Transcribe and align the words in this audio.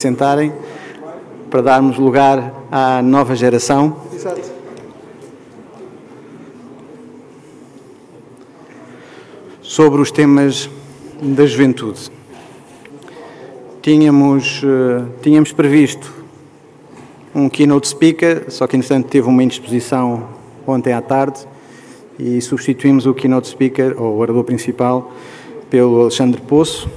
sentarem 0.00 0.52
para 1.50 1.60
darmos 1.60 1.98
lugar 1.98 2.54
à 2.70 3.02
nova 3.02 3.34
geração. 3.34 3.96
Exato. 4.14 4.48
Sobre 9.60 10.00
os 10.00 10.12
temas 10.12 10.70
da 11.20 11.44
juventude. 11.44 12.12
Tínhamos, 13.82 14.62
uh, 14.62 15.04
tínhamos 15.20 15.50
previsto 15.50 16.14
um 17.34 17.48
keynote 17.48 17.88
speaker, 17.88 18.44
só 18.52 18.68
que 18.68 18.76
entretanto 18.76 19.08
teve 19.08 19.26
uma 19.26 19.42
indisposição 19.42 20.28
ontem 20.64 20.92
à 20.92 21.02
tarde 21.02 21.40
e 22.16 22.40
substituímos 22.40 23.04
o 23.04 23.12
keynote 23.12 23.48
speaker, 23.48 24.00
ou 24.00 24.14
o 24.14 24.18
orador 24.20 24.44
principal, 24.44 25.12
pelo 25.68 26.02
Alexandre 26.02 26.40
Poço, 26.40 26.88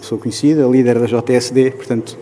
pessoa 0.00 0.20
conhecida, 0.20 0.66
líder 0.66 0.98
da 0.98 1.06
JSD, 1.06 1.72
portanto, 1.72 2.16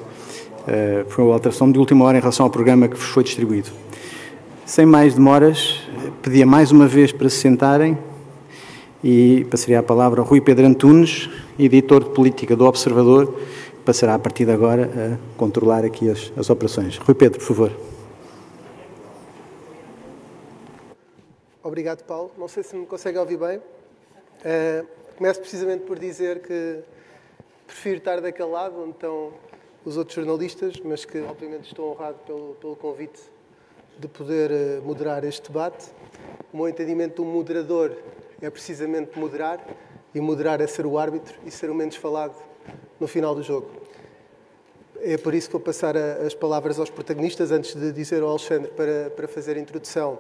uh, 0.63 1.09
foi 1.09 1.25
uma 1.25 1.35
alteração 1.35 1.71
de 1.71 1.79
última 1.79 2.05
hora 2.05 2.17
em 2.17 2.21
relação 2.21 2.45
ao 2.45 2.51
programa 2.51 2.89
que 2.89 2.97
vos 2.97 3.09
foi 3.09 3.23
distribuído. 3.23 3.71
Sem 4.65 4.87
mais 4.87 5.15
demoras, 5.15 5.83
pedia 6.23 6.47
mais 6.47 6.71
uma 6.71 6.87
vez 6.87 7.13
para 7.13 7.29
se 7.29 7.37
sentarem 7.37 7.99
e 9.03 9.47
passaria 9.51 9.79
a 9.79 9.83
palavra 9.83 10.21
ao 10.21 10.27
Rui 10.27 10.41
Pedro 10.41 10.67
Antunes, 10.67 11.31
editor 11.59 12.05
de 12.05 12.11
política 12.11 12.57
do 12.57 12.67
Observador, 12.67 13.33
que 13.33 13.85
passará 13.85 14.15
a 14.15 14.19
partir 14.19 14.45
de 14.45 14.53
agora 14.53 14.91
a 14.95 15.39
controlar 15.39 15.85
aqui 15.85 16.11
as, 16.11 16.33
as 16.37 16.51
operações. 16.51 16.99
Rui 16.99 17.15
Pedro, 17.15 17.39
por 17.39 17.47
favor. 17.47 17.73
Obrigado, 21.63 22.03
Paulo. 22.05 22.31
Não 22.39 22.49
sei 22.49 22.63
se 22.63 22.75
me 22.75 22.87
consegue 22.87 23.19
ouvir 23.19 23.37
bem. 23.37 23.59
Uh, 23.59 24.87
começo 25.17 25.41
precisamente 25.41 25.85
por 25.85 25.99
dizer 25.99 26.41
que 26.41 26.79
prefiro 27.69 27.99
estar 27.99 28.21
daquele 28.21 28.49
lado 28.49 28.81
onde 28.81 28.93
estão 28.93 29.33
os 29.85 29.97
outros 29.97 30.17
jornalistas, 30.17 30.81
mas 30.83 31.05
que 31.05 31.21
obviamente 31.21 31.67
estou 31.67 31.93
honrado 31.93 32.19
pelo, 32.27 32.55
pelo 32.55 32.75
convite 32.75 33.21
de 33.99 34.09
poder 34.09 34.51
uh, 34.51 34.83
moderar 34.83 35.23
este 35.23 35.49
debate. 35.49 35.91
O 36.53 36.57
meu 36.57 36.69
entendimento 36.69 37.23
de 37.23 37.29
um 37.29 37.31
moderador 37.31 37.95
é 38.41 38.49
precisamente 38.49 39.19
moderar, 39.19 39.65
e 40.15 40.21
moderar 40.21 40.61
é 40.61 40.67
ser 40.67 40.87
o 40.87 40.99
árbitro 40.99 41.35
e 41.45 41.51
ser 41.51 41.71
o 41.71 41.75
menos 41.75 41.95
falado 41.95 42.35
no 42.99 43.07
final 43.07 43.35
do 43.35 43.43
jogo. 43.43 43.69
É 45.01 45.17
por 45.19 45.35
isso 45.35 45.49
que 45.49 45.53
vou 45.53 45.61
passar 45.61 45.97
as 45.97 46.35
palavras 46.35 46.79
aos 46.79 46.91
protagonistas, 46.91 47.53
antes 47.53 47.75
de 47.75 47.93
dizer 47.93 48.23
ao 48.23 48.31
Alexandre 48.31 48.71
para, 48.73 49.11
para 49.11 49.29
fazer 49.29 49.57
a 49.57 49.61
introdução 49.61 50.19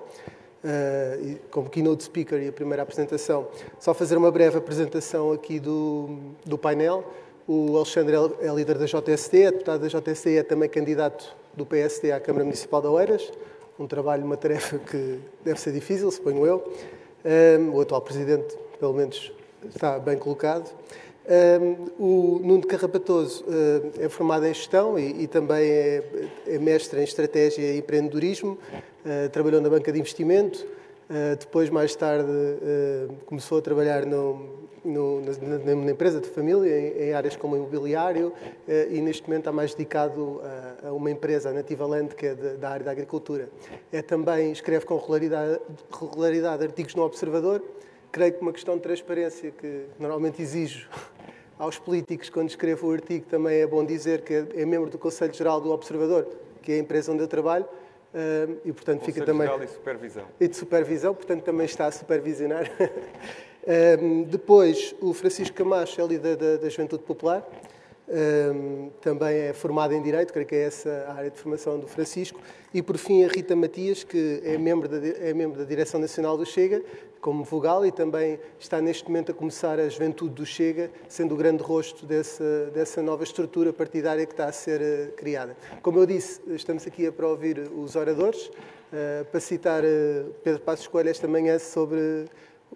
uh, 0.62 1.38
como 1.50 1.70
keynote 1.70 2.04
speaker 2.04 2.40
e 2.42 2.48
a 2.48 2.52
primeira 2.52 2.82
apresentação. 2.82 3.48
Só 3.80 3.94
fazer 3.94 4.16
uma 4.16 4.30
breve 4.30 4.58
apresentação 4.58 5.32
aqui 5.32 5.58
do, 5.58 6.18
do 6.44 6.58
painel. 6.58 7.04
O 7.50 7.78
Alexandre 7.78 8.14
é 8.42 8.54
líder 8.54 8.76
da 8.76 8.84
JST, 8.84 9.42
é 9.42 9.50
deputado 9.50 9.80
da 9.80 9.88
JST 9.88 10.28
e 10.28 10.36
é 10.36 10.42
também 10.42 10.68
candidato 10.68 11.34
do 11.54 11.64
PSD 11.64 12.12
à 12.12 12.20
Câmara 12.20 12.44
Municipal 12.44 12.82
de 12.82 12.88
Oeiras. 12.88 13.32
Um 13.78 13.86
trabalho, 13.86 14.22
uma 14.22 14.36
tarefa 14.36 14.76
que 14.84 15.18
deve 15.42 15.58
ser 15.58 15.72
difícil, 15.72 16.10
suponho 16.10 16.44
eu. 16.44 16.72
Um, 17.24 17.74
o 17.74 17.80
atual 17.80 18.02
presidente, 18.02 18.54
pelo 18.78 18.92
menos, 18.92 19.32
está 19.66 19.98
bem 19.98 20.18
colocado. 20.18 20.70
Um, 21.26 21.86
o 21.98 22.38
Nuno 22.44 22.66
Carrapatoso 22.66 23.42
uh, 23.44 23.92
é 23.98 24.10
formado 24.10 24.44
em 24.44 24.52
gestão 24.52 24.98
e, 24.98 25.22
e 25.22 25.26
também 25.26 25.70
é, 25.70 26.04
é, 26.48 26.58
mestre 26.58 27.00
em 27.00 27.04
estratégia 27.04 27.62
e 27.62 27.78
empreendedorismo. 27.78 28.58
Uh, 29.06 29.30
trabalhou 29.30 29.62
na 29.62 29.70
banca 29.70 29.90
de 29.90 29.98
investimento. 29.98 30.66
Uh, 31.08 31.36
depois, 31.38 31.70
mais 31.70 31.96
tarde, 31.96 32.28
começou 33.26 33.58
a 33.58 33.62
trabalhar 33.62 34.04
no, 34.04 34.68
no, 34.84 35.20
na, 35.20 35.74
na, 35.74 35.90
empresa 35.90 36.20
de 36.20 36.28
família, 36.28 36.78
em, 36.78 37.08
em 37.08 37.12
áreas 37.12 37.36
como 37.36 37.56
imobiliário, 37.56 38.32
eh, 38.66 38.88
e 38.90 39.00
neste 39.00 39.22
momento 39.26 39.42
está 39.42 39.52
mais 39.52 39.74
dedicado 39.74 40.40
a, 40.82 40.88
a 40.88 40.92
uma 40.92 41.10
empresa, 41.10 41.50
a 41.50 41.52
Nativa 41.52 41.86
Land, 41.86 42.14
que 42.14 42.26
é 42.26 42.34
de, 42.34 42.56
da 42.56 42.70
área 42.70 42.84
da 42.84 42.90
agricultura. 42.90 43.48
É 43.92 44.02
também, 44.02 44.52
escreve 44.52 44.84
com 44.84 44.96
regularidade, 44.96 45.60
regularidade 45.92 46.64
artigos 46.64 46.94
no 46.94 47.02
Observador. 47.02 47.62
Creio 48.10 48.32
que 48.34 48.40
uma 48.40 48.52
questão 48.52 48.76
de 48.76 48.82
transparência 48.82 49.50
que 49.50 49.86
normalmente 49.98 50.40
exijo 50.40 50.88
aos 51.58 51.78
políticos 51.78 52.30
quando 52.30 52.48
escrevo 52.48 52.88
o 52.88 52.92
artigo 52.92 53.26
também 53.26 53.60
é 53.60 53.66
bom 53.66 53.84
dizer 53.84 54.22
que 54.22 54.32
é, 54.32 54.46
é 54.54 54.64
membro 54.64 54.88
do 54.90 54.98
Conselho 54.98 55.34
Geral 55.34 55.60
do 55.60 55.70
Observador, 55.70 56.26
que 56.62 56.72
é 56.72 56.74
a 56.76 56.78
empresa 56.78 57.12
onde 57.12 57.22
eu 57.22 57.28
trabalho. 57.28 57.66
E 58.64 58.72
portanto 58.72 59.00
Conselho 59.00 59.14
fica 59.14 59.26
também 59.26 59.46
Geral 59.46 59.62
e 59.62 59.68
supervisão. 59.68 60.24
E 60.40 60.48
de 60.48 60.56
supervisão 60.56 61.14
portanto 61.14 61.42
também 61.42 61.66
está 61.66 61.86
a 61.86 61.92
supervisionar. 61.92 62.70
Depois, 64.28 64.94
o 65.00 65.12
Francisco 65.12 65.54
Camacho 65.54 66.00
é 66.00 66.06
líder 66.06 66.36
da, 66.36 66.56
da 66.56 66.68
Juventude 66.70 67.02
Popular, 67.02 67.46
também 69.02 69.36
é 69.36 69.52
formado 69.52 69.92
em 69.92 70.02
Direito, 70.02 70.32
creio 70.32 70.48
que 70.48 70.54
é 70.54 70.62
essa 70.62 71.06
a 71.08 71.14
área 71.14 71.30
de 71.30 71.38
formação 71.38 71.78
do 71.78 71.86
Francisco. 71.86 72.40
E, 72.72 72.82
por 72.82 72.96
fim, 72.96 73.24
a 73.24 73.28
Rita 73.28 73.54
Matias, 73.54 74.04
que 74.04 74.40
é 74.42 74.56
membro 74.56 74.88
da, 74.88 74.96
é 74.96 75.34
membro 75.34 75.58
da 75.58 75.64
Direção 75.64 76.00
Nacional 76.00 76.36
do 76.38 76.46
Chega, 76.46 76.82
como 77.20 77.44
vogal, 77.44 77.84
e 77.84 77.92
também 77.92 78.38
está 78.58 78.80
neste 78.80 79.04
momento 79.06 79.32
a 79.32 79.34
começar 79.34 79.78
a 79.78 79.88
Juventude 79.88 80.34
do 80.34 80.46
Chega, 80.46 80.90
sendo 81.08 81.34
o 81.34 81.36
grande 81.36 81.62
rosto 81.62 82.06
dessa, 82.06 82.66
dessa 82.72 83.02
nova 83.02 83.24
estrutura 83.24 83.72
partidária 83.72 84.24
que 84.26 84.32
está 84.32 84.46
a 84.46 84.52
ser 84.52 84.80
uh, 84.80 85.12
criada. 85.12 85.56
Como 85.82 85.98
eu 85.98 86.06
disse, 86.06 86.40
estamos 86.48 86.86
aqui 86.86 87.10
para 87.10 87.26
ouvir 87.26 87.70
os 87.76 87.96
oradores, 87.96 88.46
uh, 88.46 89.24
para 89.30 89.40
citar 89.40 89.82
uh, 89.84 90.34
Pedro 90.42 90.62
Passos 90.62 90.86
Coelho 90.86 91.10
esta 91.10 91.26
manhã 91.26 91.58
sobre 91.58 92.26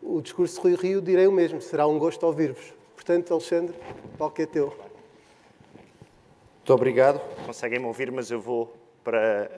o 0.02 0.20
discurso 0.20 0.56
de 0.56 0.60
Rui 0.60 0.74
Rio, 0.76 1.00
direi 1.00 1.26
o 1.26 1.32
mesmo. 1.32 1.60
Será 1.60 1.86
um 1.86 1.98
gosto 1.98 2.24
ouvir-vos. 2.26 2.74
Portanto, 2.94 3.32
Alexandre, 3.32 3.74
o 4.04 4.16
palco 4.16 4.40
é 4.40 4.46
teu. 4.46 4.68
Muito 6.56 6.74
obrigado. 6.74 7.20
Conseguem-me 7.44 7.86
ouvir, 7.86 8.10
mas 8.12 8.30
eu 8.30 8.40
vou, 8.40 8.72
para 9.02 9.50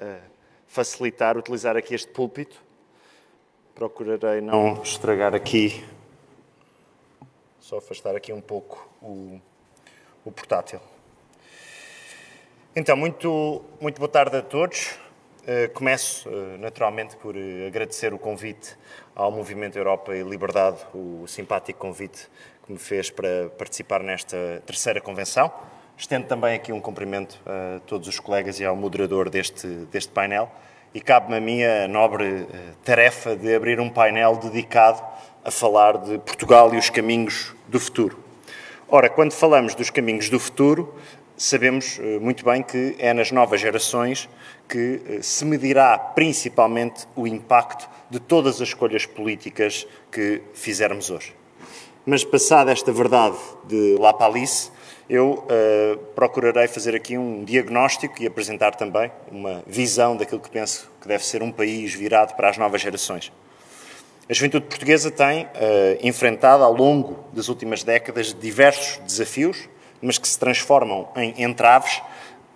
facilitar, 0.67 1.37
utilizar 1.37 1.77
aqui 1.77 1.95
este 1.95 2.09
púlpito. 2.09 2.64
Procurarei 3.75 4.41
não 4.41 4.81
estragar 4.85 5.35
aqui, 5.35 5.85
só 7.59 7.79
afastar 7.79 8.15
aqui 8.15 8.33
um 8.33 8.41
pouco 8.41 8.89
o, 9.03 9.41
o 10.25 10.31
portátil. 10.31 10.79
Então, 12.77 12.97
muito, 12.97 13.65
muito 13.81 13.99
boa 13.99 14.09
tarde 14.09 14.37
a 14.37 14.43
todos. 14.43 14.97
Uh, 15.43 15.69
começo, 15.75 16.29
uh, 16.29 16.57
naturalmente, 16.59 17.17
por 17.17 17.35
uh, 17.35 17.67
agradecer 17.67 18.15
o 18.15 18.19
convite 18.19 18.77
ao 19.13 19.33
Movimento 19.33 19.77
Europa 19.77 20.15
e 20.15 20.23
Liberdade, 20.23 20.79
o 20.95 21.27
simpático 21.27 21.81
convite 21.81 22.29
que 22.65 22.73
me 22.73 22.79
fez 22.79 23.11
para 23.11 23.51
participar 23.59 24.05
nesta 24.05 24.63
terceira 24.65 25.01
convenção. 25.01 25.53
Estendo 25.99 26.29
também 26.29 26.55
aqui 26.55 26.73
um 26.73 26.81
cumprimento 26.81 27.41
a 27.45 27.81
todos 27.81 28.07
os 28.07 28.21
colegas 28.21 28.61
e 28.61 28.65
ao 28.65 28.77
moderador 28.77 29.29
deste, 29.29 29.67
deste 29.91 30.13
painel. 30.13 30.49
E 30.95 31.01
cabe-me 31.01 31.37
a 31.37 31.41
minha 31.41 31.89
nobre 31.89 32.47
tarefa 32.85 33.35
de 33.35 33.53
abrir 33.53 33.81
um 33.81 33.91
painel 33.91 34.37
dedicado 34.37 35.03
a 35.45 35.51
falar 35.51 35.99
de 35.99 36.19
Portugal 36.19 36.73
e 36.73 36.79
os 36.79 36.89
caminhos 36.89 37.53
do 37.67 37.81
futuro. 37.81 38.17
Ora, 38.89 39.11
quando 39.11 39.33
falamos 39.33 39.75
dos 39.75 39.91
caminhos 39.91 40.31
do 40.31 40.39
futuro, 40.39 40.95
sabemos 41.37 41.99
muito 42.21 42.45
bem 42.45 42.63
que 42.63 42.95
é 43.01 43.13
nas 43.13 43.33
novas 43.33 43.61
gerações 43.61 44.29
que 44.69 45.03
eh, 45.09 45.19
se 45.21 45.45
medirá 45.45 45.99
principalmente 45.99 47.09
o 47.17 47.27
impacto 47.27 47.91
de 48.09 48.21
todas 48.21 48.63
as 48.63 48.69
escolhas 48.69 49.05
políticas 49.05 49.89
que 50.13 50.43
fizermos 50.53 51.11
hoje. 51.11 51.35
Mas, 52.07 52.23
passada 52.23 52.71
esta 52.71 52.93
verdade 52.93 53.37
de 53.65 53.97
La 53.99 54.13
Palice, 54.13 54.71
eu 55.09 55.45
uh, 55.45 55.99
procurarei 56.15 56.67
fazer 56.67 56.95
aqui 56.95 57.19
um 57.19 57.45
diagnóstico 57.45 58.23
e 58.23 58.27
apresentar 58.27 58.75
também 58.75 59.11
uma 59.31 59.63
visão 59.67 60.17
daquilo 60.17 60.41
que 60.41 60.51
penso 60.51 60.91
que 61.01 61.07
deve 61.07 61.25
ser 61.25 61.43
um 61.43 61.53
país 61.53 61.93
virado 61.93 62.35
para 62.35 62.49
as 62.49 62.57
novas 62.57 62.81
gerações. 62.81 63.31
A 64.29 64.33
juventude 64.33 64.67
portuguesa 64.67 65.11
tem 65.11 65.45
uh, 65.45 65.49
enfrentado 66.01 66.65
ao 66.65 66.73
longo 66.73 67.23
das 67.33 67.49
últimas 67.49 67.83
décadas 67.83 68.33
diversos 68.33 68.97
desafios, 69.05 69.69
mas 70.01 70.17
que 70.17 70.27
se 70.27 70.39
transformam 70.39 71.09
em 71.17 71.43
entraves 71.43 72.01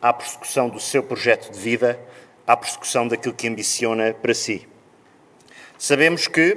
à 0.01 0.13
persecução 0.13 0.71
do 0.71 0.81
seu 0.81 1.03
projeto 1.03 1.53
de 1.53 1.59
vida, 1.59 2.01
à 2.47 2.57
persecução 2.57 3.07
daquilo 3.07 3.35
que 3.35 3.47
ambiciona 3.47 4.15
para 4.15 4.33
si. 4.33 4.67
Sabemos 5.77 6.27
que 6.27 6.57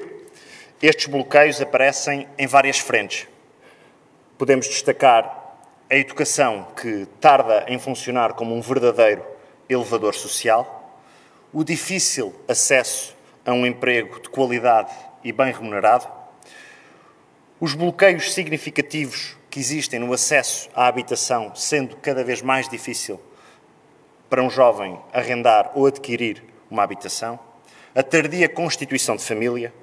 estes 0.82 1.08
bloqueios 1.08 1.62
aparecem 1.62 2.28
em 2.38 2.48
várias 2.48 2.80
frentes. 2.80 3.28
Podemos 4.38 4.68
destacar 4.68 5.41
a 5.92 5.98
educação, 5.98 6.68
que 6.82 7.06
tarda 7.20 7.66
em 7.68 7.78
funcionar 7.78 8.32
como 8.32 8.56
um 8.56 8.62
verdadeiro 8.62 9.26
elevador 9.68 10.16
social, 10.16 10.98
o 11.52 11.66
difícil 11.66 12.34
acesso 12.48 13.14
a 13.46 13.52
um 13.52 13.66
emprego 13.66 14.22
de 14.22 14.30
qualidade 14.30 14.94
e 15.22 15.34
bem 15.34 15.52
remunerado, 15.52 16.08
os 17.60 17.74
bloqueios 17.74 18.34
significativos 18.34 19.36
que 19.50 19.60
existem 19.60 20.00
no 20.00 20.14
acesso 20.14 20.70
à 20.74 20.88
habitação, 20.88 21.54
sendo 21.56 21.98
cada 21.98 22.24
vez 22.24 22.42
mais 22.42 22.70
difícil 22.70 23.20
para 24.30 24.42
um 24.42 24.50
jovem 24.50 24.98
arrendar 25.12 25.72
ou 25.76 25.88
adquirir 25.88 26.42
uma 26.70 26.84
habitação, 26.84 27.38
a 27.94 28.02
tardia 28.02 28.48
constituição 28.48 29.18
de 29.18 29.26
família, 29.26 29.74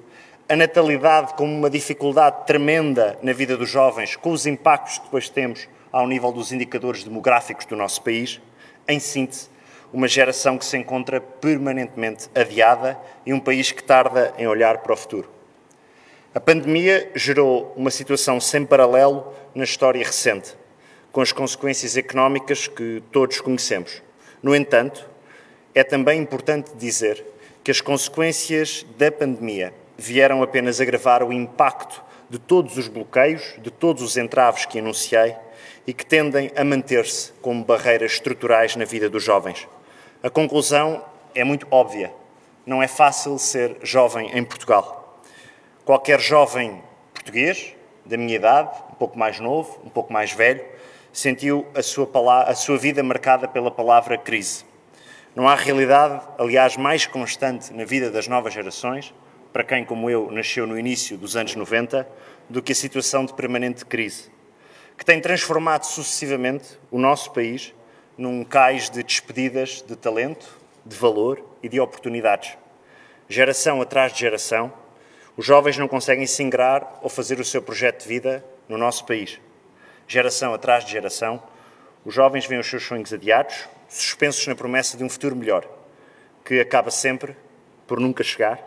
a 0.49 0.55
natalidade 0.55 1.35
como 1.35 1.55
uma 1.55 1.69
dificuldade 1.69 2.47
tremenda 2.47 3.19
na 3.21 3.31
vida 3.31 3.55
dos 3.55 3.69
jovens, 3.69 4.15
com 4.15 4.31
os 4.31 4.47
impactos 4.47 4.97
que 4.97 5.03
depois 5.03 5.29
temos 5.29 5.69
ao 5.91 6.07
nível 6.07 6.31
dos 6.31 6.51
indicadores 6.51 7.03
demográficos 7.03 7.65
do 7.65 7.75
nosso 7.75 8.01
país. 8.01 8.41
Em 8.87 8.99
síntese, 8.99 9.49
uma 9.91 10.07
geração 10.07 10.57
que 10.57 10.65
se 10.65 10.77
encontra 10.77 11.19
permanentemente 11.19 12.29
adiada 12.35 12.99
e 13.25 13.33
um 13.33 13.39
país 13.39 13.71
que 13.71 13.83
tarda 13.83 14.33
em 14.37 14.47
olhar 14.47 14.79
para 14.79 14.93
o 14.93 14.97
futuro. 14.97 15.29
A 16.33 16.39
pandemia 16.39 17.11
gerou 17.15 17.73
uma 17.75 17.89
situação 17.89 18.39
sem 18.39 18.65
paralelo 18.65 19.33
na 19.55 19.63
história 19.63 20.05
recente, 20.05 20.55
com 21.11 21.21
as 21.21 21.31
consequências 21.31 21.97
económicas 21.97 22.67
que 22.67 23.01
todos 23.11 23.41
conhecemos. 23.41 24.03
No 24.43 24.55
entanto, 24.55 25.09
é 25.73 25.83
também 25.83 26.21
importante 26.21 26.71
dizer 26.75 27.25
que 27.63 27.71
as 27.71 27.81
consequências 27.81 28.85
da 28.97 29.11
pandemia 29.11 29.73
vieram 29.97 30.43
apenas 30.43 30.79
agravar 30.79 31.23
o 31.23 31.33
impacto 31.33 32.03
de 32.29 32.37
todos 32.37 32.77
os 32.77 32.87
bloqueios, 32.87 33.55
de 33.57 33.71
todos 33.71 34.03
os 34.03 34.15
entraves 34.15 34.65
que 34.65 34.77
enunciei 34.77 35.35
e 35.89 35.93
que 35.93 36.05
tendem 36.05 36.51
a 36.55 36.63
manter-se 36.63 37.33
como 37.41 37.65
barreiras 37.65 38.11
estruturais 38.11 38.75
na 38.75 38.85
vida 38.85 39.09
dos 39.09 39.23
jovens. 39.23 39.67
A 40.21 40.29
conclusão 40.29 41.03
é 41.33 41.43
muito 41.43 41.65
óbvia. 41.71 42.13
Não 42.63 42.83
é 42.83 42.87
fácil 42.87 43.39
ser 43.39 43.75
jovem 43.81 44.29
em 44.37 44.43
Portugal. 44.43 45.19
Qualquer 45.83 46.19
jovem 46.19 46.79
português, 47.11 47.73
da 48.05 48.17
minha 48.17 48.35
idade, 48.35 48.69
um 48.91 48.93
pouco 48.93 49.17
mais 49.17 49.39
novo, 49.39 49.81
um 49.83 49.89
pouco 49.89 50.13
mais 50.13 50.31
velho, 50.31 50.63
sentiu 51.11 51.65
a 51.73 51.81
sua, 51.81 52.05
palavra, 52.05 52.51
a 52.51 52.53
sua 52.53 52.77
vida 52.77 53.01
marcada 53.01 53.47
pela 53.47 53.71
palavra 53.71 54.15
crise. 54.15 54.65
Não 55.35 55.49
há 55.49 55.55
realidade, 55.55 56.21
aliás, 56.37 56.77
mais 56.77 57.07
constante 57.07 57.73
na 57.73 57.83
vida 57.83 58.11
das 58.11 58.27
novas 58.27 58.53
gerações, 58.53 59.11
para 59.51 59.63
quem, 59.63 59.83
como 59.83 60.07
eu, 60.07 60.29
nasceu 60.29 60.67
no 60.67 60.77
início 60.77 61.17
dos 61.17 61.35
anos 61.35 61.55
90, 61.55 62.07
do 62.47 62.61
que 62.61 62.73
a 62.73 62.75
situação 62.75 63.25
de 63.25 63.33
permanente 63.33 63.83
crise, 63.87 64.29
que 64.99 65.05
tem 65.05 65.21
transformado 65.21 65.85
sucessivamente 65.85 66.77
o 66.91 66.99
nosso 66.99 67.31
país 67.31 67.73
num 68.17 68.43
cais 68.43 68.89
de 68.89 69.01
despedidas 69.01 69.81
de 69.81 69.95
talento, 69.95 70.45
de 70.85 70.93
valor 70.93 71.41
e 71.63 71.69
de 71.69 71.79
oportunidades. 71.79 72.57
Geração 73.29 73.81
atrás 73.81 74.11
de 74.11 74.19
geração, 74.19 74.73
os 75.37 75.45
jovens 75.45 75.77
não 75.77 75.87
conseguem 75.87 76.27
se 76.27 76.43
ingrar 76.43 76.99
ou 77.01 77.09
fazer 77.09 77.39
o 77.39 77.45
seu 77.45 77.61
projeto 77.61 78.01
de 78.01 78.09
vida 78.09 78.43
no 78.67 78.77
nosso 78.77 79.05
país. 79.05 79.39
Geração 80.05 80.53
atrás 80.53 80.83
de 80.83 80.91
geração, 80.91 81.41
os 82.03 82.13
jovens 82.13 82.45
veem 82.45 82.59
os 82.59 82.69
seus 82.69 82.83
sonhos 82.83 83.13
adiados, 83.13 83.69
suspensos 83.87 84.45
na 84.47 84.55
promessa 84.55 84.97
de 84.97 85.03
um 85.05 85.09
futuro 85.09 85.33
melhor, 85.33 85.65
que 86.43 86.59
acaba 86.59 86.91
sempre 86.91 87.37
por 87.87 88.01
nunca 88.01 88.21
chegar, 88.21 88.61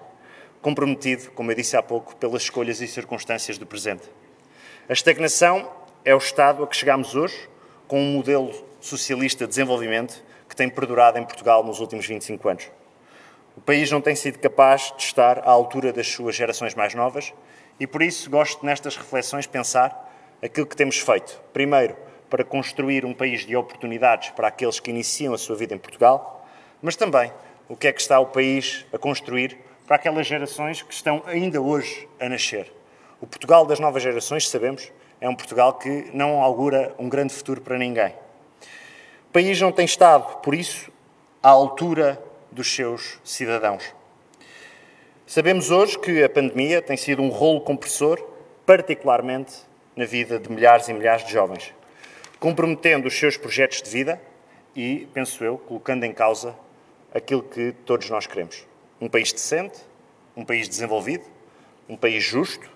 comprometido, 0.62 1.30
como 1.32 1.50
eu 1.50 1.54
disse 1.54 1.76
há 1.76 1.82
pouco, 1.82 2.16
pelas 2.16 2.44
escolhas 2.44 2.80
e 2.80 2.88
circunstâncias 2.88 3.58
do 3.58 3.66
presente. 3.66 4.08
A 4.88 4.94
estagnação 4.94 5.81
é 6.04 6.14
o 6.14 6.18
estado 6.18 6.64
a 6.64 6.66
que 6.66 6.76
chegamos 6.76 7.14
hoje, 7.14 7.48
com 7.86 8.00
um 8.00 8.12
modelo 8.14 8.52
socialista 8.80 9.44
de 9.44 9.50
desenvolvimento 9.50 10.22
que 10.48 10.56
tem 10.56 10.68
perdurado 10.68 11.18
em 11.18 11.24
Portugal 11.24 11.62
nos 11.62 11.78
últimos 11.78 12.06
25 12.06 12.48
anos. 12.48 12.70
O 13.56 13.60
país 13.60 13.90
não 13.90 14.00
tem 14.00 14.16
sido 14.16 14.38
capaz 14.38 14.92
de 14.96 15.02
estar 15.04 15.38
à 15.40 15.50
altura 15.50 15.92
das 15.92 16.08
suas 16.08 16.34
gerações 16.34 16.74
mais 16.74 16.94
novas 16.94 17.32
e 17.78 17.86
por 17.86 18.02
isso 18.02 18.28
gosto 18.28 18.66
nestas 18.66 18.96
reflexões 18.96 19.46
pensar 19.46 20.10
aquilo 20.42 20.66
que 20.66 20.74
temos 20.74 20.98
feito. 20.98 21.40
Primeiro, 21.52 21.96
para 22.28 22.42
construir 22.42 23.04
um 23.04 23.14
país 23.14 23.46
de 23.46 23.54
oportunidades 23.54 24.30
para 24.30 24.48
aqueles 24.48 24.80
que 24.80 24.90
iniciam 24.90 25.34
a 25.34 25.38
sua 25.38 25.54
vida 25.54 25.74
em 25.74 25.78
Portugal, 25.78 26.48
mas 26.80 26.96
também 26.96 27.30
o 27.68 27.76
que 27.76 27.86
é 27.86 27.92
que 27.92 28.00
está 28.00 28.18
o 28.18 28.26
país 28.26 28.84
a 28.92 28.98
construir 28.98 29.56
para 29.86 29.96
aquelas 29.96 30.26
gerações 30.26 30.82
que 30.82 30.92
estão 30.92 31.22
ainda 31.26 31.60
hoje 31.60 32.08
a 32.18 32.28
nascer. 32.28 32.72
O 33.20 33.26
Portugal 33.26 33.64
das 33.64 33.78
novas 33.78 34.02
gerações, 34.02 34.48
sabemos, 34.48 34.90
é 35.22 35.28
um 35.28 35.36
Portugal 35.36 35.74
que 35.74 36.10
não 36.12 36.42
augura 36.42 36.92
um 36.98 37.08
grande 37.08 37.32
futuro 37.32 37.60
para 37.60 37.78
ninguém. 37.78 38.12
O 39.28 39.32
país 39.32 39.58
não 39.60 39.70
tem 39.70 39.84
estado, 39.84 40.38
por 40.38 40.52
isso, 40.52 40.90
à 41.40 41.48
altura 41.48 42.20
dos 42.50 42.74
seus 42.74 43.20
cidadãos. 43.22 43.94
Sabemos 45.24 45.70
hoje 45.70 45.96
que 45.96 46.24
a 46.24 46.28
pandemia 46.28 46.82
tem 46.82 46.96
sido 46.96 47.22
um 47.22 47.28
rolo 47.28 47.60
compressor, 47.60 48.20
particularmente 48.66 49.54
na 49.94 50.04
vida 50.04 50.40
de 50.40 50.50
milhares 50.50 50.88
e 50.88 50.92
milhares 50.92 51.24
de 51.24 51.32
jovens, 51.32 51.72
comprometendo 52.40 53.06
os 53.06 53.16
seus 53.16 53.36
projetos 53.36 53.80
de 53.80 53.90
vida 53.90 54.20
e, 54.74 55.06
penso 55.14 55.44
eu, 55.44 55.56
colocando 55.56 56.02
em 56.02 56.12
causa 56.12 56.52
aquilo 57.14 57.44
que 57.44 57.70
todos 57.86 58.10
nós 58.10 58.26
queremos. 58.26 58.66
Um 59.00 59.08
país 59.08 59.32
decente, 59.32 59.78
um 60.36 60.44
país 60.44 60.68
desenvolvido, 60.68 61.24
um 61.88 61.96
país 61.96 62.24
justo, 62.24 62.68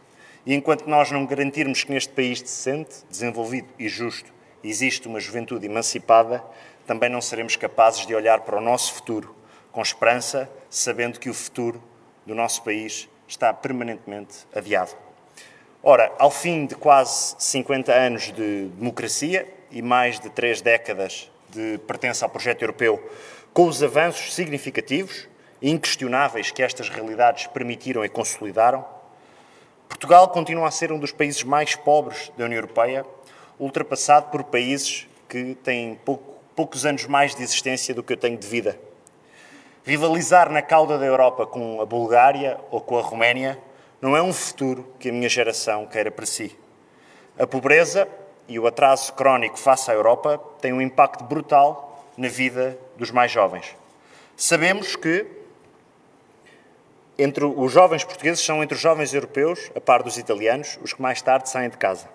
e 0.47 0.55
enquanto 0.55 0.87
nós 0.87 1.11
não 1.11 1.27
garantirmos 1.27 1.83
que 1.83 1.93
neste 1.93 2.13
país 2.13 2.41
decente, 2.41 3.05
desenvolvido 3.11 3.69
e 3.79 3.89
justo 3.89 4.33
existe 4.63 5.09
uma 5.09 5.19
juventude 5.19 5.67
emancipada, 5.67 6.43
também 6.87 7.11
não 7.11 7.21
seremos 7.21 7.57
capazes 7.57 8.07
de 8.07 8.15
olhar 8.15 8.41
para 8.43 8.57
o 8.57 8.61
nosso 8.61 8.95
futuro 8.95 9.35
com 9.73 9.83
esperança, 9.83 10.51
sabendo 10.71 11.21
que 11.21 11.29
o 11.29 11.35
futuro 11.35 11.83
do 12.25 12.35
nosso 12.35 12.63
país 12.63 13.09
está 13.29 13.53
permanentemente 13.53 14.47
adiado. 14.55 14.97
Ora, 15.83 16.11
ao 16.19 16.31
fim 16.31 16.65
de 16.65 16.75
quase 16.75 17.37
50 17.39 17.93
anos 17.93 18.33
de 18.33 18.69
democracia 18.69 19.47
e 19.71 19.83
mais 19.83 20.19
de 20.19 20.31
três 20.31 20.63
décadas 20.63 21.31
de 21.51 21.79
pertença 21.87 22.25
ao 22.25 22.31
projeto 22.31 22.63
europeu, 22.63 23.03
com 23.53 23.67
os 23.67 23.83
avanços 23.83 24.35
significativos 24.35 25.29
e 25.61 25.71
inquestionáveis 25.71 26.51
que 26.51 26.63
estas 26.63 26.89
realidades 26.89 27.47
permitiram 27.47 28.05
e 28.05 28.09
consolidaram, 28.09 28.96
Portugal 29.89 30.29
continua 30.29 30.69
a 30.69 30.71
ser 30.71 30.93
um 30.93 30.99
dos 30.99 31.13
países 31.13 31.43
mais 31.43 31.75
pobres 31.75 32.31
da 32.37 32.45
União 32.45 32.59
Europeia, 32.59 33.05
ultrapassado 33.59 34.31
por 34.31 34.45
países 34.45 35.07
que 35.29 35.55
têm 35.57 35.95
pouco, 36.05 36.35
poucos 36.55 36.85
anos 36.85 37.07
mais 37.07 37.35
de 37.35 37.43
existência 37.43 37.95
do 37.95 38.03
que 38.03 38.13
eu 38.13 38.17
tenho 38.17 38.37
de 38.37 38.47
vida. 38.47 38.79
Rivalizar 39.85 40.51
na 40.51 40.63
cauda 40.63 40.99
da 40.99 41.07
Europa 41.07 41.47
com 41.47 41.81
a 41.81 41.87
Bulgária 41.87 42.59
ou 42.71 42.81
com 42.81 42.99
a 42.99 43.03
Roménia 43.03 43.59
não 44.01 44.17
é 44.17 44.23
um 44.23 44.33
futuro 44.33 44.87
que 44.99 45.11
a 45.11 45.13
minha 45.13 45.29
geração 45.29 45.87
queira 45.87 46.11
para 46.11 46.27
si. 46.27 46.57
A 47.39 47.47
pobreza 47.47 48.09
e 48.49 48.59
o 48.59 48.67
atraso 48.67 49.13
crónico 49.13 49.59
face 49.59 49.91
à 49.91 49.95
Europa 49.95 50.41
têm 50.61 50.73
um 50.73 50.81
impacto 50.81 51.25
brutal 51.25 52.05
na 52.17 52.29
vida 52.29 52.79
dos 52.97 53.11
mais 53.11 53.31
jovens. 53.31 53.77
Sabemos 54.37 54.97
que 54.97 55.27
entre 57.19 57.45
os 57.45 57.73
jovens 57.73 58.05
portugueses 58.05 58.45
são 58.45 58.63
entre 58.63 58.75
os 58.75 58.81
jovens 58.81 59.15
europeus, 59.15 59.71
a 59.75 59.81
par 59.81 60.03
dos 60.03 60.19
italianos, 60.19 60.79
os 60.83 60.93
que 60.93 61.01
mais 61.01 61.23
tarde 61.23 61.49
saem 61.49 61.71
de 61.71 61.77
casa. 61.77 62.09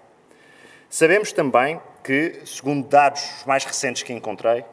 Sabemos 0.89 1.31
também 1.31 1.79
que, 2.03 2.41
segundo 2.45 2.87
dados 2.87 3.23
mais 3.45 3.63
recentes 3.63 4.03
que 4.03 4.13
encontrei, 4.13 4.63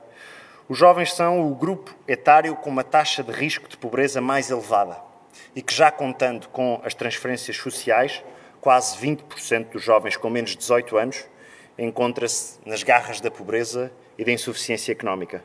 os 0.69 0.77
jovens 0.77 1.15
são 1.15 1.51
o 1.51 1.55
grupo 1.55 1.95
etário 2.07 2.55
com 2.57 2.69
uma 2.69 2.85
taxa 2.85 3.23
de 3.23 3.33
risco 3.33 3.69
de 3.69 3.77
pobreza 3.77 4.21
mais 4.21 4.51
elevada 4.51 4.99
e 5.55 5.63
que, 5.63 5.73
já 5.73 5.91
contando 5.91 6.49
com 6.49 6.81
as 6.85 6.95
transferências 6.95 7.57
sociais, 7.57 8.23
quase 8.61 8.97
20% 8.99 9.71
dos 9.71 9.83
jovens 9.83 10.17
com 10.17 10.29
menos 10.29 10.51
de 10.51 10.59
18 10.59 10.97
anos 10.97 11.25
encontra-se 11.79 12.59
nas 12.67 12.83
garras 12.83 13.21
da 13.21 13.31
pobreza 13.31 13.91
e 14.19 14.25
da 14.25 14.33
insuficiência 14.33 14.93
económica. 14.93 15.43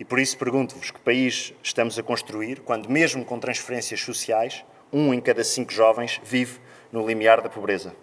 E 0.00 0.04
por 0.04 0.18
isso 0.18 0.38
pergunto-vos 0.38 0.90
que 0.90 0.98
país 0.98 1.52
estamos 1.62 1.98
a 1.98 2.02
construir 2.02 2.60
quando, 2.60 2.88
mesmo 2.88 3.22
com 3.22 3.38
transferências 3.38 4.00
sociais, 4.00 4.64
um 4.90 5.12
em 5.12 5.20
cada 5.20 5.44
cinco 5.44 5.70
jovens 5.70 6.18
vive 6.24 6.58
no 6.90 7.06
limiar 7.06 7.42
da 7.42 7.50
pobreza. 7.50 7.94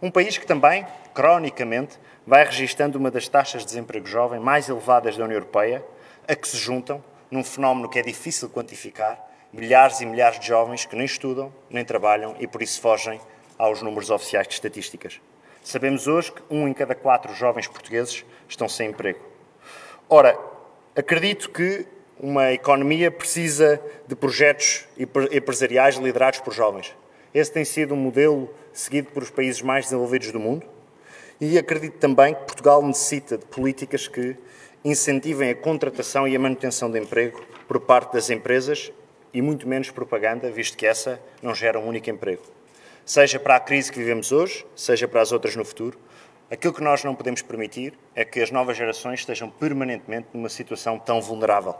Um 0.00 0.10
país 0.10 0.38
que 0.38 0.46
também, 0.46 0.86
cronicamente, 1.12 2.00
vai 2.26 2.46
registando 2.46 2.98
uma 2.98 3.10
das 3.10 3.28
taxas 3.28 3.60
de 3.60 3.66
desemprego 3.66 4.06
jovem 4.06 4.40
mais 4.40 4.70
elevadas 4.70 5.18
da 5.18 5.24
União 5.24 5.36
Europeia, 5.36 5.84
a 6.26 6.34
que 6.34 6.48
se 6.48 6.56
juntam, 6.56 7.04
num 7.30 7.44
fenómeno 7.44 7.90
que 7.90 7.98
é 7.98 8.02
difícil 8.02 8.48
quantificar, 8.48 9.22
milhares 9.52 10.00
e 10.00 10.06
milhares 10.06 10.40
de 10.40 10.46
jovens 10.46 10.86
que 10.86 10.96
nem 10.96 11.04
estudam, 11.04 11.52
nem 11.68 11.84
trabalham 11.84 12.34
e 12.40 12.46
por 12.46 12.62
isso 12.62 12.80
fogem 12.80 13.20
aos 13.58 13.82
números 13.82 14.08
oficiais 14.08 14.48
de 14.48 14.54
estatísticas. 14.54 15.20
Sabemos 15.62 16.06
hoje 16.06 16.32
que 16.32 16.42
um 16.48 16.66
em 16.66 16.72
cada 16.72 16.94
quatro 16.94 17.34
jovens 17.34 17.68
portugueses 17.68 18.24
estão 18.48 18.66
sem 18.66 18.88
emprego. 18.88 19.20
Ora, 20.08 20.38
Acredito 20.96 21.50
que 21.50 21.84
uma 22.20 22.52
economia 22.52 23.10
precisa 23.10 23.82
de 24.06 24.14
projetos 24.14 24.86
empresariais 25.32 25.96
liderados 25.96 26.38
por 26.38 26.54
jovens. 26.54 26.94
Esse 27.34 27.50
tem 27.50 27.64
sido 27.64 27.94
um 27.94 27.96
modelo 27.96 28.48
seguido 28.72 29.10
por 29.10 29.24
os 29.24 29.30
países 29.30 29.60
mais 29.60 29.86
desenvolvidos 29.86 30.30
do 30.30 30.38
mundo. 30.38 30.64
E 31.40 31.58
acredito 31.58 31.98
também 31.98 32.32
que 32.32 32.42
Portugal 32.42 32.80
necessita 32.80 33.36
de 33.36 33.44
políticas 33.46 34.06
que 34.06 34.36
incentivem 34.84 35.50
a 35.50 35.54
contratação 35.56 36.28
e 36.28 36.36
a 36.36 36.38
manutenção 36.38 36.88
de 36.88 37.00
emprego 37.00 37.44
por 37.66 37.80
parte 37.80 38.12
das 38.12 38.30
empresas 38.30 38.92
e 39.32 39.42
muito 39.42 39.66
menos 39.66 39.90
propaganda, 39.90 40.48
visto 40.48 40.76
que 40.76 40.86
essa 40.86 41.20
não 41.42 41.56
gera 41.56 41.80
um 41.80 41.88
único 41.88 42.08
emprego. 42.08 42.42
Seja 43.04 43.40
para 43.40 43.56
a 43.56 43.60
crise 43.60 43.90
que 43.90 43.98
vivemos 43.98 44.30
hoje, 44.30 44.64
seja 44.76 45.08
para 45.08 45.22
as 45.22 45.32
outras 45.32 45.56
no 45.56 45.64
futuro, 45.64 45.98
Aquilo 46.54 46.72
que 46.72 46.84
nós 46.84 47.02
não 47.02 47.16
podemos 47.16 47.42
permitir 47.42 47.98
é 48.14 48.24
que 48.24 48.40
as 48.40 48.52
novas 48.52 48.76
gerações 48.76 49.18
estejam 49.18 49.50
permanentemente 49.50 50.28
numa 50.32 50.48
situação 50.48 51.00
tão 51.00 51.20
vulnerável. 51.20 51.74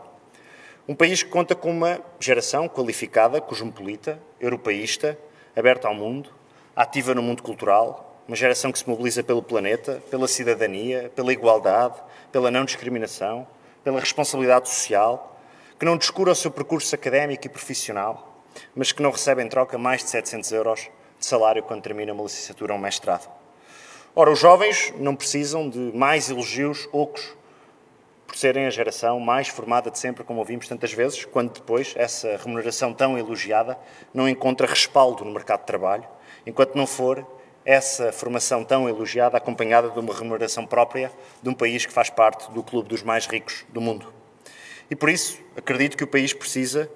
Um 0.85 0.93
país 0.93 1.23
que 1.23 1.29
conta 1.29 1.55
com 1.55 1.71
uma 1.71 2.01
geração 2.19 2.67
qualificada, 2.67 3.39
cosmopolita, 3.39 4.21
europeísta, 4.37 5.17
aberta 5.55 5.87
ao 5.87 5.95
mundo, 5.95 6.29
ativa 6.75 7.15
no 7.15 7.21
mundo 7.21 7.41
cultural, 7.41 8.21
uma 8.27 8.35
geração 8.35 8.69
que 8.69 8.77
se 8.77 8.89
mobiliza 8.89 9.23
pelo 9.23 9.41
planeta, 9.41 10.03
pela 10.11 10.27
cidadania, 10.27 11.09
pela 11.15 11.31
igualdade, 11.31 11.95
pela 12.29 12.51
não 12.51 12.65
discriminação, 12.65 13.47
pela 13.81 14.01
responsabilidade 14.01 14.67
social, 14.67 15.39
que 15.79 15.85
não 15.85 15.95
descura 15.95 16.33
o 16.33 16.35
seu 16.35 16.51
percurso 16.51 16.93
académico 16.93 17.47
e 17.47 17.49
profissional, 17.49 18.43
mas 18.75 18.91
que 18.91 19.01
não 19.01 19.11
recebe 19.11 19.41
em 19.41 19.47
troca 19.47 19.77
mais 19.77 20.03
de 20.03 20.09
700 20.09 20.51
euros 20.51 20.89
de 21.17 21.25
salário 21.25 21.63
quando 21.63 21.81
termina 21.81 22.11
uma 22.11 22.23
licenciatura 22.23 22.73
ou 22.73 22.77
um 22.77 22.81
mestrado. 22.81 23.44
Ora, 24.17 24.31
os 24.31 24.39
jovens 24.39 24.93
não 24.97 25.13
precisam 25.13 25.69
de 25.69 25.77
mais 25.93 26.29
elogios 26.29 26.87
ocos 26.93 27.35
por 28.25 28.37
serem 28.37 28.65
a 28.65 28.69
geração 28.69 29.19
mais 29.19 29.49
formada 29.49 29.91
de 29.91 29.99
sempre, 29.99 30.23
como 30.23 30.39
ouvimos 30.39 30.69
tantas 30.69 30.93
vezes, 30.93 31.25
quando 31.25 31.51
depois 31.51 31.93
essa 31.97 32.37
remuneração 32.37 32.93
tão 32.93 33.17
elogiada 33.17 33.77
não 34.13 34.29
encontra 34.29 34.67
respaldo 34.67 35.25
no 35.25 35.33
mercado 35.33 35.59
de 35.59 35.65
trabalho, 35.65 36.05
enquanto 36.47 36.75
não 36.75 36.87
for 36.87 37.27
essa 37.65 38.09
formação 38.13 38.63
tão 38.63 38.87
elogiada 38.87 39.35
acompanhada 39.35 39.89
de 39.89 39.99
uma 39.99 40.13
remuneração 40.13 40.65
própria 40.65 41.11
de 41.43 41.49
um 41.49 41.53
país 41.53 41.85
que 41.85 41.91
faz 41.91 42.09
parte 42.09 42.49
do 42.53 42.63
clube 42.63 42.87
dos 42.87 43.03
mais 43.03 43.27
ricos 43.27 43.65
do 43.67 43.81
mundo. 43.81 44.13
E 44.89 44.95
por 44.95 45.09
isso, 45.09 45.37
acredito 45.57 45.97
que 45.97 46.05
o 46.05 46.07
país 46.07 46.31
precisa 46.31 46.89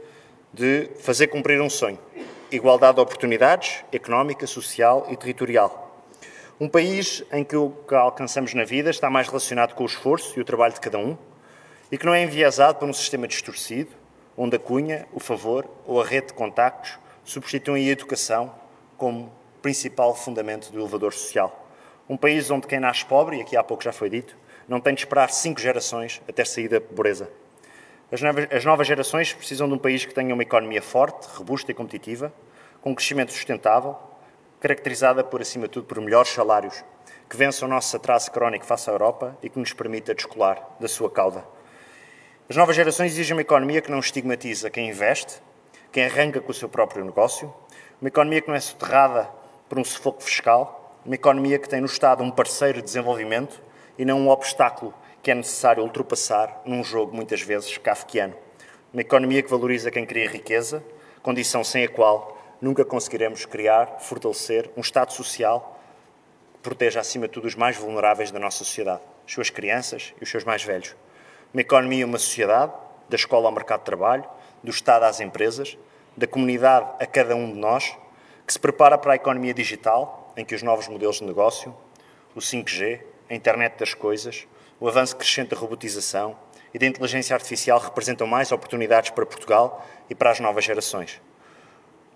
de 0.53 0.89
fazer 1.01 1.27
cumprir 1.27 1.59
um 1.59 1.69
sonho: 1.69 1.99
igualdade 2.49 2.95
de 2.95 3.01
oportunidades 3.01 3.83
económica, 3.91 4.47
social 4.47 5.05
e 5.09 5.17
territorial 5.17 5.88
um 6.59 6.67
país 6.67 7.23
em 7.31 7.43
que 7.43 7.55
o 7.55 7.69
que 7.87 7.95
alcançamos 7.95 8.53
na 8.53 8.65
vida 8.65 8.89
está 8.89 9.09
mais 9.09 9.27
relacionado 9.27 9.73
com 9.73 9.83
o 9.83 9.85
esforço 9.85 10.37
e 10.37 10.41
o 10.41 10.45
trabalho 10.45 10.73
de 10.73 10.81
cada 10.81 10.97
um 10.97 11.17
e 11.89 11.97
que 11.97 12.05
não 12.05 12.13
é 12.13 12.21
enviesado 12.21 12.77
por 12.77 12.87
um 12.87 12.93
sistema 12.93 13.27
distorcido, 13.27 13.91
onde 14.37 14.57
a 14.57 14.59
cunha, 14.59 15.07
o 15.13 15.19
favor 15.19 15.65
ou 15.85 16.01
a 16.01 16.05
rede 16.05 16.27
de 16.27 16.33
contactos 16.33 16.99
substituem 17.23 17.87
a 17.87 17.91
educação 17.91 18.53
como 18.97 19.31
principal 19.61 20.13
fundamento 20.13 20.69
do 20.71 20.79
elevador 20.79 21.13
social. 21.13 21.67
Um 22.09 22.17
país 22.17 22.51
onde 22.51 22.67
quem 22.67 22.79
nasce 22.79 23.05
pobre, 23.05 23.37
e 23.37 23.41
aqui 23.41 23.55
há 23.55 23.63
pouco 23.63 23.83
já 23.83 23.93
foi 23.93 24.09
dito, 24.09 24.35
não 24.67 24.81
tem 24.81 24.93
de 24.93 25.01
esperar 25.01 25.29
cinco 25.29 25.61
gerações 25.61 26.21
até 26.27 26.43
sair 26.43 26.67
da 26.67 26.81
pobreza. 26.81 27.31
As 28.11 28.21
novas, 28.21 28.47
as 28.51 28.65
novas 28.65 28.85
gerações 28.85 29.31
precisam 29.33 29.67
de 29.67 29.75
um 29.75 29.77
país 29.77 30.03
que 30.03 30.13
tenha 30.13 30.33
uma 30.33 30.43
economia 30.43 30.81
forte, 30.81 31.25
robusta 31.37 31.71
e 31.71 31.73
competitiva, 31.73 32.33
com 32.81 32.93
crescimento 32.93 33.31
sustentável, 33.31 33.95
caracterizada 34.59 35.23
por, 35.23 35.41
acima 35.41 35.67
de 35.67 35.73
tudo, 35.73 35.87
por 35.87 35.99
melhores 36.01 36.31
salários, 36.31 36.83
que 37.29 37.37
vença 37.37 37.65
o 37.65 37.69
nosso 37.69 37.95
atraso 37.95 38.31
crónico 38.31 38.65
face 38.65 38.89
à 38.89 38.93
Europa 38.93 39.37
e 39.41 39.49
que 39.49 39.59
nos 39.59 39.71
permita 39.71 40.13
descolar 40.13 40.75
da 40.79 40.87
sua 40.87 41.09
cauda. 41.09 41.45
As 42.49 42.55
novas 42.55 42.75
gerações 42.75 43.11
exigem 43.11 43.35
uma 43.35 43.41
economia 43.41 43.81
que 43.81 43.91
não 43.91 43.99
estigmatiza 43.99 44.69
quem 44.69 44.89
investe, 44.89 45.41
quem 45.91 46.05
arranca 46.05 46.41
com 46.41 46.51
o 46.51 46.53
seu 46.53 46.67
próprio 46.67 47.05
negócio, 47.05 47.53
uma 48.01 48.07
economia 48.07 48.41
que 48.41 48.47
não 48.47 48.55
é 48.55 48.59
soterrada 48.59 49.29
por 49.67 49.77
um 49.77 49.83
sufoco 49.83 50.23
fiscal, 50.23 50.99
uma 51.05 51.15
economia 51.15 51.59
que 51.59 51.69
tem 51.69 51.79
no 51.79 51.85
Estado 51.85 52.23
um 52.23 52.31
parceiro 52.31 52.79
de 52.79 52.85
desenvolvimento 52.85 53.61
e 53.97 54.03
não 54.03 54.19
um 54.19 54.29
obstáculo 54.29 54.93
que 55.21 55.29
é 55.29 55.35
necessário 55.35 55.83
ultrapassar 55.83 56.61
num 56.65 56.83
jogo 56.83 57.15
muitas 57.15 57.41
vezes 57.41 57.77
kafkiano. 57.77 58.35
Uma 58.91 59.01
economia 59.01 59.43
que 59.43 59.49
valoriza 59.49 59.91
quem 59.91 60.05
cria 60.05 60.27
riqueza, 60.27 60.83
condição 61.21 61.63
sem 61.63 61.85
a 61.85 61.89
qual 61.89 62.38
nunca 62.61 62.83
conseguiremos 62.83 63.45
criar, 63.45 63.99
fortalecer 63.99 64.69
um 64.75 64.81
Estado 64.81 65.13
social 65.13 65.79
que 66.53 66.59
proteja, 66.59 66.99
acima 66.99 67.27
de 67.27 67.33
tudo, 67.33 67.47
os 67.47 67.55
mais 67.55 67.77
vulneráveis 67.77 68.31
da 68.31 68.39
nossa 68.39 68.59
sociedade, 68.59 69.01
as 69.25 69.31
suas 69.33 69.49
crianças 69.49 70.13
e 70.19 70.23
os 70.23 70.29
seus 70.29 70.43
mais 70.43 70.63
velhos. 70.63 70.95
Uma 71.53 71.61
economia 71.61 72.01
e 72.01 72.03
uma 72.03 72.17
sociedade, 72.17 72.73
da 73.07 73.15
escola 73.15 73.47
ao 73.47 73.51
mercado 73.53 73.79
de 73.79 73.85
trabalho, 73.85 74.25
do 74.63 74.69
Estado 74.69 75.03
às 75.03 75.19
empresas, 75.19 75.77
da 76.15 76.27
comunidade 76.27 76.87
a 76.99 77.05
cada 77.05 77.35
um 77.35 77.51
de 77.51 77.57
nós, 77.57 77.95
que 78.45 78.53
se 78.53 78.59
prepara 78.59 78.97
para 78.97 79.13
a 79.13 79.15
economia 79.15 79.53
digital, 79.53 80.33
em 80.35 80.43
que 80.43 80.53
os 80.53 80.61
novos 80.61 80.87
modelos 80.87 81.17
de 81.17 81.23
negócio, 81.23 81.75
o 82.35 82.39
5G, 82.39 83.01
a 83.29 83.33
internet 83.33 83.77
das 83.79 83.93
coisas, 83.93 84.47
o 84.79 84.87
avanço 84.87 85.15
crescente 85.15 85.49
da 85.49 85.57
robotização 85.57 86.35
e 86.73 86.79
da 86.79 86.85
inteligência 86.85 87.33
artificial 87.33 87.79
representam 87.79 88.27
mais 88.27 88.51
oportunidades 88.51 89.11
para 89.11 89.25
Portugal 89.25 89.85
e 90.09 90.15
para 90.15 90.31
as 90.31 90.39
novas 90.39 90.65
gerações 90.65 91.21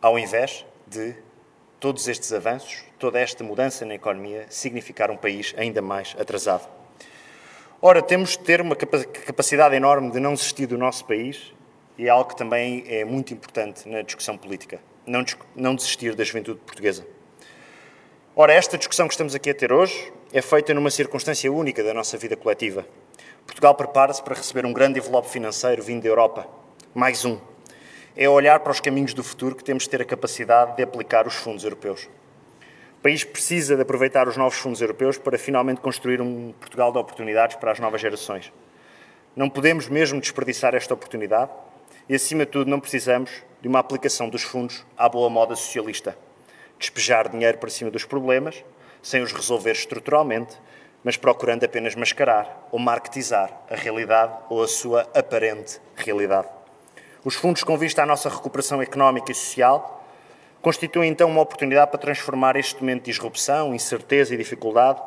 ao 0.03 0.19
invés 0.19 0.65
de 0.85 1.15
todos 1.79 2.09
estes 2.09 2.33
avanços, 2.33 2.83
toda 2.99 3.21
esta 3.21 3.41
mudança 3.41 3.85
na 3.85 3.95
economia 3.95 4.45
significar 4.49 5.09
um 5.09 5.15
país 5.15 5.55
ainda 5.57 5.81
mais 5.81 6.13
atrasado. 6.19 6.67
Ora, 7.81 8.01
temos 8.01 8.31
de 8.31 8.39
ter 8.39 8.59
uma 8.59 8.75
capacidade 8.75 9.73
enorme 9.73 10.11
de 10.11 10.19
não 10.19 10.33
desistir 10.33 10.65
do 10.65 10.77
nosso 10.77 11.05
país 11.05 11.53
e 11.97 12.07
é 12.07 12.09
algo 12.09 12.29
que 12.29 12.35
também 12.35 12.83
é 12.85 13.05
muito 13.05 13.33
importante 13.33 13.87
na 13.87 14.01
discussão 14.01 14.37
política, 14.37 14.81
não, 15.55 15.73
desistir 15.73 16.15
da 16.15 16.23
juventude 16.25 16.59
portuguesa. 16.59 17.07
Ora, 18.35 18.51
esta 18.51 18.77
discussão 18.77 19.07
que 19.07 19.13
estamos 19.13 19.33
aqui 19.33 19.51
a 19.51 19.53
ter 19.53 19.71
hoje 19.71 20.11
é 20.33 20.41
feita 20.41 20.73
numa 20.73 20.91
circunstância 20.91 21.49
única 21.49 21.81
da 21.81 21.93
nossa 21.93 22.17
vida 22.17 22.35
coletiva. 22.35 22.85
Portugal 23.45 23.73
prepara-se 23.73 24.21
para 24.21 24.35
receber 24.35 24.65
um 24.65 24.73
grande 24.73 24.99
envelope 24.99 25.29
financeiro 25.29 25.81
vindo 25.81 26.03
da 26.03 26.09
Europa, 26.09 26.45
mais 26.93 27.23
um, 27.23 27.39
é 28.15 28.29
olhar 28.29 28.59
para 28.59 28.71
os 28.71 28.79
caminhos 28.79 29.13
do 29.13 29.23
futuro 29.23 29.55
que 29.55 29.63
temos 29.63 29.83
de 29.83 29.89
ter 29.89 30.01
a 30.01 30.05
capacidade 30.05 30.75
de 30.75 30.83
aplicar 30.83 31.25
os 31.25 31.33
fundos 31.33 31.63
europeus. 31.63 32.07
O 32.99 33.01
país 33.03 33.23
precisa 33.23 33.75
de 33.75 33.81
aproveitar 33.81 34.27
os 34.27 34.37
novos 34.37 34.57
fundos 34.57 34.79
europeus 34.79 35.17
para 35.17 35.37
finalmente 35.37 35.81
construir 35.81 36.21
um 36.21 36.53
Portugal 36.53 36.91
de 36.91 36.97
oportunidades 36.99 37.55
para 37.57 37.71
as 37.71 37.79
novas 37.79 37.99
gerações. 37.99 38.53
Não 39.35 39.49
podemos 39.49 39.89
mesmo 39.89 40.21
desperdiçar 40.21 40.75
esta 40.75 40.93
oportunidade 40.93 41.51
e, 42.07 42.15
acima 42.15 42.45
de 42.45 42.51
tudo, 42.51 42.69
não 42.69 42.79
precisamos 42.79 43.31
de 43.61 43.67
uma 43.67 43.79
aplicação 43.79 44.29
dos 44.29 44.43
fundos 44.43 44.85
à 44.95 45.09
boa 45.09 45.29
moda 45.29 45.55
socialista. 45.55 46.17
Despejar 46.77 47.29
dinheiro 47.29 47.57
para 47.57 47.69
cima 47.69 47.89
dos 47.89 48.05
problemas, 48.05 48.63
sem 49.01 49.21
os 49.21 49.33
resolver 49.33 49.71
estruturalmente, 49.71 50.55
mas 51.03 51.17
procurando 51.17 51.63
apenas 51.65 51.95
mascarar 51.95 52.67
ou 52.71 52.79
marketizar 52.79 53.51
a 53.69 53.75
realidade 53.75 54.33
ou 54.49 54.63
a 54.63 54.67
sua 54.67 55.01
aparente 55.13 55.81
realidade. 55.95 56.62
Os 57.25 57.35
fundos 57.35 57.63
com 57.63 57.77
vista 57.77 58.03
à 58.03 58.05
nossa 58.05 58.27
recuperação 58.27 58.81
económica 58.81 59.31
e 59.31 59.35
social 59.35 60.03
constituem 60.61 61.09
então 61.09 61.29
uma 61.29 61.41
oportunidade 61.41 61.89
para 61.89 61.99
transformar 61.99 62.57
este 62.57 62.81
momento 62.81 63.05
de 63.05 63.11
disrupção, 63.11 63.73
incerteza 63.73 64.33
e 64.33 64.37
dificuldade 64.37 65.01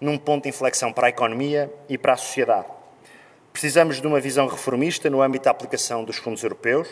num 0.00 0.18
ponto 0.18 0.42
de 0.42 0.48
inflexão 0.48 0.92
para 0.92 1.06
a 1.06 1.10
economia 1.10 1.72
e 1.88 1.96
para 1.96 2.14
a 2.14 2.16
sociedade. 2.16 2.66
Precisamos 3.52 4.00
de 4.00 4.06
uma 4.08 4.18
visão 4.18 4.48
reformista 4.48 5.08
no 5.08 5.22
âmbito 5.22 5.44
da 5.44 5.52
aplicação 5.52 6.02
dos 6.02 6.16
fundos 6.16 6.42
europeus. 6.42 6.88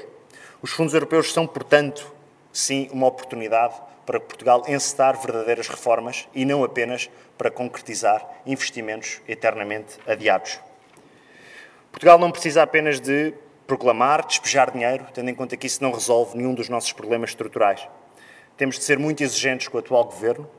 Os 0.63 0.71
fundos 0.71 0.95
europeus 0.95 1.33
são, 1.33 1.49
portanto, 1.49 2.15
sim, 2.53 2.89
uma 2.93 3.09
oportunidade 3.09 3.75
para 4.07 4.21
Portugal 4.21 4.63
encetar 4.69 5.21
verdadeiras 5.21 5.67
reformas 5.67 6.29
e 6.33 6.45
não 6.45 6.63
apenas 6.63 7.11
para 7.37 7.51
concretizar 7.51 8.25
investimentos 8.47 9.21
eternamente 9.27 9.99
adiados. 10.07 10.61
Portugal 11.91 12.21
não 12.21 12.31
precisa 12.31 12.63
apenas 12.63 13.01
de 13.01 13.35
proclamar, 13.71 14.27
despejar 14.27 14.73
dinheiro, 14.73 15.07
tendo 15.15 15.31
em 15.31 15.35
conta 15.35 15.57
que 15.57 15.65
isso 15.65 15.81
não 15.81 15.93
resolve 15.93 16.37
nenhum 16.37 16.53
dos 16.53 16.69
nossos 16.69 16.93
problemas 16.93 17.31
estruturais. 17.31 17.87
Temos 18.57 18.77
de 18.77 18.83
ser 18.83 18.99
muito 18.99 19.23
exigentes 19.23 19.69
com 19.69 19.77
o 19.77 19.81
atual 19.81 20.07
governo. 20.07 20.51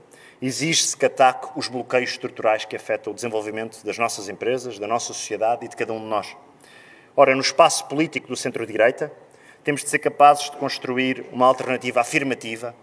Exige-se 0.41 0.95
que 0.95 1.05
ataque 1.05 1.49
os 1.57 1.67
bloqueios 1.67 2.11
estruturais 2.11 2.63
que 2.63 2.73
afetam 2.73 3.11
o 3.11 3.13
desenvolvimento 3.13 3.85
das 3.85 3.97
nossas 3.97 4.29
empresas, 4.29 4.79
da 4.79 4.87
nossa 4.87 5.07
sociedade 5.07 5.65
e 5.65 5.67
de 5.67 5.75
cada 5.75 5.91
um 5.91 5.99
de 5.99 6.05
nós. 6.05 6.37
Ora, 7.13 7.35
no 7.35 7.41
espaço 7.41 7.85
político 7.89 8.29
do 8.29 8.35
centro-direita, 8.37 9.11
temos 9.61 9.83
de 9.83 9.89
ser 9.89 9.99
capazes 9.99 10.49
de 10.49 10.55
construir 10.55 11.25
uma 11.33 11.47
alternativa 11.47 11.99
afirmativa, 11.99 12.73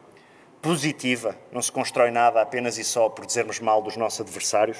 positiva. 0.60 1.34
Não 1.50 1.62
se 1.62 1.72
constrói 1.72 2.10
nada 2.10 2.42
apenas 2.42 2.76
e 2.76 2.84
só 2.84 3.08
por 3.08 3.24
dizermos 3.24 3.60
mal 3.60 3.80
dos 3.80 3.96
nossos 3.96 4.20
adversários. 4.20 4.76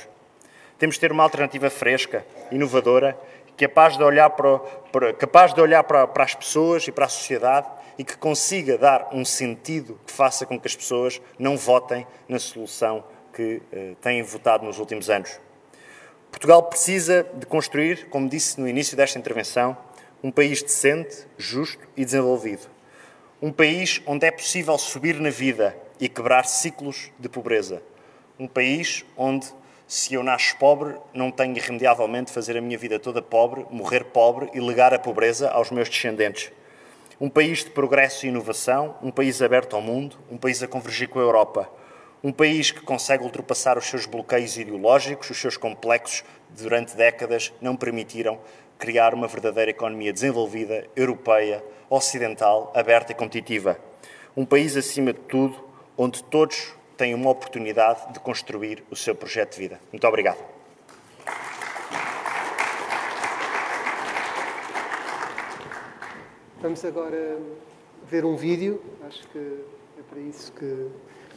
Temos 0.78 0.96
de 0.96 1.00
ter 1.00 1.10
uma 1.10 1.24
alternativa 1.24 1.70
fresca, 1.70 2.24
inovadora 2.52 3.18
capaz 3.58 3.96
de 3.96 4.02
olhar, 4.02 4.30
para, 4.30 4.58
para 4.92 5.12
capaz 5.12 5.52
de 5.52 5.60
olhar 5.60 5.82
para, 5.84 6.06
para 6.06 6.24
as 6.24 6.34
pessoas 6.34 6.86
e 6.86 6.92
para 6.92 7.06
a 7.06 7.08
sociedade 7.08 7.66
e 7.98 8.04
que 8.04 8.16
consiga 8.16 8.78
dar 8.78 9.08
um 9.12 9.24
sentido 9.24 9.98
que 10.06 10.12
faça 10.12 10.46
com 10.46 10.58
que 10.58 10.68
as 10.68 10.76
pessoas 10.76 11.20
não 11.38 11.56
votem 11.56 12.06
na 12.28 12.38
solução 12.38 13.04
que 13.32 13.60
eh, 13.72 13.94
têm 14.00 14.22
votado 14.22 14.64
nos 14.64 14.78
últimos 14.78 15.10
anos. 15.10 15.40
Portugal 16.30 16.62
precisa 16.62 17.26
de 17.34 17.46
construir, 17.46 18.08
como 18.08 18.28
disse 18.28 18.60
no 18.60 18.68
início 18.68 18.96
desta 18.96 19.18
intervenção, 19.18 19.76
um 20.22 20.30
país 20.30 20.62
decente, 20.62 21.26
justo 21.36 21.86
e 21.96 22.04
desenvolvido. 22.04 22.68
Um 23.42 23.52
país 23.52 24.00
onde 24.06 24.26
é 24.26 24.30
possível 24.30 24.78
subir 24.78 25.18
na 25.20 25.30
vida 25.30 25.76
e 26.00 26.08
quebrar 26.08 26.44
ciclos 26.44 27.10
de 27.18 27.28
pobreza. 27.28 27.82
Um 28.38 28.46
país 28.46 29.04
onde 29.16 29.52
se 29.88 30.12
eu 30.12 30.23
nasço 30.23 30.54
pobre, 30.59 30.97
não 31.14 31.30
tenho 31.30 31.57
irremediavelmente 31.57 32.30
fazer 32.30 32.59
a 32.59 32.61
minha 32.61 32.76
vida 32.76 32.99
toda 32.99 33.23
pobre, 33.23 33.64
morrer 33.71 34.04
pobre 34.04 34.50
e 34.52 34.61
legar 34.61 34.92
a 34.92 34.99
pobreza 34.99 35.49
aos 35.49 35.71
meus 35.71 35.88
descendentes. 35.88 36.52
Um 37.18 37.30
país 37.30 37.64
de 37.64 37.71
progresso 37.71 38.26
e 38.26 38.28
inovação, 38.28 38.97
um 39.02 39.11
país 39.11 39.40
aberto 39.40 39.75
ao 39.75 39.80
mundo, 39.80 40.18
um 40.30 40.37
país 40.37 40.62
a 40.62 40.68
convergir 40.68 41.09
com 41.09 41.18
a 41.18 41.23
Europa. 41.23 41.71
Um 42.23 42.30
país 42.30 42.71
que 42.71 42.83
consegue 42.83 43.25
ultrapassar 43.25 43.78
os 43.78 43.87
seus 43.87 44.04
bloqueios 44.04 44.59
ideológicos, 44.59 45.30
os 45.30 45.38
seus 45.38 45.57
complexos 45.57 46.23
durante 46.50 46.95
décadas 46.95 47.50
não 47.59 47.75
permitiram 47.75 48.38
criar 48.78 49.14
uma 49.14 49.26
verdadeira 49.26 49.71
economia 49.71 50.12
desenvolvida, 50.12 50.87
europeia, 50.95 51.64
ocidental, 51.88 52.71
aberta 52.76 53.12
e 53.12 53.14
competitiva. 53.14 53.80
Um 54.37 54.45
país, 54.45 54.76
acima 54.76 55.14
de 55.14 55.21
tudo, 55.21 55.64
onde 55.97 56.23
todos 56.25 56.75
têm 56.98 57.14
uma 57.14 57.30
oportunidade 57.30 58.12
de 58.12 58.18
construir 58.18 58.82
o 58.90 58.96
seu 58.96 59.14
projeto 59.14 59.52
de 59.52 59.60
vida. 59.60 59.80
Muito 59.92 60.06
obrigado. 60.06 60.38
Vamos 66.60 66.84
agora 66.84 67.38
ver 68.10 68.24
um 68.24 68.34
vídeo, 68.34 68.82
acho 69.06 69.26
que 69.28 69.38
é 69.38 70.02
para 70.10 70.20
isso 70.20 70.52
que. 70.52 70.88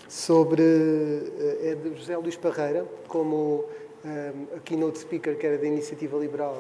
sobre. 0.10 0.64
Eh, 0.64 1.70
é 1.70 1.76
de 1.76 1.96
José 1.96 2.18
Luís 2.18 2.36
Parreira, 2.36 2.84
como 3.08 3.66
um, 4.04 4.10
eh, 4.10 4.58
a 4.58 4.60
keynote 4.62 4.98
speaker, 4.98 5.38
que 5.38 5.46
era 5.46 5.60
da 5.60 5.68
Iniciativa 5.68 6.18
Liberal, 6.18 6.58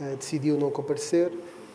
uh, 0.00 0.16
decidiu 0.16 0.58
não 0.58 0.72
comparecer. 0.72 1.30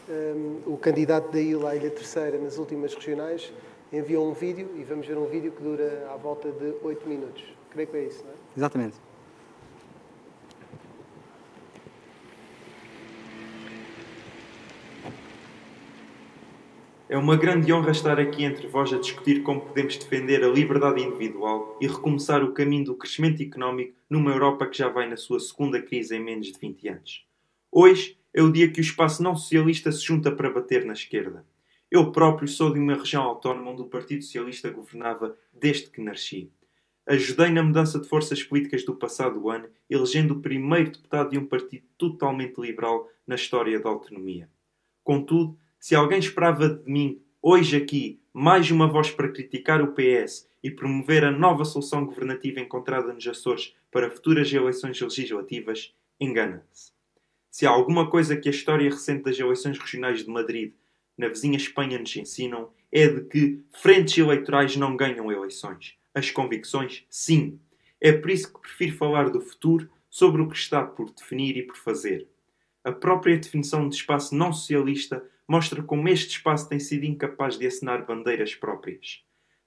Um, 0.09 0.73
o 0.73 0.77
candidato 0.77 1.31
da 1.31 1.39
ilha 1.39 1.69
à 1.69 1.75
Ilha 1.75 1.89
Terceira 1.89 2.37
nas 2.37 2.57
últimas 2.57 2.93
regionais 2.93 3.53
enviou 3.91 4.29
um 4.29 4.33
vídeo 4.33 4.69
e 4.77 4.83
vamos 4.83 5.07
ver 5.07 5.17
um 5.17 5.25
vídeo 5.25 5.51
que 5.51 5.61
dura 5.61 6.09
à 6.11 6.17
volta 6.17 6.51
de 6.51 6.75
8 6.83 7.07
minutos. 7.07 7.43
Creio 7.71 7.87
que 7.87 7.97
é 7.97 8.05
isso, 8.05 8.23
não 8.23 8.31
é? 8.31 8.35
Exatamente. 8.55 8.97
É 17.07 17.17
uma 17.17 17.35
grande 17.35 17.73
honra 17.73 17.89
estar 17.89 18.19
aqui 18.19 18.43
entre 18.43 18.67
vós 18.67 18.93
a 18.93 18.99
discutir 18.99 19.41
como 19.41 19.61
podemos 19.61 19.97
defender 19.97 20.43
a 20.43 20.47
liberdade 20.47 21.01
individual 21.01 21.75
e 21.81 21.87
recomeçar 21.87 22.43
o 22.43 22.53
caminho 22.53 22.85
do 22.85 22.95
crescimento 22.95 23.41
económico 23.41 23.95
numa 24.07 24.29
Europa 24.31 24.67
que 24.67 24.77
já 24.77 24.89
vai 24.89 25.09
na 25.09 25.17
sua 25.17 25.39
segunda 25.39 25.81
crise 25.81 26.15
em 26.15 26.23
menos 26.23 26.51
de 26.51 26.59
20 26.59 26.87
anos. 26.87 27.25
Hoje 27.71 28.15
é 28.31 28.43
o 28.43 28.51
dia 28.51 28.69
que 28.69 28.79
o 28.79 28.81
espaço 28.81 29.23
não 29.23 29.35
socialista 29.35 29.91
se 29.91 30.03
junta 30.03 30.31
para 30.31 30.51
bater 30.51 30.85
na 30.85 30.93
esquerda. 30.93 31.43
Eu 31.91 32.11
próprio 32.11 32.47
sou 32.47 32.71
de 32.71 32.79
uma 32.79 32.93
região 32.93 33.23
autónoma 33.23 33.71
onde 33.71 33.81
o 33.81 33.87
Partido 33.87 34.21
Socialista 34.21 34.69
governava 34.69 35.35
desde 35.51 35.89
que 35.89 35.99
nasci. 35.99 36.51
Ajudei 37.07 37.49
na 37.49 37.63
mudança 37.63 37.99
de 37.99 38.07
forças 38.07 38.43
políticas 38.43 38.85
do 38.85 38.93
passado 38.95 39.49
ano, 39.49 39.67
elegendo 39.89 40.35
o 40.35 40.39
primeiro 40.39 40.91
deputado 40.91 41.31
de 41.31 41.39
um 41.39 41.47
partido 41.47 41.83
totalmente 41.97 42.61
liberal 42.61 43.09
na 43.25 43.33
história 43.33 43.79
da 43.79 43.89
autonomia. 43.89 44.47
Contudo, 45.03 45.57
se 45.79 45.95
alguém 45.95 46.19
esperava 46.19 46.69
de 46.69 46.87
mim, 46.91 47.23
hoje 47.41 47.77
aqui, 47.77 48.21
mais 48.31 48.69
uma 48.69 48.85
voz 48.85 49.09
para 49.09 49.31
criticar 49.31 49.81
o 49.81 49.91
PS 49.95 50.47
e 50.61 50.69
promover 50.69 51.25
a 51.25 51.31
nova 51.31 51.65
solução 51.65 52.05
governativa 52.05 52.59
encontrada 52.59 53.11
nos 53.11 53.25
Açores 53.25 53.73
para 53.89 54.11
futuras 54.11 54.53
eleições 54.53 55.01
legislativas, 55.01 55.91
engana-se. 56.19 56.91
Se 57.49 57.65
há 57.65 57.71
alguma 57.71 58.07
coisa 58.07 58.37
que 58.37 58.47
a 58.47 58.51
história 58.51 58.91
recente 58.91 59.23
das 59.23 59.39
eleições 59.39 59.79
regionais 59.79 60.23
de 60.23 60.29
Madrid, 60.29 60.73
na 61.19 61.27
vizinha 61.27 61.57
Espanha, 61.57 61.99
nos 61.99 62.15
ensinam, 62.15 62.69
é 62.89 63.05
de 63.07 63.21
que 63.25 63.59
frentes 63.81 64.17
eleitorais 64.17 64.77
não 64.77 64.95
ganham 64.95 65.29
eleições. 65.29 65.95
As 66.15 66.31
convicções, 66.31 67.03
sim. 67.09 67.59
É 67.99 68.13
por 68.13 68.31
isso 68.31 68.53
que 68.53 68.61
prefiro 68.61 68.95
falar 68.95 69.29
do 69.29 69.41
futuro 69.41 69.89
sobre 70.09 70.41
o 70.41 70.47
que 70.47 70.55
está 70.55 70.81
por 70.81 71.11
definir 71.11 71.57
e 71.57 71.63
por 71.63 71.75
fazer. 71.75 72.25
A 72.85 72.91
própria 72.93 73.37
definição 73.37 73.89
de 73.89 73.95
espaço 73.95 74.33
não 74.33 74.53
socialista 74.53 75.21
mostra 75.45 75.83
como 75.83 76.07
este 76.07 76.37
espaço 76.37 76.69
tem 76.69 76.79
sido 76.79 77.03
incapaz 77.03 77.57
de 77.57 77.67
assinar 77.67 78.05
bandeiras 78.05 78.55
próprias. 78.55 79.21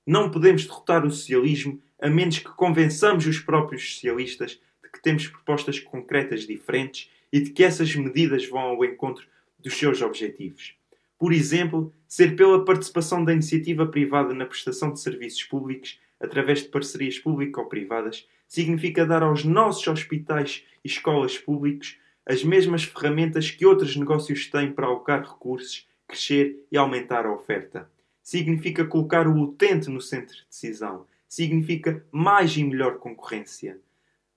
Não 0.07 0.31
podemos 0.31 0.65
derrotar 0.65 1.05
o 1.05 1.11
socialismo 1.11 1.83
a 2.01 2.09
menos 2.09 2.39
que 2.39 2.49
convençamos 2.49 3.27
os 3.27 3.39
próprios 3.39 3.95
socialistas 3.95 4.59
de 4.83 4.91
que 4.91 5.03
temos 5.03 5.27
propostas 5.27 5.79
concretas 5.79 6.47
diferentes 6.47 7.11
e 7.31 7.41
de 7.41 7.51
que 7.51 7.63
essas 7.63 7.95
medidas 7.95 8.49
vão 8.49 8.63
ao 8.63 8.85
encontro 8.85 9.27
dos 9.59 9.75
seus 9.75 10.01
objetivos. 10.01 10.75
Por 11.23 11.33
exemplo, 11.33 11.95
ser 12.09 12.35
pela 12.35 12.65
participação 12.65 13.25
da 13.25 13.33
iniciativa 13.33 13.87
privada 13.87 14.35
na 14.35 14.45
prestação 14.45 14.93
de 14.93 14.99
serviços 14.99 15.45
públicos 15.45 16.01
através 16.19 16.63
de 16.63 16.69
parcerias 16.69 17.17
público-privadas 17.17 18.27
significa 18.49 19.07
dar 19.07 19.23
aos 19.23 19.45
nossos 19.45 19.87
hospitais 19.87 20.65
e 20.85 20.89
escolas 20.89 21.39
públicos 21.39 21.97
as 22.27 22.43
mesmas 22.43 22.83
ferramentas 22.83 23.53
que 23.53 23.65
outros 23.65 23.95
negócios 23.95 24.49
têm 24.49 24.73
para 24.73 24.89
alocar 24.89 25.23
recursos, 25.23 25.89
crescer 26.09 26.57
e 26.73 26.77
aumentar 26.77 27.25
a 27.25 27.33
oferta. 27.33 27.89
Significa 28.21 28.85
colocar 28.85 29.29
o 29.29 29.41
utente 29.43 29.89
no 29.89 30.01
centro 30.01 30.35
de 30.35 30.47
decisão. 30.51 31.07
Significa 31.29 32.05
mais 32.11 32.57
e 32.57 32.65
melhor 32.65 32.99
concorrência. 32.99 33.79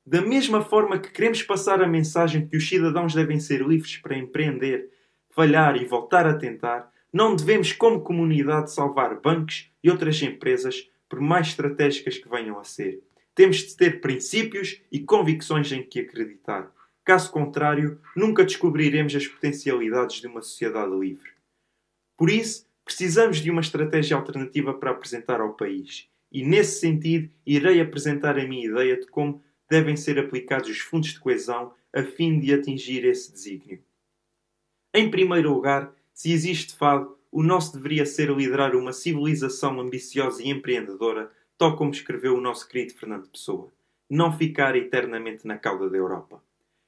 Da 0.06 0.22
mesma 0.22 0.62
forma 0.62 1.00
que 1.00 1.10
queremos 1.10 1.42
passar 1.42 1.82
a 1.82 1.88
mensagem 1.88 2.42
de 2.42 2.48
que 2.48 2.58
os 2.58 2.70
cidadãos 2.70 3.16
devem 3.16 3.40
ser 3.40 3.64
livres 3.64 3.98
para 3.98 4.16
empreender, 4.16 4.94
falhar 5.36 5.76
e 5.76 5.86
voltar 5.86 6.26
a 6.26 6.34
tentar, 6.34 6.90
não 7.12 7.36
devemos, 7.36 7.74
como 7.74 8.02
comunidade, 8.02 8.72
salvar 8.72 9.20
bancos 9.20 9.70
e 9.84 9.90
outras 9.90 10.22
empresas, 10.22 10.90
por 11.10 11.20
mais 11.20 11.48
estratégicas 11.48 12.18
que 12.18 12.30
venham 12.30 12.58
a 12.58 12.64
ser. 12.64 13.04
Temos 13.36 13.58
de 13.58 13.76
ter 13.76 14.00
princípios 14.00 14.82
e 14.92 15.00
convicções 15.00 15.72
em 15.72 15.84
que 15.84 16.00
acreditar. 16.00 16.72
Caso 17.04 17.32
contrário, 17.32 18.00
nunca 18.16 18.46
descobriremos 18.46 19.14
as 19.14 19.28
potencialidades 19.28 20.22
de 20.22 20.28
uma 20.28 20.42
sociedade 20.42 20.96
livre. 20.96 21.30
Por 22.18 22.30
isso, 22.30 22.66
precisamos 22.84 23.38
de 23.38 23.52
uma 23.52 23.62
estratégia 23.62 24.16
alternativa 24.16 24.74
para 24.74 24.92
apresentar 24.92 25.42
ao 25.42 25.54
país. 25.54 26.08
E, 26.32 26.44
nesse 26.44 26.80
sentido, 26.80 27.30
irei 27.46 27.82
apresentar 27.82 28.40
a 28.40 28.48
minha 28.48 28.66
ideia 28.66 28.98
de 28.98 29.08
como 29.08 29.42
devem 29.70 29.98
ser 29.98 30.18
aplicados 30.18 30.70
os 30.70 30.80
fundos 30.80 31.10
de 31.10 31.20
coesão 31.20 31.74
a 31.94 32.04
fim 32.04 32.40
de 32.40 32.54
atingir 32.54 33.06
esse 33.06 33.32
desígnio. 33.32 33.84
Em 34.98 35.12
primeiro 35.12 35.54
lugar, 35.54 35.94
se 36.14 36.32
existe 36.32 36.74
fado, 36.74 37.18
o 37.30 37.44
nosso 37.44 37.74
deveria 37.74 38.06
ser 38.06 38.30
liderar 38.30 38.78
uma 38.78 38.94
civilização 38.94 39.78
ambiciosa 39.82 40.42
e 40.42 40.48
empreendedora, 40.48 41.30
tal 41.58 41.76
como 41.76 41.92
escreveu 41.92 42.38
o 42.38 42.40
nosso 42.40 42.66
querido 42.66 42.94
Fernando 42.94 43.28
Pessoa. 43.28 43.74
Não 44.10 44.32
ficar 44.32 44.74
eternamente 44.74 45.46
na 45.46 45.58
cauda 45.58 45.90
da 45.90 45.98
Europa. 45.98 46.42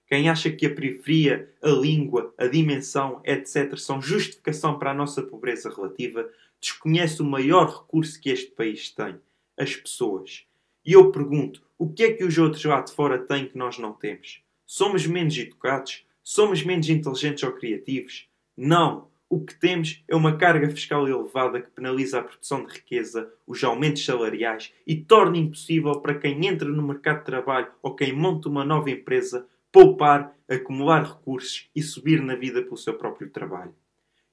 Quem 0.07 0.29
acha 0.29 0.49
que 0.49 0.65
a 0.65 0.73
periferia, 0.73 1.53
a 1.61 1.67
língua, 1.67 2.33
a 2.37 2.47
dimensão, 2.47 3.19
etc., 3.25 3.77
são 3.77 4.01
justificação 4.01 4.79
para 4.79 4.91
a 4.91 4.95
nossa 4.95 5.21
pobreza 5.21 5.69
relativa, 5.69 6.29
desconhece 6.61 7.21
o 7.21 7.25
maior 7.25 7.81
recurso 7.81 8.21
que 8.21 8.29
este 8.29 8.51
país 8.51 8.89
tem: 8.89 9.19
as 9.57 9.75
pessoas. 9.75 10.45
E 10.85 10.93
eu 10.93 11.11
pergunto: 11.11 11.61
o 11.77 11.91
que 11.91 12.03
é 12.03 12.13
que 12.13 12.23
os 12.23 12.37
outros 12.37 12.63
lá 12.63 12.79
de 12.79 12.93
fora 12.93 13.19
têm 13.19 13.49
que 13.49 13.57
nós 13.57 13.77
não 13.77 13.91
temos? 13.91 14.41
Somos 14.65 15.05
menos 15.05 15.37
educados? 15.37 16.06
Somos 16.29 16.61
menos 16.61 16.89
inteligentes 16.89 17.41
ou 17.43 17.53
criativos? 17.53 18.27
Não! 18.57 19.07
O 19.29 19.45
que 19.45 19.55
temos 19.55 20.03
é 20.09 20.13
uma 20.13 20.35
carga 20.35 20.69
fiscal 20.69 21.07
elevada 21.07 21.61
que 21.61 21.71
penaliza 21.71 22.19
a 22.19 22.21
produção 22.21 22.65
de 22.65 22.73
riqueza, 22.73 23.31
os 23.47 23.63
aumentos 23.63 24.03
salariais 24.03 24.73
e 24.85 24.97
torna 24.97 25.37
impossível 25.37 26.01
para 26.01 26.19
quem 26.19 26.45
entra 26.45 26.67
no 26.67 26.85
mercado 26.85 27.19
de 27.19 27.25
trabalho 27.27 27.71
ou 27.81 27.95
quem 27.95 28.11
monta 28.11 28.49
uma 28.49 28.65
nova 28.65 28.91
empresa 28.91 29.47
poupar, 29.71 30.35
acumular 30.49 31.05
recursos 31.05 31.69
e 31.73 31.81
subir 31.81 32.21
na 32.21 32.35
vida 32.35 32.61
pelo 32.61 32.75
seu 32.75 32.95
próprio 32.95 33.29
trabalho. 33.29 33.73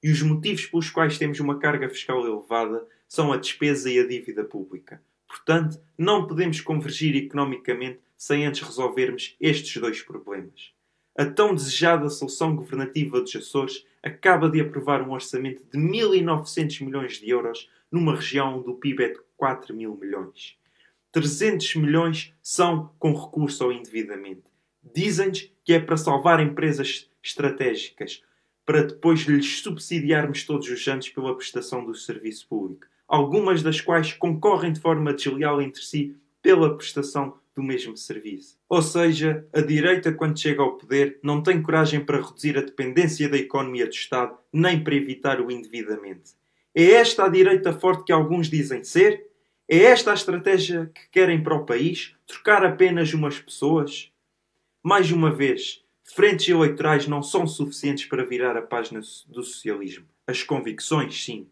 E 0.02 0.10
os 0.10 0.20
motivos 0.20 0.66
pelos 0.66 0.90
quais 0.90 1.16
temos 1.16 1.38
uma 1.38 1.60
carga 1.60 1.88
fiscal 1.88 2.26
elevada 2.26 2.84
são 3.06 3.32
a 3.32 3.36
despesa 3.36 3.88
e 3.88 4.00
a 4.00 4.06
dívida 4.06 4.42
pública. 4.42 5.00
Portanto, 5.28 5.80
não 5.96 6.26
podemos 6.26 6.60
convergir 6.60 7.14
economicamente 7.14 8.00
sem 8.16 8.44
antes 8.44 8.62
resolvermos 8.62 9.36
estes 9.40 9.80
dois 9.80 10.02
problemas. 10.02 10.74
A 11.16 11.24
tão 11.24 11.54
desejada 11.54 12.10
solução 12.10 12.56
governativa 12.56 13.20
dos 13.20 13.34
Açores 13.36 13.86
acaba 14.02 14.50
de 14.50 14.60
aprovar 14.60 15.00
um 15.00 15.12
orçamento 15.12 15.62
de 15.64 15.78
1.900 15.78 16.84
milhões 16.84 17.20
de 17.20 17.30
euros 17.30 17.70
numa 17.90 18.16
região 18.16 18.58
onde 18.58 18.68
o 18.68 18.74
PIB 18.74 19.04
é 19.04 19.08
de 19.10 19.20
4 19.36 19.74
mil 19.74 19.96
milhões. 19.96 20.56
300 21.12 21.76
milhões 21.76 22.34
são 22.42 22.90
com 22.98 23.12
recurso 23.12 23.62
ao 23.62 23.72
endividamento. 23.72 24.50
Dizem-nos 24.82 25.48
que 25.62 25.72
é 25.72 25.78
para 25.78 25.96
salvar 25.96 26.40
empresas 26.40 27.08
estratégicas, 27.22 28.20
para 28.66 28.82
depois 28.82 29.20
lhes 29.20 29.60
subsidiarmos 29.60 30.44
todos 30.44 30.68
os 30.68 30.88
anos 30.88 31.08
pela 31.10 31.36
prestação 31.36 31.84
do 31.84 31.94
serviço 31.94 32.48
público, 32.48 32.86
algumas 33.06 33.62
das 33.62 33.80
quais 33.80 34.12
concorrem 34.12 34.72
de 34.72 34.80
forma 34.80 35.14
desleal 35.14 35.62
entre 35.62 35.82
si 35.82 36.16
pela 36.42 36.76
prestação 36.76 37.38
do 37.54 37.62
mesmo 37.62 37.96
serviço. 37.96 38.58
Ou 38.68 38.82
seja, 38.82 39.46
a 39.52 39.60
direita, 39.60 40.12
quando 40.12 40.38
chega 40.38 40.62
ao 40.62 40.76
poder, 40.76 41.18
não 41.22 41.42
tem 41.42 41.62
coragem 41.62 42.04
para 42.04 42.20
reduzir 42.20 42.58
a 42.58 42.62
dependência 42.62 43.28
da 43.28 43.36
economia 43.36 43.86
do 43.86 43.92
Estado, 43.92 44.36
nem 44.52 44.82
para 44.82 44.94
evitar 44.94 45.40
o 45.40 45.50
endividamento. 45.50 46.32
É 46.74 46.92
esta 46.92 47.24
a 47.24 47.28
direita 47.28 47.72
forte 47.72 48.04
que 48.04 48.12
alguns 48.12 48.50
dizem 48.50 48.82
ser? 48.82 49.26
É 49.68 49.78
esta 49.78 50.10
a 50.10 50.14
estratégia 50.14 50.90
que 50.92 51.08
querem 51.10 51.42
para 51.42 51.54
o 51.54 51.64
país? 51.64 52.14
Trocar 52.26 52.64
apenas 52.64 53.14
umas 53.14 53.38
pessoas? 53.38 54.10
Mais 54.82 55.10
uma 55.10 55.30
vez, 55.30 55.82
frentes 56.02 56.48
eleitorais 56.48 57.06
não 57.06 57.22
são 57.22 57.46
suficientes 57.46 58.06
para 58.06 58.26
virar 58.26 58.56
a 58.56 58.62
página 58.62 59.00
do 59.00 59.42
socialismo. 59.42 60.06
As 60.26 60.42
convicções, 60.42 61.24
sim. 61.24 61.48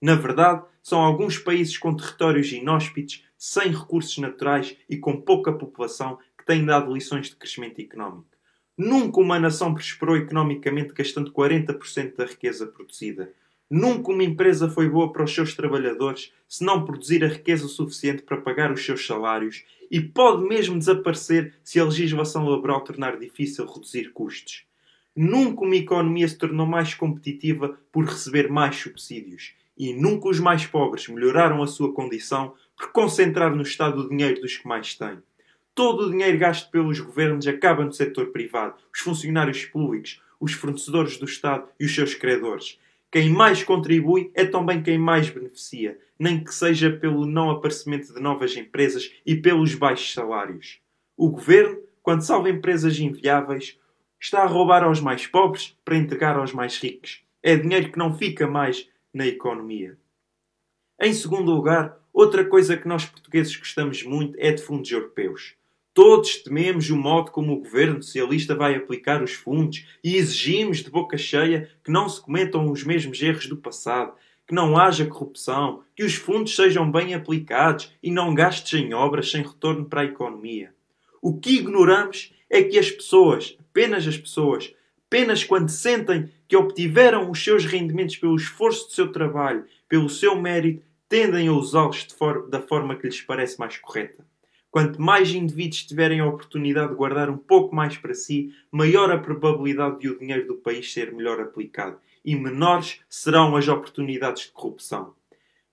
Na 0.00 0.14
verdade, 0.14 0.64
são 0.82 1.00
alguns 1.00 1.38
países 1.38 1.76
com 1.76 1.94
territórios 1.94 2.50
inóspitos, 2.52 3.24
sem 3.36 3.70
recursos 3.70 4.16
naturais 4.18 4.76
e 4.88 4.96
com 4.96 5.20
pouca 5.20 5.52
população 5.52 6.18
que 6.36 6.44
têm 6.44 6.64
dado 6.64 6.92
lições 6.92 7.28
de 7.28 7.36
crescimento 7.36 7.80
económico. 7.80 8.28
Nunca 8.76 9.20
uma 9.20 9.38
nação 9.38 9.74
prosperou 9.74 10.16
economicamente 10.16 10.94
gastando 10.94 11.32
40% 11.32 12.16
da 12.16 12.24
riqueza 12.24 12.66
produzida. 12.66 13.32
Nunca 13.70 14.10
uma 14.10 14.24
empresa 14.24 14.68
foi 14.68 14.88
boa 14.88 15.12
para 15.12 15.24
os 15.24 15.34
seus 15.34 15.54
trabalhadores 15.54 16.32
se 16.48 16.64
não 16.64 16.84
produzir 16.84 17.22
a 17.22 17.28
riqueza 17.28 17.68
suficiente 17.68 18.22
para 18.22 18.40
pagar 18.40 18.72
os 18.72 18.84
seus 18.84 19.06
salários 19.06 19.64
e 19.90 20.00
pode 20.00 20.42
mesmo 20.44 20.78
desaparecer 20.78 21.54
se 21.62 21.78
a 21.78 21.84
legislação 21.84 22.48
laboral 22.48 22.82
tornar 22.82 23.18
difícil 23.18 23.66
reduzir 23.66 24.12
custos. 24.12 24.64
Nunca 25.14 25.62
uma 25.62 25.76
economia 25.76 26.26
se 26.26 26.38
tornou 26.38 26.66
mais 26.66 26.94
competitiva 26.94 27.78
por 27.92 28.06
receber 28.06 28.50
mais 28.50 28.76
subsídios 28.76 29.54
e 29.80 29.94
nunca 29.94 30.28
os 30.28 30.38
mais 30.38 30.66
pobres 30.66 31.08
melhoraram 31.08 31.62
a 31.62 31.66
sua 31.66 31.90
condição 31.90 32.52
por 32.76 32.92
concentrar 32.92 33.56
no 33.56 33.62
Estado 33.62 34.02
o 34.02 34.08
dinheiro 34.10 34.42
dos 34.42 34.58
que 34.58 34.68
mais 34.68 34.94
têm. 34.94 35.16
Todo 35.74 36.02
o 36.02 36.10
dinheiro 36.10 36.36
gasto 36.36 36.70
pelos 36.70 37.00
governos 37.00 37.46
acaba 37.46 37.82
no 37.82 37.90
setor 37.90 38.26
privado, 38.26 38.74
os 38.92 39.00
funcionários 39.00 39.64
públicos, 39.64 40.20
os 40.38 40.52
fornecedores 40.52 41.16
do 41.16 41.24
Estado 41.24 41.66
e 41.80 41.86
os 41.86 41.94
seus 41.94 42.14
credores. 42.14 42.78
Quem 43.10 43.30
mais 43.30 43.64
contribui 43.64 44.30
é 44.34 44.44
também 44.44 44.82
quem 44.82 44.98
mais 44.98 45.30
beneficia, 45.30 45.98
nem 46.18 46.44
que 46.44 46.54
seja 46.54 46.90
pelo 46.90 47.24
não 47.24 47.48
aparecimento 47.48 48.12
de 48.12 48.20
novas 48.20 48.54
empresas 48.54 49.10
e 49.24 49.34
pelos 49.34 49.74
baixos 49.74 50.12
salários. 50.12 50.78
O 51.16 51.30
governo, 51.30 51.78
quando 52.02 52.20
salva 52.20 52.50
empresas 52.50 52.98
inviáveis, 52.98 53.78
está 54.20 54.42
a 54.42 54.46
roubar 54.46 54.84
aos 54.84 55.00
mais 55.00 55.26
pobres 55.26 55.74
para 55.86 55.96
entregar 55.96 56.36
aos 56.36 56.52
mais 56.52 56.76
ricos. 56.76 57.22
É 57.42 57.56
dinheiro 57.56 57.90
que 57.90 57.98
não 57.98 58.14
fica 58.14 58.46
mais 58.46 58.86
na 59.12 59.26
economia. 59.26 59.96
Em 61.00 61.12
segundo 61.12 61.52
lugar, 61.52 61.98
outra 62.12 62.44
coisa 62.44 62.76
que 62.76 62.86
nós 62.86 63.04
portugueses 63.04 63.56
gostamos 63.56 64.02
muito 64.02 64.36
é 64.38 64.52
de 64.52 64.62
fundos 64.62 64.90
europeus. 64.90 65.54
Todos 65.92 66.36
tememos 66.36 66.88
o 66.88 66.96
modo 66.96 67.30
como 67.32 67.52
o 67.52 67.60
governo 67.60 68.02
socialista 68.02 68.54
vai 68.54 68.76
aplicar 68.76 69.22
os 69.22 69.32
fundos 69.32 69.86
e 70.04 70.16
exigimos 70.16 70.78
de 70.78 70.90
boca 70.90 71.18
cheia 71.18 71.68
que 71.82 71.90
não 71.90 72.08
se 72.08 72.20
cometam 72.20 72.70
os 72.70 72.84
mesmos 72.84 73.20
erros 73.20 73.46
do 73.46 73.56
passado, 73.56 74.14
que 74.46 74.54
não 74.54 74.76
haja 74.76 75.06
corrupção, 75.06 75.82
que 75.96 76.04
os 76.04 76.14
fundos 76.14 76.54
sejam 76.54 76.90
bem 76.90 77.14
aplicados 77.14 77.92
e 78.02 78.10
não 78.10 78.34
gastos 78.34 78.72
em 78.74 78.92
obras 78.94 79.30
sem 79.30 79.42
retorno 79.42 79.84
para 79.84 80.02
a 80.02 80.04
economia. 80.04 80.72
O 81.20 81.38
que 81.38 81.56
ignoramos 81.56 82.32
é 82.48 82.62
que 82.62 82.78
as 82.78 82.90
pessoas, 82.90 83.56
apenas 83.60 84.06
as 84.06 84.16
pessoas, 84.16 84.74
apenas 85.10 85.42
quando 85.42 85.68
sentem 85.68 86.30
que 86.46 86.56
obtiveram 86.56 87.28
os 87.28 87.42
seus 87.42 87.64
rendimentos 87.64 88.16
pelo 88.16 88.36
esforço 88.36 88.86
do 88.86 88.92
seu 88.92 89.10
trabalho, 89.10 89.64
pelo 89.88 90.08
seu 90.08 90.40
mérito, 90.40 90.84
tendem 91.08 91.48
a 91.48 91.52
usá-los 91.52 92.06
for 92.16 92.48
da 92.48 92.62
forma 92.62 92.94
que 92.94 93.08
lhes 93.08 93.20
parece 93.20 93.58
mais 93.58 93.76
correta. 93.76 94.24
Quanto 94.70 95.02
mais 95.02 95.30
indivíduos 95.30 95.82
tiverem 95.82 96.20
a 96.20 96.26
oportunidade 96.26 96.90
de 96.90 96.94
guardar 96.94 97.28
um 97.28 97.36
pouco 97.36 97.74
mais 97.74 97.96
para 97.96 98.14
si, 98.14 98.54
maior 98.70 99.10
a 99.10 99.18
probabilidade 99.18 99.98
de 99.98 100.08
o 100.08 100.16
dinheiro 100.16 100.46
do 100.46 100.54
país 100.54 100.92
ser 100.92 101.12
melhor 101.12 101.40
aplicado 101.40 101.98
e 102.24 102.36
menores 102.36 103.00
serão 103.08 103.56
as 103.56 103.66
oportunidades 103.66 104.44
de 104.44 104.52
corrupção. 104.52 105.12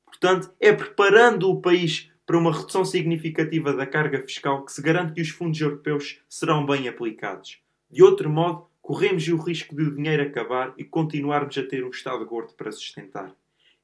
Portanto, 0.03 0.51
é 0.59 0.73
preparando 0.73 1.47
o 1.51 1.61
país 1.61 2.09
para 2.25 2.39
uma 2.39 2.51
redução 2.51 2.83
significativa 2.83 3.71
da 3.71 3.85
carga 3.85 4.19
fiscal 4.19 4.65
que 4.65 4.71
se 4.71 4.81
garante 4.81 5.13
que 5.13 5.21
os 5.21 5.29
fundos 5.29 5.61
europeus 5.61 6.19
serão 6.27 6.65
bem 6.65 6.87
aplicados. 6.87 7.59
De 7.89 8.01
outro 8.01 8.29
modo, 8.29 8.66
corremos 8.87 9.27
o 9.27 9.35
risco 9.35 9.75
de 9.75 9.83
o 9.83 9.93
dinheiro 9.93 10.23
acabar 10.23 10.73
e 10.77 10.83
continuarmos 10.85 11.57
a 11.57 11.63
ter 11.63 11.83
um 11.83 11.89
Estado 11.89 12.25
gordo 12.25 12.53
para 12.53 12.71
sustentar. 12.71 13.35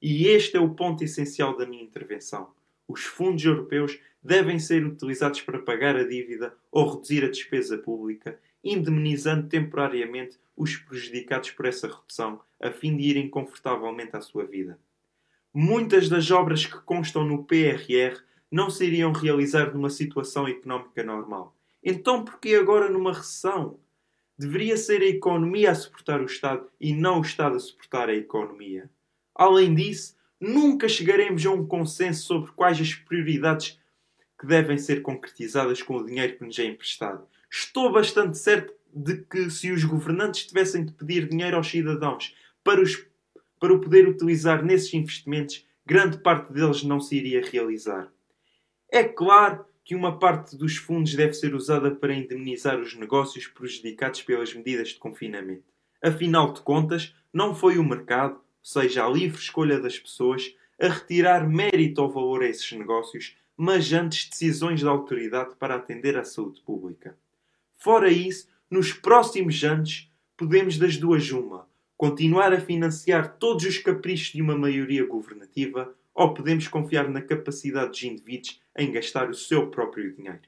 E 0.01 0.27
este 0.27 0.55
é 0.55 0.61
o 0.61 0.73
ponto 0.73 1.03
essencial 1.03 1.57
da 1.57 1.65
minha 1.65 1.83
intervenção. 1.83 2.53
Os 2.87 3.03
fundos 3.03 3.43
europeus 3.43 3.99
devem 4.23 4.59
ser 4.59 4.85
utilizados 4.85 5.41
para 5.41 5.59
pagar 5.59 5.97
a 5.97 6.07
dívida 6.07 6.55
ou 6.71 6.89
reduzir 6.89 7.25
a 7.25 7.29
despesa 7.29 7.77
pública, 7.77 8.39
indemnizando 8.63 9.49
temporariamente 9.49 10.39
os 10.55 10.77
prejudicados 10.77 11.51
por 11.51 11.65
essa 11.65 11.87
redução, 11.87 12.39
a 12.61 12.71
fim 12.71 12.95
de 12.95 13.03
irem 13.03 13.29
confortavelmente 13.29 14.15
à 14.15 14.21
sua 14.21 14.45
vida. 14.45 14.79
Muitas 15.53 16.07
das 16.07 16.31
obras 16.31 16.65
que 16.65 16.79
constam 16.79 17.25
no 17.25 17.43
PRR 17.43 18.21
não 18.49 18.69
se 18.69 18.85
iriam 18.85 19.11
realizar 19.11 19.73
numa 19.73 19.89
situação 19.89 20.47
económica 20.47 21.03
normal. 21.03 21.53
Então, 21.83 22.23
por 22.23 22.39
que 22.39 22.55
agora 22.55 22.89
numa 22.89 23.11
recessão? 23.11 23.83
Deveria 24.43 24.75
ser 24.75 25.01
a 25.01 25.06
economia 25.06 25.71
a 25.71 25.75
suportar 25.75 26.19
o 26.19 26.25
Estado 26.25 26.67
e 26.77 26.93
não 26.93 27.19
o 27.19 27.21
Estado 27.21 27.56
a 27.56 27.60
suportar 27.62 28.10
a 28.10 28.13
economia. 28.13 28.89
Além 29.34 29.73
disso, 29.73 30.17
nunca 30.38 30.89
chegaremos 30.89 31.45
a 31.45 31.51
um 31.51 31.65
consenso 31.65 32.25
sobre 32.25 32.51
quais 32.51 32.77
as 32.82 32.93
prioridades 32.93 33.79
que 34.38 34.45
devem 34.45 34.77
ser 34.77 35.01
concretizadas 35.01 35.82
com 35.82 35.95
o 35.95 36.06
dinheiro 36.06 36.38
que 36.38 36.43
nos 36.43 36.60
é 36.60 36.65
emprestado. 36.65 37.25
Estou 37.49 37.89
bastante 37.89 38.38
certo 38.38 38.73
de 38.93 39.19
que 39.23 39.49
se 39.49 39.71
os 39.71 39.86
governantes 39.86 40.45
tivessem 40.45 40.84
de 40.84 40.91
pedir 40.91 41.29
dinheiro 41.29 41.56
aos 41.56 41.69
cidadãos 41.69 42.36
para, 42.65 42.82
os, 42.82 43.01
para 43.62 43.73
o 43.73 43.79
poder 43.79 44.10
utilizar 44.10 44.62
nesses 44.62 44.93
investimentos, 44.93 45.65
grande 45.86 46.17
parte 46.17 46.51
deles 46.51 46.84
não 46.84 46.99
se 46.99 47.15
iria 47.15 47.41
realizar. 47.41 48.12
É 48.91 49.06
claro 49.06 49.65
que 49.84 49.96
uma 49.96 50.17
parte 50.17 50.56
dos 50.56 50.78
fundos 50.78 51.13
deve 51.13 51.34
ser 51.34 51.54
usada 51.54 51.91
para 51.91 52.13
indemnizar 52.13 52.80
os 52.80 52.96
negócios 52.96 53.48
prejudicados 53.48 54.22
pelas 54.22 54.54
medidas 54.54 54.89
de 54.89 54.96
confinamento. 54.96 55.74
Afinal 56.02 56.54
de 56.54 56.62
contas, 56.62 57.13
não 57.34 57.54
foi 57.54 57.78
o 57.78 57.84
mercado, 57.84 58.36
ou 58.36 58.41
seja, 58.62 59.06
a 59.06 59.10
livre 59.10 59.39
escolha 59.39 59.80
das 59.80 60.00
pessoas, 60.00 60.56
a 60.80 60.88
retirar 60.88 61.48
mérito 61.48 62.02
ou 62.02 62.12
valor 62.12 62.43
a 62.43 62.48
esses 62.48 62.72
negócios, 62.72 63.36
mas 63.56 63.91
antes 63.93 64.30
decisões 64.30 64.82
da 64.82 64.89
autoridade 64.89 65.56
para 65.56 65.76
atender 65.76 66.17
à 66.17 66.24
saúde 66.24 66.62
pública. 66.62 67.17
Fora 67.78 68.10
isso, 68.10 68.48
nos 68.69 68.93
próximos 68.93 69.63
anos, 69.63 70.10
podemos 70.38 70.78
das 70.78 70.98
duas 70.98 71.30
uma, 71.32 71.67
continuar 71.96 72.54
a 72.54 72.60
financiar 72.60 73.38
todos 73.38 73.65
os 73.65 73.78
caprichos 73.78 74.34
de 74.34 74.41
uma 74.41 74.58
maioria 74.58 75.06
governativa 75.06 75.93
ou 76.13 76.34
podemos 76.34 76.67
confiar 76.67 77.10
na 77.10 77.21
capacidade 77.21 77.91
dos 77.91 78.04
indivíduos 78.04 78.62
em 78.78 78.91
gastar 78.91 79.30
o 79.30 79.34
seu 79.34 79.69
próprio 79.69 80.15
dinheiro. 80.15 80.41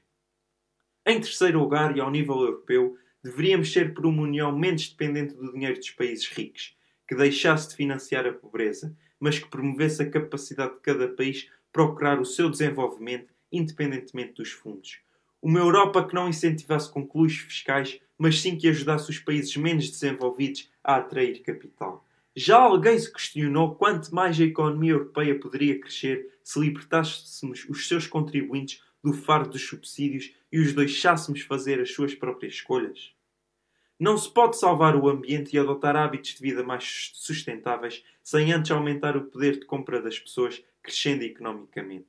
Em 1.04 1.20
terceiro 1.20 1.58
lugar, 1.58 1.96
e 1.96 2.00
ao 2.00 2.10
nível 2.10 2.36
europeu, 2.36 2.96
deveríamos 3.22 3.72
ser 3.72 3.94
por 3.94 4.06
uma 4.06 4.22
União 4.22 4.56
menos 4.56 4.88
dependente 4.88 5.34
do 5.34 5.52
dinheiro 5.52 5.78
dos 5.78 5.90
países 5.90 6.26
ricos, 6.28 6.76
que 7.08 7.14
deixasse 7.14 7.68
de 7.68 7.76
financiar 7.76 8.26
a 8.26 8.32
pobreza, 8.32 8.96
mas 9.18 9.38
que 9.38 9.48
promovesse 9.48 10.02
a 10.02 10.10
capacidade 10.10 10.74
de 10.74 10.80
cada 10.80 11.08
país 11.08 11.48
procurar 11.72 12.20
o 12.20 12.24
seu 12.24 12.50
desenvolvimento 12.50 13.34
independentemente 13.52 14.34
dos 14.34 14.50
fundos. 14.50 14.98
Uma 15.40 15.60
Europa 15.60 16.06
que 16.06 16.14
não 16.14 16.28
incentivasse 16.28 16.90
concluos 16.90 17.36
fiscais, 17.36 18.00
mas 18.18 18.40
sim 18.40 18.56
que 18.56 18.68
ajudasse 18.68 19.10
os 19.10 19.18
países 19.18 19.56
menos 19.56 19.90
desenvolvidos 19.90 20.70
a 20.82 20.96
atrair 20.96 21.42
capital. 21.42 22.05
Já 22.38 22.58
alguém 22.58 22.98
se 22.98 23.10
questionou 23.10 23.76
quanto 23.76 24.14
mais 24.14 24.38
a 24.38 24.44
economia 24.44 24.92
europeia 24.92 25.40
poderia 25.40 25.80
crescer 25.80 26.38
se 26.44 26.60
libertássemos 26.60 27.64
os 27.66 27.88
seus 27.88 28.06
contribuintes 28.06 28.82
do 29.02 29.14
fardo 29.14 29.52
dos 29.52 29.66
subsídios 29.66 30.34
e 30.52 30.60
os 30.60 30.74
deixássemos 30.74 31.40
fazer 31.40 31.80
as 31.80 31.94
suas 31.94 32.14
próprias 32.14 32.52
escolhas? 32.52 33.14
Não 33.98 34.18
se 34.18 34.30
pode 34.30 34.58
salvar 34.58 34.94
o 34.94 35.08
ambiente 35.08 35.56
e 35.56 35.58
adotar 35.58 35.96
hábitos 35.96 36.34
de 36.34 36.42
vida 36.42 36.62
mais 36.62 37.10
sustentáveis 37.14 38.04
sem 38.22 38.52
antes 38.52 38.70
aumentar 38.70 39.16
o 39.16 39.24
poder 39.24 39.58
de 39.58 39.64
compra 39.64 40.02
das 40.02 40.18
pessoas 40.18 40.62
crescendo 40.82 41.22
economicamente. 41.22 42.08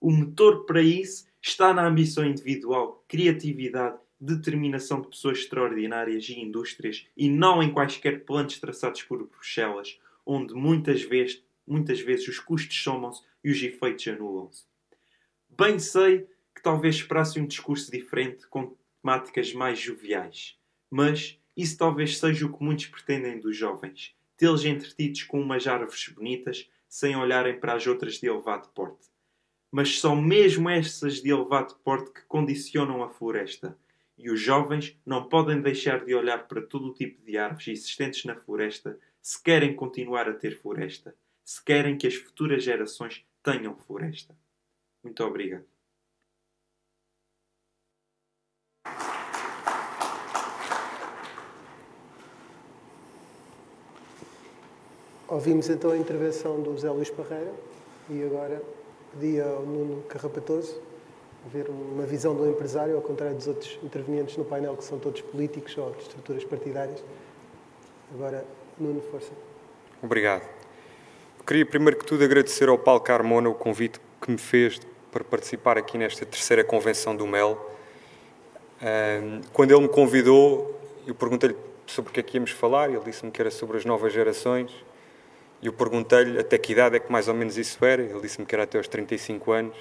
O 0.00 0.12
motor 0.12 0.64
para 0.64 0.80
isso 0.80 1.26
está 1.42 1.74
na 1.74 1.84
ambição 1.84 2.24
individual, 2.24 3.04
criatividade, 3.08 3.98
determinação 4.20 5.00
de 5.00 5.08
pessoas 5.08 5.38
extraordinárias 5.38 6.28
e 6.28 6.40
indústrias 6.40 7.06
e 7.16 7.28
não 7.28 7.62
em 7.62 7.72
quaisquer 7.72 8.24
planos 8.24 8.58
traçados 8.58 9.02
por 9.02 9.24
Bruxelas, 9.26 9.98
onde 10.24 10.54
muitas 10.54 11.02
vezes, 11.02 11.42
muitas 11.66 12.00
vezes 12.00 12.28
os 12.28 12.38
custos 12.38 12.76
somam-se 12.82 13.22
e 13.44 13.50
os 13.50 13.62
efeitos 13.62 14.06
anulam-se. 14.08 14.64
Bem 15.48 15.78
sei 15.78 16.26
que 16.54 16.62
talvez 16.62 16.96
esperasse 16.96 17.38
um 17.38 17.46
discurso 17.46 17.90
diferente 17.90 18.46
com 18.48 18.74
temáticas 19.02 19.52
mais 19.52 19.78
joviais, 19.78 20.58
mas 20.90 21.38
isso 21.56 21.78
talvez 21.78 22.18
seja 22.18 22.46
o 22.46 22.52
que 22.52 22.62
muitos 22.62 22.86
pretendem 22.86 23.38
dos 23.38 23.56
jovens, 23.56 24.14
tê-los 24.36 24.64
entretidos 24.64 25.22
com 25.22 25.40
umas 25.40 25.66
árvores 25.66 26.08
bonitas, 26.08 26.68
sem 26.88 27.16
olharem 27.16 27.58
para 27.58 27.74
as 27.74 27.86
outras 27.86 28.14
de 28.14 28.26
elevado 28.26 28.68
porte. 28.68 29.06
Mas 29.70 29.98
são 29.98 30.20
mesmo 30.20 30.68
essas 30.68 31.22
de 31.22 31.30
elevado 31.30 31.74
porte 31.84 32.12
que 32.12 32.22
condicionam 32.22 33.02
a 33.02 33.08
floresta. 33.08 33.76
E 34.18 34.30
os 34.30 34.40
jovens 34.40 34.98
não 35.04 35.28
podem 35.28 35.60
deixar 35.60 36.04
de 36.04 36.14
olhar 36.14 36.46
para 36.48 36.62
todo 36.62 36.88
o 36.88 36.94
tipo 36.94 37.22
de 37.24 37.36
árvores 37.36 37.68
existentes 37.68 38.24
na 38.24 38.34
floresta 38.34 38.98
se 39.20 39.42
querem 39.42 39.74
continuar 39.74 40.28
a 40.28 40.32
ter 40.32 40.56
floresta, 40.56 41.12
se 41.44 41.62
querem 41.62 41.98
que 41.98 42.06
as 42.06 42.14
futuras 42.14 42.62
gerações 42.62 43.26
tenham 43.42 43.76
floresta. 43.76 44.36
Muito 45.02 45.24
obrigado. 45.24 45.64
Ouvimos 55.28 55.68
então 55.68 55.90
a 55.90 55.98
intervenção 55.98 56.62
do 56.62 56.70
José 56.70 56.88
Luís 56.88 57.10
Parreira 57.10 57.52
e 58.08 58.22
agora 58.22 58.62
pedi 59.10 59.40
ao 59.40 59.66
Nuno 59.66 60.04
Carrapatoso 60.04 60.80
ver 61.52 61.68
uma 61.68 62.04
visão 62.04 62.34
do 62.34 62.48
empresário, 62.48 62.96
ao 62.96 63.02
contrário 63.02 63.36
dos 63.36 63.46
outros 63.46 63.78
intervenientes 63.82 64.36
no 64.36 64.44
painel, 64.44 64.76
que 64.76 64.84
são 64.84 64.98
todos 64.98 65.20
políticos 65.20 65.76
ou 65.78 65.92
de 65.92 66.02
estruturas 66.02 66.44
partidárias. 66.44 67.02
Agora, 68.14 68.44
Nuno, 68.78 69.00
força. 69.10 69.32
Obrigado. 70.02 70.42
queria 71.46 71.64
primeiro 71.64 71.96
que 71.96 72.04
tudo 72.04 72.24
agradecer 72.24 72.68
ao 72.68 72.76
Paulo 72.76 73.00
Carmona 73.00 73.48
o 73.48 73.54
convite 73.54 74.00
que 74.20 74.30
me 74.30 74.38
fez 74.38 74.80
para 75.10 75.24
participar 75.24 75.78
aqui 75.78 75.96
nesta 75.96 76.26
terceira 76.26 76.62
convenção 76.62 77.16
do 77.16 77.26
MEL. 77.26 77.58
Quando 79.52 79.70
ele 79.70 79.80
me 79.80 79.88
convidou, 79.88 80.78
eu 81.06 81.14
perguntei-lhe 81.14 81.56
sobre 81.86 82.10
o 82.10 82.12
que 82.12 82.20
é 82.20 82.22
que 82.22 82.36
íamos 82.36 82.50
falar, 82.50 82.90
ele 82.90 83.00
disse-me 83.04 83.30
que 83.30 83.40
era 83.40 83.50
sobre 83.50 83.76
as 83.76 83.84
novas 83.84 84.12
gerações. 84.12 84.72
E 85.62 85.66
eu 85.66 85.72
perguntei-lhe 85.72 86.38
até 86.38 86.58
que 86.58 86.72
idade 86.72 86.96
é 86.96 86.98
que 86.98 87.10
mais 87.10 87.28
ou 87.28 87.34
menos 87.34 87.56
isso 87.56 87.82
era, 87.84 88.02
ele 88.02 88.20
disse-me 88.20 88.44
que 88.44 88.54
era 88.54 88.64
até 88.64 88.76
aos 88.76 88.88
35 88.88 89.52
anos. 89.52 89.76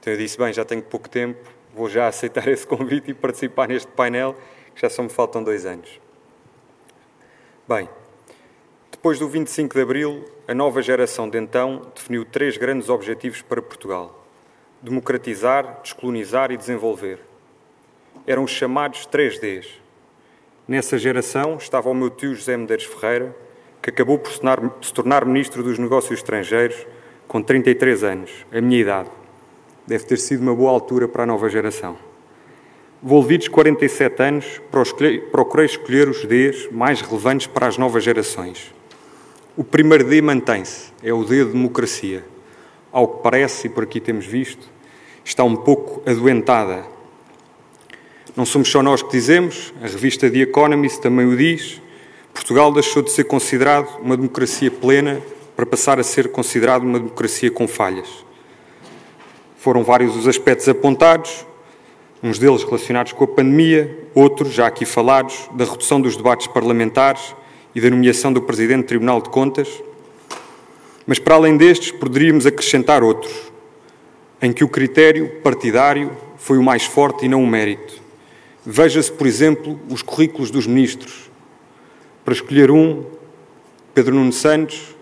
Então 0.00 0.12
eu 0.14 0.18
disse, 0.18 0.38
bem, 0.38 0.52
já 0.52 0.64
tenho 0.64 0.82
pouco 0.82 1.08
tempo, 1.08 1.38
vou 1.74 1.88
já 1.88 2.08
aceitar 2.08 2.48
esse 2.48 2.66
convite 2.66 3.10
e 3.10 3.14
participar 3.14 3.68
neste 3.68 3.88
painel, 3.92 4.34
que 4.74 4.80
já 4.80 4.88
só 4.88 5.02
me 5.02 5.10
faltam 5.10 5.44
dois 5.44 5.66
anos. 5.66 6.00
Bem, 7.68 7.88
depois 8.90 9.18
do 9.18 9.28
25 9.28 9.74
de 9.74 9.80
Abril, 9.80 10.24
a 10.48 10.54
nova 10.54 10.82
geração 10.82 11.28
de 11.28 11.38
então 11.38 11.82
definiu 11.94 12.24
três 12.24 12.56
grandes 12.56 12.88
objetivos 12.88 13.42
para 13.42 13.62
Portugal: 13.62 14.26
democratizar, 14.82 15.80
descolonizar 15.82 16.50
e 16.50 16.56
desenvolver. 16.56 17.20
Eram 18.26 18.44
os 18.44 18.50
chamados 18.50 19.06
3Ds. 19.06 19.66
Nessa 20.66 20.98
geração 20.98 21.56
estava 21.56 21.88
o 21.88 21.94
meu 21.94 22.10
tio 22.10 22.34
José 22.34 22.56
Medeiros 22.56 22.84
Ferreira, 22.84 23.34
que 23.82 23.90
acabou 23.90 24.18
por 24.18 24.32
se 24.32 24.92
tornar 24.92 25.24
Ministro 25.24 25.62
dos 25.62 25.78
Negócios 25.78 26.18
Estrangeiros 26.18 26.86
com 27.26 27.42
33 27.42 28.04
anos, 28.04 28.46
a 28.52 28.60
minha 28.60 28.80
idade. 28.80 29.19
Deve 29.90 30.04
ter 30.04 30.18
sido 30.18 30.42
uma 30.42 30.54
boa 30.54 30.70
altura 30.70 31.08
para 31.08 31.24
a 31.24 31.26
nova 31.26 31.48
geração. 31.50 31.98
Volvidos 33.02 33.48
47 33.48 34.22
anos, 34.22 34.62
procurei 35.32 35.66
escolher 35.66 36.08
os 36.08 36.24
Ds 36.24 36.68
mais 36.70 37.00
relevantes 37.00 37.48
para 37.48 37.66
as 37.66 37.76
novas 37.76 38.04
gerações. 38.04 38.72
O 39.56 39.64
primeiro 39.64 40.04
D 40.04 40.22
mantém-se, 40.22 40.92
é 41.02 41.12
o 41.12 41.24
D 41.24 41.44
de 41.44 41.50
democracia. 41.50 42.24
Ao 42.92 43.08
que 43.08 43.20
parece, 43.20 43.66
e 43.66 43.68
por 43.68 43.82
aqui 43.82 43.98
temos 43.98 44.26
visto, 44.26 44.64
está 45.24 45.42
um 45.42 45.56
pouco 45.56 46.08
adoentada. 46.08 46.84
Não 48.36 48.46
somos 48.46 48.70
só 48.70 48.84
nós 48.84 49.02
que 49.02 49.10
dizemos, 49.10 49.74
a 49.82 49.88
revista 49.88 50.30
The 50.30 50.38
Economist 50.38 51.00
também 51.00 51.26
o 51.26 51.36
diz. 51.36 51.82
Portugal 52.32 52.72
deixou 52.72 53.02
de 53.02 53.10
ser 53.10 53.24
considerado 53.24 53.98
uma 54.00 54.16
democracia 54.16 54.70
plena 54.70 55.20
para 55.56 55.66
passar 55.66 55.98
a 55.98 56.04
ser 56.04 56.30
considerado 56.30 56.84
uma 56.84 57.00
democracia 57.00 57.50
com 57.50 57.66
falhas. 57.66 58.29
Foram 59.60 59.84
vários 59.84 60.16
os 60.16 60.26
aspectos 60.26 60.66
apontados, 60.70 61.44
uns 62.22 62.38
deles 62.38 62.64
relacionados 62.64 63.12
com 63.12 63.24
a 63.24 63.26
pandemia, 63.26 63.94
outros, 64.14 64.54
já 64.54 64.66
aqui 64.66 64.86
falados, 64.86 65.50
da 65.52 65.66
redução 65.66 66.00
dos 66.00 66.16
debates 66.16 66.46
parlamentares 66.46 67.36
e 67.74 67.78
da 67.78 67.90
nomeação 67.90 68.32
do 68.32 68.40
Presidente 68.40 68.84
do 68.84 68.86
Tribunal 68.86 69.20
de 69.20 69.28
Contas. 69.28 69.68
Mas, 71.06 71.18
para 71.18 71.34
além 71.34 71.58
destes, 71.58 71.90
poderíamos 71.90 72.46
acrescentar 72.46 73.02
outros, 73.02 73.52
em 74.40 74.50
que 74.50 74.64
o 74.64 74.68
critério 74.68 75.28
partidário 75.42 76.10
foi 76.38 76.56
o 76.56 76.62
mais 76.62 76.86
forte 76.86 77.26
e 77.26 77.28
não 77.28 77.44
o 77.44 77.46
mérito. 77.46 78.00
Veja-se, 78.64 79.12
por 79.12 79.26
exemplo, 79.26 79.78
os 79.90 80.00
currículos 80.00 80.50
dos 80.50 80.66
ministros. 80.66 81.30
Para 82.24 82.32
escolher 82.32 82.70
um, 82.70 83.04
Pedro 83.92 84.14
Nuno 84.14 84.32
Santos, 84.32 84.96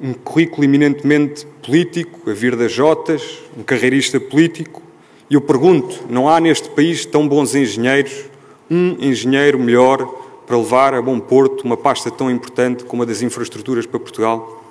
um 0.00 0.12
currículo 0.12 0.64
eminentemente 0.64 1.46
político, 1.62 2.30
a 2.30 2.34
vir 2.34 2.54
das 2.56 2.72
Jotas, 2.72 3.42
um 3.56 3.62
carreirista 3.62 4.20
político, 4.20 4.82
e 5.28 5.34
eu 5.34 5.40
pergunto: 5.40 6.04
não 6.08 6.28
há 6.28 6.40
neste 6.40 6.68
país 6.70 7.04
tão 7.04 7.26
bons 7.26 7.54
engenheiros, 7.54 8.24
um 8.70 8.96
engenheiro 9.00 9.58
melhor 9.58 10.04
para 10.46 10.56
levar 10.56 10.94
a 10.94 11.02
bom 11.02 11.18
porto 11.18 11.62
uma 11.62 11.76
pasta 11.76 12.10
tão 12.10 12.30
importante 12.30 12.84
como 12.84 13.02
a 13.02 13.06
das 13.06 13.22
infraestruturas 13.22 13.86
para 13.86 13.98
Portugal? 13.98 14.62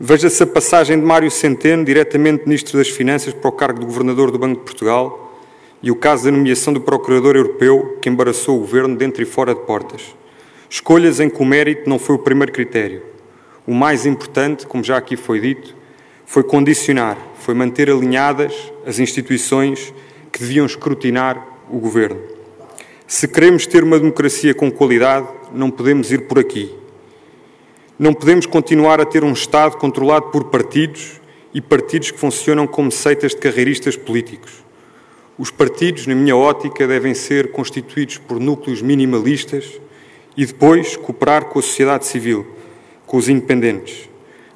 Veja-se 0.00 0.42
a 0.42 0.46
passagem 0.46 0.98
de 0.98 1.04
Mário 1.04 1.30
Centeno, 1.30 1.84
diretamente 1.84 2.44
Ministro 2.44 2.78
das 2.78 2.88
Finanças, 2.88 3.34
para 3.34 3.48
o 3.48 3.52
cargo 3.52 3.80
de 3.80 3.86
Governador 3.86 4.30
do 4.30 4.38
Banco 4.38 4.60
de 4.60 4.64
Portugal, 4.64 5.32
e 5.82 5.90
o 5.90 5.96
caso 5.96 6.24
da 6.24 6.30
nomeação 6.30 6.72
do 6.72 6.80
Procurador 6.80 7.36
Europeu, 7.36 7.98
que 8.00 8.08
embaraçou 8.08 8.56
o 8.56 8.60
Governo 8.60 8.96
dentro 8.96 9.22
e 9.22 9.26
fora 9.26 9.54
de 9.54 9.60
portas. 9.60 10.16
Escolhas 10.68 11.20
em 11.20 11.28
que 11.28 11.40
o 11.40 11.44
mérito 11.44 11.88
não 11.88 11.98
foi 11.98 12.16
o 12.16 12.18
primeiro 12.18 12.50
critério. 12.50 13.11
O 13.66 13.72
mais 13.72 14.04
importante, 14.06 14.66
como 14.66 14.82
já 14.82 14.96
aqui 14.96 15.16
foi 15.16 15.38
dito, 15.40 15.76
foi 16.26 16.42
condicionar, 16.42 17.16
foi 17.38 17.54
manter 17.54 17.88
alinhadas 17.88 18.72
as 18.84 18.98
instituições 18.98 19.94
que 20.32 20.40
deviam 20.40 20.66
escrutinar 20.66 21.46
o 21.70 21.78
Governo. 21.78 22.20
Se 23.06 23.28
queremos 23.28 23.66
ter 23.66 23.84
uma 23.84 23.98
democracia 23.98 24.52
com 24.54 24.70
qualidade, 24.70 25.28
não 25.52 25.70
podemos 25.70 26.10
ir 26.10 26.22
por 26.22 26.38
aqui. 26.38 26.74
Não 27.98 28.12
podemos 28.12 28.46
continuar 28.46 29.00
a 29.00 29.04
ter 29.04 29.22
um 29.22 29.32
Estado 29.32 29.76
controlado 29.76 30.26
por 30.30 30.44
partidos 30.44 31.20
e 31.54 31.60
partidos 31.60 32.10
que 32.10 32.18
funcionam 32.18 32.66
como 32.66 32.90
seitas 32.90 33.32
de 33.32 33.36
carreiristas 33.36 33.96
políticos. 33.96 34.64
Os 35.38 35.50
partidos, 35.50 36.06
na 36.06 36.14
minha 36.14 36.36
ótica, 36.36 36.86
devem 36.86 37.14
ser 37.14 37.52
constituídos 37.52 38.18
por 38.18 38.40
núcleos 38.40 38.82
minimalistas 38.82 39.80
e 40.36 40.44
depois 40.44 40.96
cooperar 40.96 41.44
com 41.44 41.58
a 41.58 41.62
sociedade 41.62 42.06
civil, 42.06 42.46
com 43.12 43.18
os 43.18 43.28
independentes. 43.28 44.08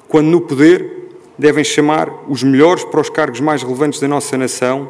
Quando 0.07 0.29
no 0.29 0.41
poder, 0.41 1.11
devem 1.37 1.63
chamar 1.63 2.11
os 2.27 2.41
melhores 2.41 2.83
para 2.83 2.99
os 2.99 3.07
cargos 3.07 3.39
mais 3.39 3.61
relevantes 3.61 3.99
da 3.99 4.07
nossa 4.07 4.35
nação, 4.35 4.89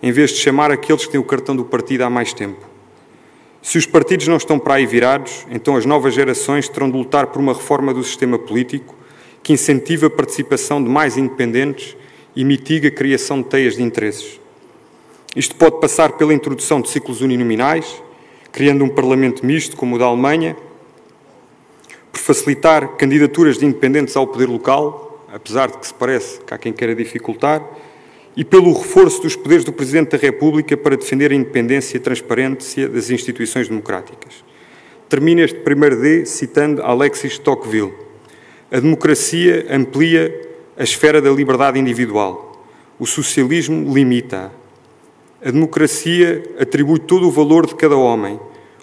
em 0.00 0.12
vez 0.12 0.30
de 0.30 0.36
chamar 0.36 0.70
aqueles 0.70 1.04
que 1.04 1.10
têm 1.10 1.20
o 1.20 1.24
cartão 1.24 1.56
do 1.56 1.64
partido 1.64 2.02
há 2.02 2.10
mais 2.10 2.32
tempo. 2.32 2.64
Se 3.60 3.76
os 3.76 3.86
partidos 3.86 4.28
não 4.28 4.36
estão 4.36 4.56
para 4.56 4.74
aí 4.74 4.86
virados, 4.86 5.44
então 5.50 5.74
as 5.74 5.84
novas 5.84 6.14
gerações 6.14 6.68
terão 6.68 6.88
de 6.88 6.96
lutar 6.96 7.26
por 7.26 7.40
uma 7.40 7.52
reforma 7.52 7.92
do 7.92 8.04
sistema 8.04 8.38
político 8.38 8.94
que 9.42 9.52
incentive 9.52 10.06
a 10.06 10.10
participação 10.10 10.80
de 10.80 10.88
mais 10.88 11.16
independentes 11.16 11.96
e 12.36 12.44
mitiga 12.44 12.86
a 12.86 12.92
criação 12.92 13.42
de 13.42 13.48
teias 13.48 13.74
de 13.74 13.82
interesses. 13.82 14.40
Isto 15.34 15.56
pode 15.56 15.80
passar 15.80 16.12
pela 16.12 16.32
introdução 16.32 16.80
de 16.80 16.88
ciclos 16.88 17.20
uninominais, 17.20 18.00
criando 18.52 18.84
um 18.84 18.88
Parlamento 18.88 19.44
misto, 19.44 19.76
como 19.76 19.96
o 19.96 19.98
da 19.98 20.04
Alemanha, 20.04 20.56
por 22.18 22.34
facilitar 22.34 22.96
candidaturas 22.96 23.58
de 23.58 23.64
independentes 23.64 24.16
ao 24.16 24.26
poder 24.26 24.48
local, 24.48 25.24
apesar 25.32 25.70
de 25.70 25.78
que 25.78 25.86
se 25.86 25.94
parece 25.94 26.40
que 26.40 26.52
há 26.52 26.58
quem 26.58 26.72
queira 26.72 26.94
dificultar, 26.94 27.64
e 28.36 28.44
pelo 28.44 28.72
reforço 28.72 29.22
dos 29.22 29.34
poderes 29.34 29.64
do 29.64 29.72
Presidente 29.72 30.10
da 30.10 30.18
República 30.18 30.76
para 30.76 30.96
defender 30.96 31.32
a 31.32 31.34
independência 31.34 31.96
e 31.96 32.00
a 32.00 32.02
transparência 32.02 32.88
das 32.88 33.10
instituições 33.10 33.68
democráticas. 33.68 34.44
Termino 35.08 35.40
este 35.40 35.58
primeiro 35.60 36.00
D 36.00 36.24
citando 36.26 36.82
Alexis 36.82 37.38
Tocqueville. 37.38 37.92
A 38.70 38.78
democracia 38.78 39.66
amplia 39.70 40.48
a 40.76 40.82
esfera 40.82 41.20
da 41.20 41.30
liberdade 41.30 41.78
individual. 41.78 42.62
O 42.98 43.06
socialismo 43.06 43.92
limita-a. 43.92 44.50
A 45.46 45.50
democracia 45.50 46.42
atribui 46.60 46.98
todo 46.98 47.26
o 47.26 47.30
valor 47.30 47.66
de 47.66 47.74
cada 47.74 47.96
homem. 47.96 48.38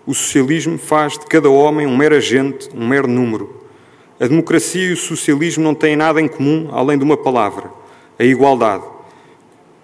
O 0.08 0.14
socialismo 0.14 0.78
faz 0.78 1.14
de 1.14 1.26
cada 1.26 1.50
homem 1.50 1.88
um 1.88 1.98
mero 1.98 2.16
agente, 2.16 2.70
um 2.76 2.88
mero 2.88 3.08
número. 3.08 3.62
A 4.20 4.28
democracia 4.28 4.90
e 4.90 4.94
o 4.94 4.98
socialismo 4.98 5.64
não 5.64 5.74
têm 5.74 5.96
nada 5.96 6.22
em 6.22 6.28
comum 6.28 6.70
além 6.72 6.98
de 6.98 7.04
uma 7.04 7.18
palavra, 7.18 7.72
a 8.18 8.24
igualdade, 8.24 8.84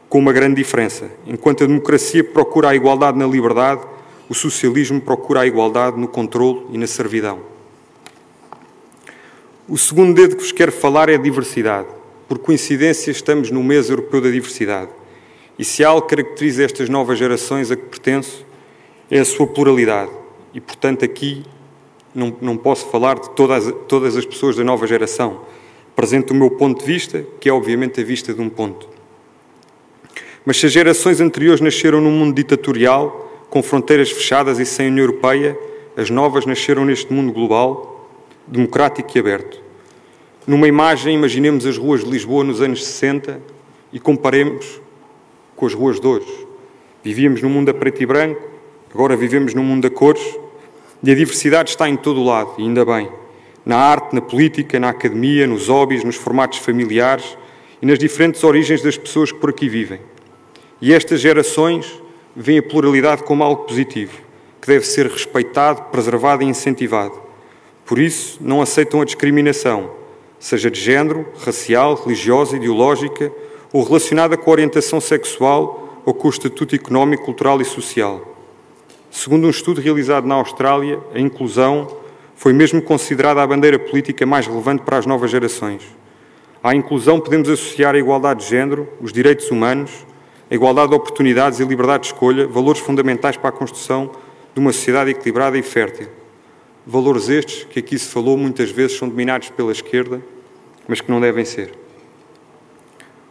com 0.07 0.19
uma 0.19 0.31
grande 0.31 0.55
diferença. 0.55 1.09
Enquanto 1.25 1.63
a 1.63 1.67
democracia 1.67 2.23
procura 2.23 2.69
a 2.69 2.75
igualdade 2.75 3.17
na 3.17 3.25
liberdade, 3.25 3.81
o 4.29 4.33
socialismo 4.35 5.01
procura 5.01 5.41
a 5.41 5.47
igualdade 5.47 5.99
no 5.99 6.07
controle 6.07 6.67
e 6.71 6.77
na 6.77 6.87
servidão. 6.87 7.39
O 9.67 9.77
segundo 9.77 10.13
dedo 10.13 10.35
que 10.35 10.43
vos 10.43 10.51
quero 10.51 10.71
falar 10.71 11.09
é 11.09 11.15
a 11.15 11.17
diversidade. 11.17 11.87
Por 12.27 12.37
coincidência, 12.39 13.09
estamos 13.09 13.49
no 13.49 13.63
mês 13.63 13.89
europeu 13.89 14.21
da 14.21 14.29
diversidade. 14.29 14.91
E 15.57 15.65
se 15.65 15.83
algo 15.83 16.07
caracteriza 16.07 16.63
estas 16.63 16.89
novas 16.89 17.17
gerações 17.17 17.71
a 17.71 17.75
que 17.75 17.83
pertenço, 17.83 18.45
é 19.11 19.19
a 19.19 19.25
sua 19.25 19.45
pluralidade. 19.45 20.09
E, 20.53 20.61
portanto, 20.61 21.03
aqui 21.03 21.43
não, 22.15 22.35
não 22.41 22.55
posso 22.55 22.87
falar 22.87 23.19
de 23.19 23.29
todas, 23.31 23.71
todas 23.87 24.15
as 24.15 24.25
pessoas 24.25 24.55
da 24.55 24.63
nova 24.63 24.87
geração. 24.87 25.41
Apresento 25.91 26.33
o 26.33 26.35
meu 26.35 26.49
ponto 26.49 26.79
de 26.79 26.85
vista, 26.85 27.25
que 27.39 27.49
é 27.49 27.53
obviamente 27.53 27.99
a 27.99 28.03
vista 28.03 28.33
de 28.33 28.39
um 28.39 28.49
ponto. 28.49 28.87
Mas 30.45 30.57
se 30.57 30.65
as 30.65 30.71
gerações 30.71 31.19
anteriores 31.19 31.59
nasceram 31.59 31.99
num 31.99 32.11
mundo 32.11 32.33
ditatorial, 32.33 33.29
com 33.49 33.61
fronteiras 33.61 34.09
fechadas 34.09 34.57
e 34.59 34.65
sem 34.65 34.87
União 34.87 35.03
Europeia, 35.03 35.57
as 35.95 36.09
novas 36.09 36.45
nasceram 36.45 36.85
neste 36.85 37.11
mundo 37.11 37.33
global, 37.33 38.09
democrático 38.47 39.11
e 39.13 39.19
aberto. 39.19 39.61
Numa 40.47 40.67
imagem, 40.67 41.13
imaginemos 41.13 41.65
as 41.65 41.77
ruas 41.77 42.03
de 42.03 42.09
Lisboa 42.09 42.45
nos 42.45 42.61
anos 42.61 42.83
60 42.85 43.41
e 43.91 43.99
comparemos 43.99 44.81
com 45.55 45.65
as 45.65 45.73
ruas 45.73 45.99
de 45.99 46.07
hoje. 46.07 46.47
Vivíamos 47.03 47.41
num 47.41 47.49
mundo 47.49 47.69
a 47.69 47.73
preto 47.73 48.01
e 48.01 48.05
branco, 48.05 48.50
agora 48.93 49.15
vivemos 49.15 49.53
num 49.53 49.63
mundo 49.63 49.87
a 49.87 49.89
cores, 49.89 50.23
e 51.03 51.11
a 51.11 51.15
diversidade 51.15 51.71
está 51.71 51.89
em 51.89 51.95
todo 51.95 52.19
o 52.19 52.23
lado, 52.23 52.53
e 52.57 52.61
ainda 52.61 52.85
bem. 52.85 53.09
Na 53.65 53.77
arte, 53.77 54.13
na 54.13 54.21
política, 54.21 54.79
na 54.79 54.89
academia, 54.89 55.47
nos 55.47 55.67
hobbies, 55.67 56.03
nos 56.03 56.15
formatos 56.15 56.59
familiares 56.59 57.37
e 57.81 57.85
nas 57.85 57.97
diferentes 57.97 58.43
origens 58.43 58.81
das 58.81 58.97
pessoas 58.97 59.31
que 59.31 59.39
por 59.39 59.49
aqui 59.49 59.67
vivem. 59.67 59.99
E 60.81 60.93
estas 60.93 61.19
gerações 61.19 62.01
veem 62.35 62.59
a 62.59 62.63
pluralidade 62.63 63.23
como 63.23 63.43
algo 63.43 63.63
positivo, 63.63 64.17
que 64.61 64.67
deve 64.67 64.85
ser 64.85 65.07
respeitado, 65.07 65.83
preservado 65.91 66.43
e 66.43 66.47
incentivado. 66.47 67.19
Por 67.85 67.99
isso, 67.99 68.37
não 68.41 68.61
aceitam 68.61 69.01
a 69.01 69.05
discriminação, 69.05 69.91
seja 70.39 70.71
de 70.71 70.79
género, 70.79 71.27
racial, 71.43 71.95
religiosa, 71.95 72.55
ideológica 72.55 73.31
ou 73.71 73.83
relacionada 73.83 74.37
com 74.37 74.49
a 74.49 74.53
orientação 74.53 74.99
sexual 74.99 76.01
ou 76.05 76.13
com 76.13 76.27
o 76.27 76.31
estatuto 76.31 76.75
económico, 76.75 77.25
cultural 77.25 77.61
e 77.61 77.65
social. 77.65 78.30
Segundo 79.11 79.45
um 79.45 79.49
estudo 79.49 79.81
realizado 79.81 80.25
na 80.25 80.35
Austrália, 80.35 80.97
a 81.13 81.19
inclusão 81.19 81.99
foi 82.33 82.53
mesmo 82.53 82.81
considerada 82.81 83.43
a 83.43 83.45
bandeira 83.45 83.77
política 83.77 84.25
mais 84.25 84.47
relevante 84.47 84.83
para 84.83 84.97
as 84.97 85.05
novas 85.05 85.29
gerações. 85.29 85.83
À 86.63 86.73
inclusão 86.73 87.19
podemos 87.19 87.49
associar 87.49 87.93
a 87.93 87.97
igualdade 87.97 88.39
de 88.39 88.49
género, 88.49 88.87
os 89.01 89.11
direitos 89.11 89.51
humanos, 89.51 89.91
a 90.49 90.55
igualdade 90.55 90.91
de 90.91 90.95
oportunidades 90.95 91.59
e 91.59 91.63
a 91.63 91.65
liberdade 91.65 92.03
de 92.03 92.13
escolha, 92.13 92.47
valores 92.47 92.79
fundamentais 92.79 93.35
para 93.35 93.49
a 93.49 93.51
construção 93.51 94.11
de 94.55 94.61
uma 94.61 94.71
sociedade 94.71 95.11
equilibrada 95.11 95.57
e 95.57 95.61
fértil. 95.61 96.07
Valores 96.87 97.27
estes 97.27 97.65
que 97.65 97.79
aqui 97.79 97.99
se 97.99 98.07
falou 98.07 98.37
muitas 98.37 98.71
vezes 98.71 98.97
são 98.97 99.09
dominados 99.09 99.49
pela 99.49 99.73
esquerda, 99.73 100.21
mas 100.87 101.01
que 101.01 101.11
não 101.11 101.19
devem 101.19 101.43
ser. 101.43 101.73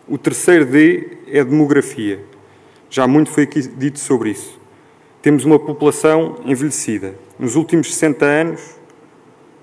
O 0.07 0.19
terceiro 0.19 0.67
D 0.67 1.19
é 1.27 1.41
a 1.41 1.45
demografia. 1.45 2.23
Já 2.91 3.07
muito 3.09 3.31
foi 3.31 3.45
aqui 3.45 3.63
dito 3.63 3.99
sobre 3.99 4.31
isso. 4.31 4.60
Temos 5.23 5.45
uma 5.45 5.59
população 5.59 6.37
envelhecida. 6.47 7.15
Nos 7.39 7.55
últimos 7.55 7.93
60 7.93 8.25
anos, 8.25 8.61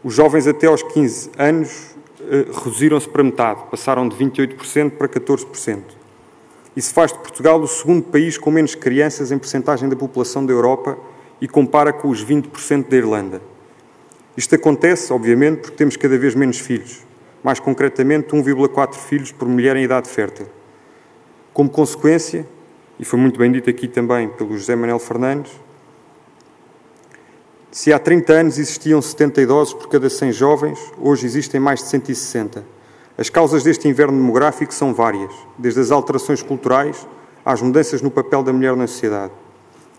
os 0.04 0.14
jovens 0.14 0.46
até 0.48 0.68
aos 0.68 0.84
15 0.84 1.32
anos 1.38 1.96
eh, 2.22 2.46
reduziram-se 2.64 3.10
para 3.10 3.24
metade, 3.24 3.64
passaram 3.72 4.08
de 4.08 4.16
28% 4.16 4.92
para 4.92 5.08
14%. 5.08 5.82
Isso 6.76 6.94
faz 6.94 7.12
de 7.12 7.18
Portugal 7.18 7.60
o 7.60 7.68
segundo 7.68 8.04
país 8.04 8.38
com 8.38 8.52
menos 8.52 8.76
crianças 8.76 9.32
em 9.32 9.38
percentagem 9.40 9.90
da 9.90 9.96
população 9.96 10.46
da 10.46 10.54
Europa 10.54 10.96
e 11.42 11.48
compara 11.48 11.92
com 11.92 12.10
os 12.10 12.24
20% 12.24 12.88
da 12.88 12.96
Irlanda. 12.96 13.42
Isto 14.36 14.54
acontece, 14.54 15.12
obviamente, 15.12 15.62
porque 15.62 15.76
temos 15.76 15.98
cada 15.98 16.16
vez 16.20 16.36
menos 16.36 16.60
filhos, 16.60 17.02
mais 17.44 17.60
concretamente 17.60 18.28
1,4 18.28 18.94
filhos 18.94 19.32
por 19.32 19.48
mulher 19.48 19.76
em 19.76 19.84
idade 19.86 20.08
fértil. 20.08 20.46
Como 21.52 21.68
consequência, 21.68 22.46
e 23.00 23.06
foi 23.06 23.20
muito 23.20 23.38
bem 23.40 23.52
dito 23.52 23.70
aqui 23.70 23.88
também 23.88 24.30
pelo 24.30 24.58
José 24.58 24.76
Manuel 24.76 25.00
Fernandes, 25.00 25.52
se 27.72 27.94
há 27.94 28.00
30 28.00 28.34
anos 28.34 28.58
existiam 28.58 29.02
70 29.02 29.42
idosos 29.42 29.74
por 29.74 29.88
cada 29.88 30.10
100 30.10 30.32
jovens, 30.32 30.80
hoje 31.00 31.26
existem 31.26 31.60
mais 31.60 31.82
de 31.82 31.90
160. 31.90 32.66
As 33.18 33.30
causas 33.30 33.64
deste 33.64 33.88
inverno 33.88 34.18
demográfico 34.18 34.74
são 34.74 34.94
várias, 34.94 35.32
desde 35.58 35.80
as 35.80 35.92
alterações 35.92 36.42
culturais 36.42 37.08
às 37.46 37.62
mudanças 37.62 38.02
no 38.02 38.10
papel 38.10 38.42
da 38.42 38.52
mulher 38.52 38.76
na 38.76 38.88
sociedade. 38.88 39.34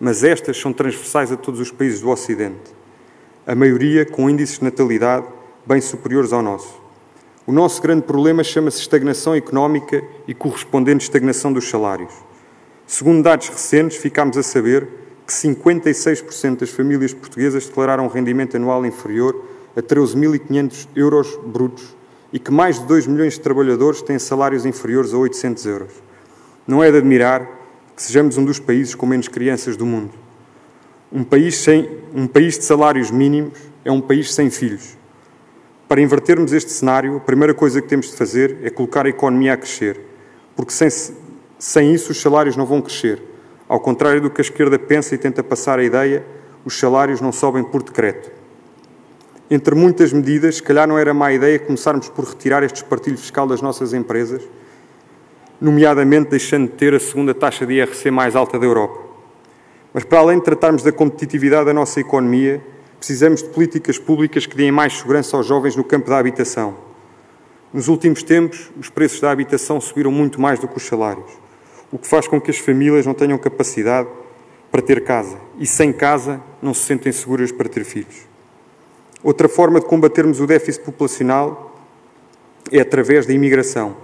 Mas 0.00 0.24
estas 0.24 0.58
são 0.60 0.72
transversais 0.72 1.30
a 1.30 1.36
todos 1.36 1.60
os 1.60 1.70
países 1.70 2.00
do 2.00 2.08
Ocidente 2.08 2.78
a 3.48 3.54
maioria 3.54 4.04
com 4.04 4.28
índices 4.28 4.58
de 4.58 4.64
natalidade 4.64 5.26
bem 5.64 5.80
superiores 5.80 6.34
ao 6.34 6.42
nosso. 6.42 6.78
O 7.46 7.52
nosso 7.52 7.80
grande 7.80 8.02
problema 8.02 8.44
chama-se 8.44 8.78
estagnação 8.78 9.34
económica 9.34 10.04
e 10.26 10.34
correspondente 10.34 11.04
estagnação 11.04 11.50
dos 11.50 11.66
salários. 11.66 12.12
Segundo 12.88 13.22
dados 13.22 13.50
recentes, 13.50 13.98
ficámos 13.98 14.38
a 14.38 14.42
saber 14.42 14.88
que 15.26 15.32
56% 15.32 16.60
das 16.60 16.70
famílias 16.70 17.12
portuguesas 17.12 17.66
declararam 17.66 18.06
um 18.06 18.08
rendimento 18.08 18.56
anual 18.56 18.84
inferior 18.86 19.44
a 19.76 19.82
13.500 19.82 20.88
euros 20.96 21.38
brutos 21.44 21.94
e 22.32 22.38
que 22.38 22.50
mais 22.50 22.80
de 22.80 22.86
2 22.86 23.06
milhões 23.06 23.34
de 23.34 23.40
trabalhadores 23.40 24.00
têm 24.00 24.18
salários 24.18 24.64
inferiores 24.64 25.12
a 25.12 25.18
800 25.18 25.66
euros. 25.66 25.92
Não 26.66 26.82
é 26.82 26.90
de 26.90 26.96
admirar 26.96 27.46
que 27.94 28.02
sejamos 28.02 28.38
um 28.38 28.44
dos 28.46 28.58
países 28.58 28.94
com 28.94 29.04
menos 29.04 29.28
crianças 29.28 29.76
do 29.76 29.84
mundo. 29.84 30.14
Um 31.12 31.22
país, 31.22 31.58
sem, 31.58 31.90
um 32.14 32.26
país 32.26 32.58
de 32.58 32.64
salários 32.64 33.10
mínimos 33.10 33.58
é 33.84 33.92
um 33.92 34.00
país 34.00 34.32
sem 34.32 34.48
filhos. 34.48 34.96
Para 35.86 36.00
invertermos 36.00 36.54
este 36.54 36.72
cenário, 36.72 37.18
a 37.18 37.20
primeira 37.20 37.52
coisa 37.52 37.82
que 37.82 37.88
temos 37.88 38.10
de 38.10 38.16
fazer 38.16 38.60
é 38.62 38.70
colocar 38.70 39.04
a 39.04 39.10
economia 39.10 39.52
a 39.52 39.56
crescer, 39.58 40.00
porque 40.56 40.72
sem, 40.72 40.88
sem 41.58 41.92
isso 41.92 42.12
os 42.12 42.20
salários 42.20 42.56
não 42.56 42.64
vão 42.64 42.80
crescer. 42.80 43.20
Ao 43.68 43.80
contrário 43.80 44.20
do 44.20 44.30
que 44.30 44.40
a 44.40 44.44
esquerda 44.44 44.78
pensa 44.78 45.14
e 45.14 45.18
tenta 45.18 45.42
passar 45.42 45.78
a 45.78 45.84
ideia, 45.84 46.24
os 46.64 46.78
salários 46.78 47.20
não 47.20 47.32
sobem 47.32 47.64
por 47.64 47.82
decreto. 47.82 48.30
Entre 49.50 49.74
muitas 49.74 50.12
medidas, 50.12 50.56
se 50.56 50.62
calhar 50.62 50.86
não 50.86 50.98
era 50.98 51.14
má 51.14 51.32
ideia 51.32 51.58
começarmos 51.58 52.08
por 52.08 52.24
retirar 52.24 52.62
este 52.62 52.76
espartilho 52.76 53.16
fiscal 53.16 53.46
das 53.46 53.62
nossas 53.62 53.94
empresas, 53.94 54.42
nomeadamente 55.60 56.30
deixando 56.30 56.68
de 56.68 56.74
ter 56.74 56.94
a 56.94 57.00
segunda 57.00 57.34
taxa 57.34 57.66
de 57.66 57.74
IRC 57.74 58.10
mais 58.10 58.36
alta 58.36 58.58
da 58.58 58.66
Europa. 58.66 59.00
Mas 59.92 60.04
para 60.04 60.18
além 60.18 60.38
de 60.38 60.44
tratarmos 60.44 60.82
da 60.82 60.92
competitividade 60.92 61.66
da 61.66 61.72
nossa 61.72 61.98
economia, 61.98 62.62
precisamos 62.98 63.42
de 63.42 63.48
políticas 63.48 63.98
públicas 63.98 64.44
que 64.44 64.56
deem 64.56 64.70
mais 64.70 64.98
segurança 64.98 65.36
aos 65.36 65.46
jovens 65.46 65.74
no 65.74 65.82
campo 65.82 66.10
da 66.10 66.18
habitação. 66.18 66.76
Nos 67.72 67.88
últimos 67.88 68.22
tempos, 68.22 68.70
os 68.78 68.88
preços 68.88 69.20
da 69.20 69.30
habitação 69.30 69.80
subiram 69.80 70.10
muito 70.10 70.40
mais 70.40 70.58
do 70.58 70.68
que 70.68 70.76
os 70.76 70.82
salários, 70.82 71.30
o 71.90 71.98
que 71.98 72.06
faz 72.06 72.28
com 72.28 72.40
que 72.40 72.50
as 72.50 72.58
famílias 72.58 73.06
não 73.06 73.14
tenham 73.14 73.38
capacidade 73.38 74.08
para 74.70 74.82
ter 74.82 75.04
casa 75.04 75.38
e, 75.58 75.66
sem 75.66 75.92
casa, 75.92 76.40
não 76.60 76.74
se 76.74 76.82
sentem 76.82 77.12
seguras 77.12 77.50
para 77.50 77.68
ter 77.68 77.84
filhos. 77.84 78.26
Outra 79.22 79.48
forma 79.48 79.80
de 79.80 79.86
combatermos 79.86 80.40
o 80.40 80.46
déficit 80.46 80.84
populacional 80.84 81.76
é 82.70 82.80
através 82.80 83.26
da 83.26 83.32
imigração, 83.32 83.96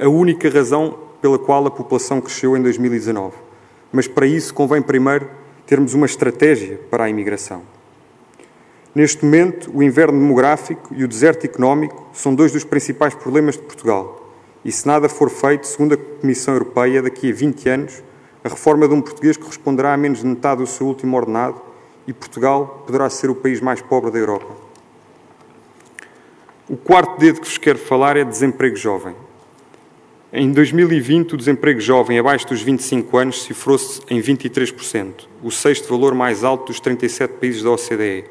a 0.00 0.08
única 0.08 0.48
razão 0.48 0.98
pela 1.20 1.38
qual 1.38 1.66
a 1.66 1.70
população 1.70 2.20
cresceu 2.20 2.56
em 2.56 2.62
2019 2.62 3.52
mas 3.92 4.08
para 4.08 4.26
isso 4.26 4.54
convém 4.54 4.80
primeiro 4.80 5.28
termos 5.66 5.94
uma 5.94 6.06
estratégia 6.06 6.80
para 6.90 7.04
a 7.04 7.10
imigração. 7.10 7.62
Neste 8.94 9.24
momento, 9.24 9.70
o 9.74 9.82
inverno 9.82 10.18
demográfico 10.18 10.92
e 10.94 11.04
o 11.04 11.08
deserto 11.08 11.44
económico 11.44 12.10
são 12.12 12.34
dois 12.34 12.52
dos 12.52 12.64
principais 12.64 13.14
problemas 13.14 13.54
de 13.54 13.62
Portugal. 13.62 14.21
E 14.64 14.70
se 14.70 14.86
nada 14.86 15.08
for 15.08 15.28
feito, 15.28 15.66
segundo 15.66 15.94
a 15.94 15.96
Comissão 15.96 16.54
Europeia, 16.54 17.02
daqui 17.02 17.30
a 17.30 17.34
20 17.34 17.68
anos, 17.68 18.02
a 18.44 18.48
reforma 18.48 18.86
de 18.86 18.94
um 18.94 19.00
português 19.00 19.36
corresponderá 19.36 19.92
a 19.92 19.96
menos 19.96 20.20
de 20.20 20.26
metade 20.26 20.60
do 20.60 20.66
seu 20.66 20.86
último 20.86 21.16
ordenado 21.16 21.60
e 22.06 22.12
Portugal 22.12 22.84
poderá 22.86 23.08
ser 23.10 23.30
o 23.30 23.34
país 23.34 23.60
mais 23.60 23.80
pobre 23.80 24.10
da 24.10 24.18
Europa. 24.18 24.54
O 26.68 26.76
quarto 26.76 27.18
dedo 27.18 27.40
que 27.40 27.46
vos 27.46 27.58
quero 27.58 27.78
falar 27.78 28.16
é 28.16 28.24
desemprego 28.24 28.76
jovem. 28.76 29.14
Em 30.32 30.50
2020, 30.50 31.34
o 31.34 31.36
desemprego 31.36 31.78
jovem 31.80 32.18
abaixo 32.18 32.48
dos 32.48 32.62
25 32.62 33.18
anos 33.18 33.42
cifrou-se 33.42 34.00
em 34.08 34.20
23%, 34.20 35.26
o 35.42 35.50
sexto 35.50 35.88
valor 35.88 36.14
mais 36.14 36.42
alto 36.42 36.68
dos 36.68 36.80
37 36.80 37.34
países 37.34 37.62
da 37.62 37.70
OCDE. 37.70 38.24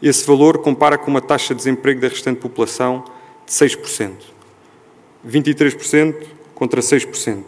Esse 0.00 0.26
valor 0.26 0.58
compara 0.58 0.96
com 0.96 1.10
uma 1.10 1.20
taxa 1.20 1.52
de 1.52 1.58
desemprego 1.58 2.00
da 2.00 2.08
restante 2.08 2.38
população 2.38 3.04
de 3.44 3.52
6%. 3.52 4.12
23% 5.26 6.14
contra 6.54 6.80
6%. 6.80 7.44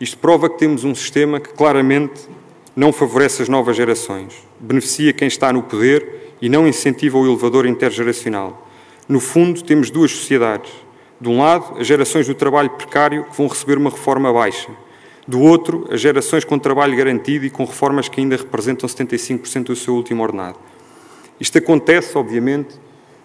Isto 0.00 0.18
prova 0.18 0.48
que 0.50 0.58
temos 0.58 0.84
um 0.84 0.94
sistema 0.94 1.40
que 1.40 1.50
claramente 1.50 2.28
não 2.74 2.92
favorece 2.92 3.42
as 3.42 3.48
novas 3.48 3.76
gerações, 3.76 4.34
beneficia 4.58 5.12
quem 5.12 5.28
está 5.28 5.52
no 5.52 5.62
poder 5.62 6.34
e 6.42 6.48
não 6.48 6.66
incentiva 6.66 7.16
o 7.16 7.26
elevador 7.26 7.66
intergeracional. 7.66 8.68
No 9.08 9.20
fundo, 9.20 9.62
temos 9.62 9.90
duas 9.90 10.10
sociedades 10.10 10.72
de 11.20 11.28
um 11.28 11.38
lado, 11.38 11.78
as 11.78 11.86
gerações 11.86 12.26
do 12.26 12.34
trabalho 12.34 12.70
precário 12.70 13.24
que 13.24 13.36
vão 13.36 13.46
receber 13.46 13.78
uma 13.78 13.90
reforma 13.90 14.32
baixa. 14.32 14.70
Do 15.26 15.40
outro, 15.40 15.88
as 15.90 16.00
gerações 16.00 16.44
com 16.44 16.58
trabalho 16.58 16.96
garantido 16.96 17.46
e 17.46 17.50
com 17.50 17.64
reformas 17.64 18.08
que 18.08 18.20
ainda 18.20 18.36
representam 18.36 18.88
75% 18.88 19.64
do 19.64 19.76
seu 19.76 19.94
último 19.94 20.22
ordenado. 20.22 20.58
Isto 21.40 21.58
acontece, 21.58 22.16
obviamente, 22.18 22.74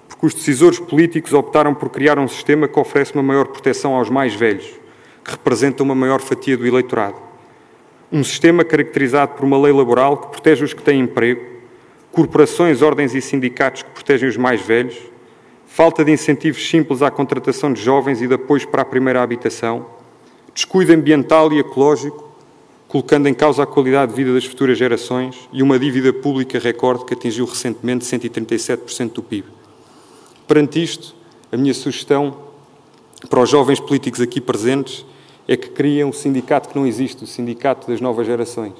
porque 0.09 0.25
os 0.25 0.33
decisores 0.33 0.79
políticos 0.79 1.31
optaram 1.33 1.73
por 1.73 1.87
criar 1.89 2.17
um 2.17 2.27
sistema 2.27 2.67
que 2.67 2.79
oferece 2.79 3.13
uma 3.13 3.21
maior 3.21 3.45
proteção 3.45 3.93
aos 3.95 4.09
mais 4.09 4.33
velhos, 4.33 4.65
que 5.23 5.31
representam 5.31 5.85
uma 5.85 5.93
maior 5.93 6.19
fatia 6.19 6.57
do 6.57 6.65
eleitorado. 6.65 7.15
Um 8.11 8.23
sistema 8.23 8.65
caracterizado 8.65 9.35
por 9.35 9.45
uma 9.45 9.61
lei 9.61 9.71
laboral 9.71 10.17
que 10.17 10.29
protege 10.29 10.65
os 10.65 10.73
que 10.73 10.81
têm 10.81 10.99
emprego, 10.99 11.41
corporações, 12.11 12.81
ordens 12.81 13.13
e 13.13 13.21
sindicatos 13.21 13.83
que 13.83 13.91
protegem 13.91 14.27
os 14.27 14.35
mais 14.35 14.59
velhos, 14.59 14.97
falta 15.67 16.03
de 16.03 16.11
incentivos 16.11 16.67
simples 16.67 17.03
à 17.03 17.11
contratação 17.11 17.71
de 17.71 17.79
jovens 17.79 18.19
e 18.19 18.27
de 18.27 18.33
apoios 18.33 18.65
para 18.65 18.81
a 18.81 18.85
primeira 18.85 19.21
habitação, 19.21 19.85
descuido 20.55 20.91
ambiental 20.91 21.53
e 21.53 21.59
ecológico, 21.59 22.27
colocando 22.87 23.29
em 23.29 23.33
causa 23.35 23.61
a 23.61 23.67
qualidade 23.67 24.11
de 24.11 24.17
vida 24.17 24.33
das 24.33 24.45
futuras 24.45 24.75
gerações 24.75 25.47
e 25.53 25.61
uma 25.61 25.77
dívida 25.77 26.11
pública 26.11 26.57
recorde 26.57 27.05
que 27.05 27.13
atingiu 27.13 27.45
recentemente 27.45 28.03
137% 28.03 29.13
do 29.13 29.21
PIB. 29.21 29.58
Perante 30.49 30.81
isto, 30.81 31.13
a 31.51 31.57
minha 31.57 31.75
sugestão 31.75 32.35
para 33.29 33.39
os 33.39 33.47
jovens 33.47 33.79
políticos 33.79 34.19
aqui 34.19 34.41
presentes 34.41 35.05
é 35.47 35.55
que 35.55 35.69
criem 35.69 36.03
um 36.03 36.11
sindicato 36.11 36.69
que 36.69 36.75
não 36.75 36.87
existe, 36.87 37.23
o 37.23 37.27
Sindicato 37.27 37.87
das 37.87 38.01
Novas 38.01 38.25
Gerações, 38.25 38.73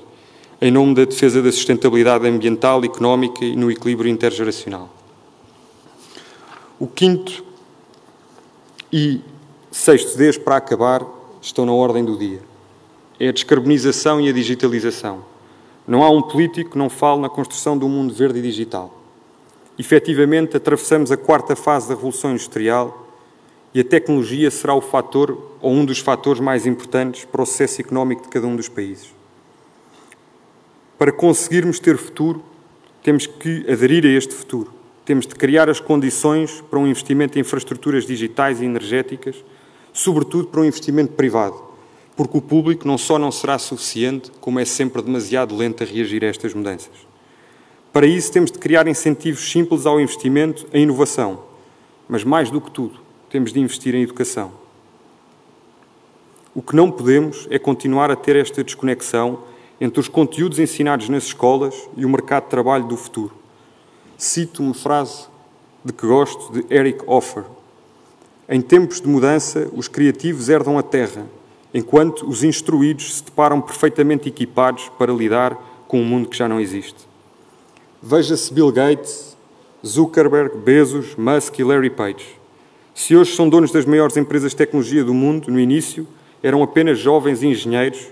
em 0.59 0.71
nome 0.71 0.95
da 0.95 1.05
defesa 1.05 1.43
da 1.43 1.51
sustentabilidade 1.51 2.27
ambiental, 2.27 2.83
económica 2.83 3.45
e 3.45 3.55
no 3.55 3.69
equilíbrio 3.69 4.11
intergeracional. 4.11 4.89
O 6.79 6.87
quinto 6.87 7.45
e 8.91 9.21
sexto 9.69 10.17
Ds, 10.17 10.39
para 10.39 10.55
acabar, 10.55 11.05
estão 11.39 11.67
na 11.67 11.71
ordem 11.71 12.03
do 12.03 12.17
dia. 12.17 12.41
É 13.19 13.27
a 13.27 13.31
descarbonização 13.31 14.19
e 14.19 14.27
a 14.27 14.33
digitalização. 14.33 15.23
Não 15.87 16.01
há 16.01 16.09
um 16.09 16.23
político 16.23 16.71
que 16.71 16.77
não 16.79 16.89
fale 16.89 17.21
na 17.21 17.29
construção 17.29 17.77
de 17.77 17.85
um 17.85 17.89
mundo 17.89 18.11
verde 18.11 18.39
e 18.39 18.41
digital. 18.41 18.98
Efetivamente 19.79 20.57
atravessamos 20.57 21.09
a 21.09 21.15
quarta 21.15 21.55
fase 21.55 21.87
da 21.87 21.95
Revolução 21.95 22.31
Industrial 22.31 23.07
e 23.73 23.79
a 23.79 23.83
tecnologia 23.83 24.51
será 24.51 24.73
o 24.73 24.81
fator 24.81 25.55
ou 25.61 25.71
um 25.71 25.85
dos 25.85 25.99
fatores 25.99 26.41
mais 26.41 26.65
importantes 26.65 27.23
para 27.23 27.41
o 27.41 27.45
sucesso 27.45 27.79
económico 27.79 28.23
de 28.23 28.27
cada 28.27 28.45
um 28.45 28.57
dos 28.57 28.67
países. 28.67 29.13
Para 30.97 31.13
conseguirmos 31.13 31.79
ter 31.79 31.97
futuro, 31.97 32.43
temos 33.01 33.25
que 33.25 33.65
aderir 33.71 34.05
a 34.05 34.09
este 34.09 34.33
futuro. 34.33 34.73
Temos 35.05 35.25
de 35.25 35.33
criar 35.33 35.69
as 35.69 35.79
condições 35.79 36.61
para 36.69 36.77
um 36.77 36.85
investimento 36.85 37.37
em 37.37 37.41
infraestruturas 37.41 38.05
digitais 38.05 38.59
e 38.59 38.65
energéticas, 38.65 39.43
sobretudo 39.93 40.47
para 40.47 40.59
um 40.59 40.65
investimento 40.65 41.13
privado, 41.13 41.55
porque 42.17 42.37
o 42.37 42.41
público 42.41 42.85
não 42.85 42.97
só 42.97 43.17
não 43.17 43.31
será 43.31 43.57
suficiente, 43.57 44.29
como 44.41 44.59
é 44.59 44.65
sempre 44.65 45.01
demasiado 45.01 45.55
lento 45.55 45.83
a 45.83 45.85
reagir 45.85 46.23
a 46.25 46.27
estas 46.27 46.53
mudanças. 46.53 47.08
Para 47.91 48.05
isso, 48.05 48.31
temos 48.31 48.51
de 48.51 48.59
criar 48.59 48.87
incentivos 48.87 49.51
simples 49.51 49.85
ao 49.87 49.99
investimento 49.99 50.67
em 50.71 50.83
inovação, 50.83 51.43
mas 52.07 52.23
mais 52.23 52.51
do 52.51 52.61
que 52.61 52.69
tudo, 52.69 52.99
temos 53.29 53.51
de 53.51 53.59
investir 53.59 53.95
em 53.95 54.03
educação. 54.03 54.51
O 56.53 56.61
que 56.61 56.75
não 56.75 56.91
podemos 56.91 57.47
é 57.49 57.57
continuar 57.57 58.11
a 58.11 58.15
ter 58.15 58.35
esta 58.35 58.63
desconexão 58.63 59.39
entre 59.81 59.99
os 59.99 60.07
conteúdos 60.07 60.59
ensinados 60.59 61.09
nas 61.09 61.23
escolas 61.23 61.89
e 61.97 62.05
o 62.05 62.09
mercado 62.09 62.43
de 62.43 62.49
trabalho 62.49 62.85
do 62.85 62.95
futuro. 62.95 63.33
Cito 64.17 64.61
uma 64.61 64.73
frase 64.73 65.27
de 65.83 65.91
que 65.91 66.05
gosto 66.05 66.51
de 66.51 66.71
Eric 66.73 67.03
Offer. 67.07 67.45
Em 68.47 68.61
tempos 68.61 69.01
de 69.01 69.07
mudança, 69.07 69.67
os 69.73 69.87
criativos 69.87 70.49
herdam 70.49 70.77
a 70.77 70.83
terra, 70.83 71.25
enquanto 71.73 72.27
os 72.27 72.43
instruídos 72.43 73.17
se 73.17 73.23
deparam 73.23 73.61
perfeitamente 73.61 74.27
equipados 74.27 74.89
para 74.97 75.13
lidar 75.13 75.55
com 75.87 76.01
um 76.01 76.05
mundo 76.05 76.29
que 76.29 76.37
já 76.37 76.47
não 76.47 76.59
existe. 76.59 77.08
Veja-se 78.01 78.53
Bill 78.53 78.71
Gates, 78.71 79.37
Zuckerberg, 79.85 80.57
Bezos, 80.57 81.15
Musk 81.17 81.59
e 81.59 81.63
Larry 81.65 81.89
Page. 81.89 82.39
Se 82.95 83.13
hoje 83.13 83.35
são 83.35 83.49
donos 83.49 83.71
das 83.71 83.85
maiores 83.85 84.15
empresas 84.15 84.51
de 84.51 84.57
tecnologia 84.57 85.03
do 85.03 85.13
mundo, 85.13 85.51
no 85.51 85.59
início 85.59 86.07
eram 86.41 86.63
apenas 86.63 86.97
jovens 86.97 87.43
engenheiros 87.43 88.07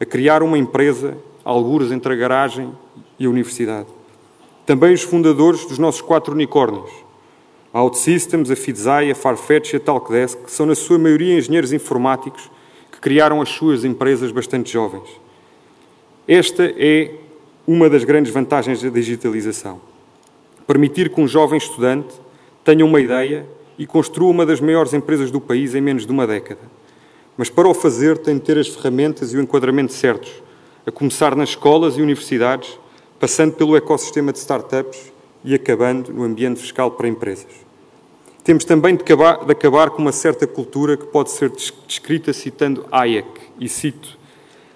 a 0.00 0.04
criar 0.04 0.44
uma 0.44 0.56
empresa, 0.56 1.16
algures 1.44 1.90
entre 1.90 2.12
a 2.12 2.16
garagem 2.16 2.72
e 3.18 3.26
a 3.26 3.30
universidade. 3.30 3.88
Também 4.64 4.94
os 4.94 5.02
fundadores 5.02 5.66
dos 5.66 5.78
nossos 5.78 6.00
quatro 6.00 6.34
unicórnios, 6.34 6.90
a 7.72 7.82
OutSystems, 7.82 8.48
a 8.48 8.54
Fidzai, 8.54 9.10
a 9.10 9.14
Farfetch 9.14 9.72
e 9.72 9.76
a 9.76 9.80
Talkdesk, 9.80 10.38
são 10.46 10.66
na 10.66 10.76
sua 10.76 10.98
maioria 10.98 11.36
engenheiros 11.36 11.72
informáticos 11.72 12.48
que 12.92 13.00
criaram 13.00 13.42
as 13.42 13.48
suas 13.48 13.84
empresas 13.84 14.30
bastante 14.30 14.72
jovens. 14.72 15.08
Esta 16.28 16.72
é 16.76 17.10
uma 17.66 17.88
das 17.88 18.04
grandes 18.04 18.32
vantagens 18.32 18.82
da 18.82 18.88
digitalização. 18.88 19.80
Permitir 20.66 21.12
que 21.12 21.20
um 21.20 21.28
jovem 21.28 21.58
estudante 21.58 22.14
tenha 22.64 22.84
uma 22.84 23.00
ideia 23.00 23.46
e 23.78 23.86
construa 23.86 24.30
uma 24.30 24.46
das 24.46 24.60
maiores 24.60 24.92
empresas 24.92 25.30
do 25.30 25.40
país 25.40 25.74
em 25.74 25.80
menos 25.80 26.06
de 26.06 26.12
uma 26.12 26.26
década. 26.26 26.60
Mas 27.36 27.48
para 27.48 27.68
o 27.68 27.74
fazer 27.74 28.18
tem 28.18 28.36
de 28.36 28.42
ter 28.42 28.58
as 28.58 28.68
ferramentas 28.68 29.32
e 29.32 29.36
o 29.36 29.40
enquadramento 29.40 29.92
certos, 29.92 30.42
a 30.86 30.90
começar 30.90 31.34
nas 31.34 31.50
escolas 31.50 31.96
e 31.96 32.02
universidades, 32.02 32.78
passando 33.18 33.52
pelo 33.54 33.76
ecossistema 33.76 34.32
de 34.32 34.38
startups 34.38 35.12
e 35.44 35.54
acabando 35.54 36.12
no 36.12 36.24
ambiente 36.24 36.60
fiscal 36.60 36.90
para 36.90 37.08
empresas. 37.08 37.62
Temos 38.44 38.64
também 38.64 38.96
de 38.96 39.02
acabar, 39.02 39.44
de 39.44 39.52
acabar 39.52 39.90
com 39.90 40.02
uma 40.02 40.10
certa 40.10 40.46
cultura 40.46 40.96
que 40.96 41.06
pode 41.06 41.30
ser 41.30 41.48
descrita 41.48 42.32
citando 42.32 42.84
Hayek, 42.90 43.40
e 43.58 43.68
cito: 43.68 44.18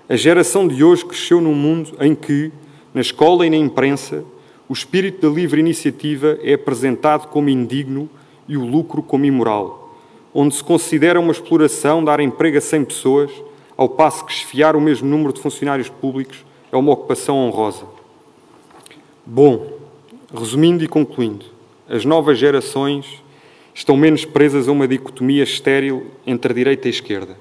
A 0.08 0.14
geração 0.14 0.68
de 0.68 0.84
hoje 0.84 1.04
cresceu 1.04 1.40
num 1.40 1.54
mundo 1.54 1.96
em 2.00 2.14
que, 2.14 2.52
na 2.96 3.02
escola 3.02 3.46
e 3.46 3.50
na 3.50 3.58
imprensa, 3.58 4.24
o 4.66 4.72
espírito 4.72 5.28
da 5.28 5.34
livre 5.36 5.60
iniciativa 5.60 6.38
é 6.42 6.54
apresentado 6.54 7.28
como 7.28 7.50
indigno 7.50 8.08
e 8.48 8.56
o 8.56 8.64
lucro 8.64 9.02
como 9.02 9.26
imoral, 9.26 9.94
onde 10.32 10.54
se 10.54 10.64
considera 10.64 11.20
uma 11.20 11.30
exploração 11.30 12.02
dar 12.02 12.20
emprego 12.20 12.56
a 12.56 12.60
100 12.62 12.84
pessoas, 12.86 13.30
ao 13.76 13.86
passo 13.86 14.24
que 14.24 14.32
esfiar 14.32 14.74
o 14.74 14.80
mesmo 14.80 15.06
número 15.10 15.34
de 15.34 15.42
funcionários 15.42 15.90
públicos 15.90 16.42
é 16.72 16.76
uma 16.78 16.90
ocupação 16.90 17.36
honrosa. 17.36 17.84
Bom, 19.26 19.74
resumindo 20.34 20.82
e 20.82 20.88
concluindo, 20.88 21.44
as 21.86 22.06
novas 22.06 22.38
gerações 22.38 23.22
estão 23.74 23.94
menos 23.94 24.24
presas 24.24 24.68
a 24.68 24.72
uma 24.72 24.88
dicotomia 24.88 25.42
estéril 25.42 26.06
entre 26.26 26.54
direita 26.54 26.88
e 26.88 26.92
esquerda. 26.92 27.36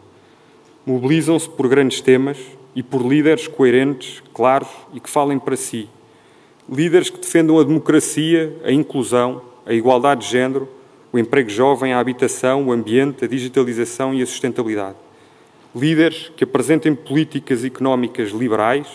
Mobilizam-se 0.86 1.48
por 1.50 1.70
grandes 1.70 2.02
temas 2.02 2.38
e 2.76 2.84
por 2.84 3.02
líderes 3.02 3.48
coerentes, 3.48 4.22
claros 4.34 4.70
e 4.94 5.00
que 5.00 5.10
falem 5.10 5.40
para 5.40 5.56
si. 5.56 5.90
Líderes 6.70 7.10
que 7.10 7.20
defendam 7.20 7.60
a 7.60 7.64
democracia, 7.64 8.56
a 8.64 8.72
inclusão, 8.72 9.42
a 9.66 9.74
igualdade 9.74 10.26
de 10.26 10.32
género 10.32 10.68
o 11.16 11.18
emprego 11.18 11.50
jovem, 11.50 11.94
a 11.94 12.00
habitação, 12.00 12.68
o 12.68 12.74
ambiente, 12.74 13.24
a 13.24 13.28
digitalização 13.28 14.14
e 14.14 14.22
a 14.22 14.26
sustentabilidade. 14.26 14.98
Líderes 15.74 16.30
que 16.36 16.44
apresentem 16.44 16.94
políticas 16.94 17.64
económicas 17.64 18.32
liberais, 18.32 18.86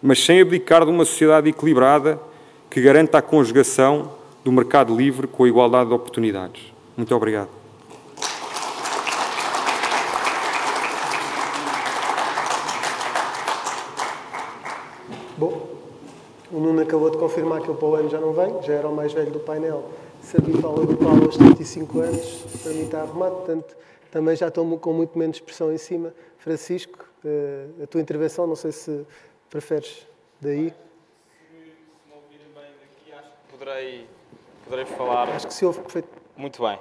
mas 0.00 0.24
sem 0.24 0.40
abdicar 0.40 0.84
de 0.84 0.92
uma 0.92 1.04
sociedade 1.04 1.48
equilibrada 1.48 2.20
que 2.70 2.80
garanta 2.80 3.18
a 3.18 3.22
conjugação 3.22 4.12
do 4.44 4.52
mercado 4.52 4.96
livre 4.96 5.26
com 5.26 5.42
a 5.42 5.48
igualdade 5.48 5.88
de 5.88 5.96
oportunidades. 5.96 6.62
Muito 6.96 7.12
obrigado. 7.12 7.57
Bom, 15.38 15.68
o 16.50 16.58
Nuno 16.58 16.82
acabou 16.82 17.10
de 17.10 17.16
confirmar 17.16 17.62
que 17.62 17.70
o 17.70 17.74
para 17.74 17.88
o 17.88 17.94
ano 17.94 18.10
já 18.10 18.18
não 18.18 18.32
vem, 18.32 18.60
já 18.62 18.74
era 18.74 18.88
o 18.88 18.94
mais 18.94 19.12
velho 19.12 19.30
do 19.30 19.38
painel 19.38 19.88
se 20.20 20.36
a 20.36 20.40
bitola 20.40 20.84
do 20.84 20.96
Paulo 20.96 21.24
aos 21.24 21.36
35 21.36 22.00
anos, 22.00 22.44
para 22.62 22.72
mim 22.72 22.82
está 22.82 23.02
arrumado, 23.02 23.36
portanto, 23.36 23.76
também 24.10 24.36
já 24.36 24.48
estou 24.48 24.78
com 24.78 24.92
muito 24.92 25.18
menos 25.18 25.40
pressão 25.40 25.72
em 25.72 25.78
cima. 25.78 26.12
Francisco, 26.38 27.08
eh, 27.24 27.66
a 27.82 27.86
tua 27.86 28.00
intervenção, 28.00 28.46
não 28.46 28.56
sei 28.56 28.72
se 28.72 29.06
preferes 29.48 30.06
daí. 30.40 30.70
Se, 30.70 31.54
me 31.54 32.14
ouvirem 32.14 32.46
bem 32.54 32.72
daqui, 32.80 33.12
acho 33.12 33.30
que 33.30 33.56
poderei, 33.56 34.06
poderei 34.64 34.84
falar. 34.84 35.28
Acho 35.30 35.46
que 35.46 35.54
se 35.54 35.64
ouve 35.64 35.80
perfeito. 35.80 36.08
Muito 36.36 36.62
bem. 36.62 36.78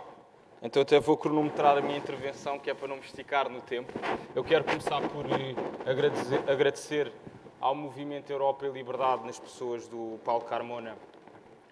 Então 0.62 0.82
até 0.82 1.00
vou 1.00 1.16
cronometrar 1.16 1.78
a 1.78 1.82
minha 1.82 1.98
intervenção, 1.98 2.58
que 2.58 2.70
é 2.70 2.74
para 2.74 2.88
não 2.88 2.96
me 2.96 3.04
esticar 3.04 3.50
no 3.50 3.62
tempo. 3.62 3.94
Eu 4.36 4.44
quero 4.44 4.64
começar 4.64 5.00
por 5.10 5.26
eh, 5.26 5.90
agradecer, 5.90 6.42
agradecer 6.48 7.12
ao 7.60 7.74
Movimento 7.74 8.32
Europa 8.32 8.66
e 8.66 8.70
Liberdade 8.70 9.26
nas 9.26 9.40
pessoas 9.40 9.88
do 9.88 10.20
Paulo 10.24 10.46
Carmona 10.46 10.98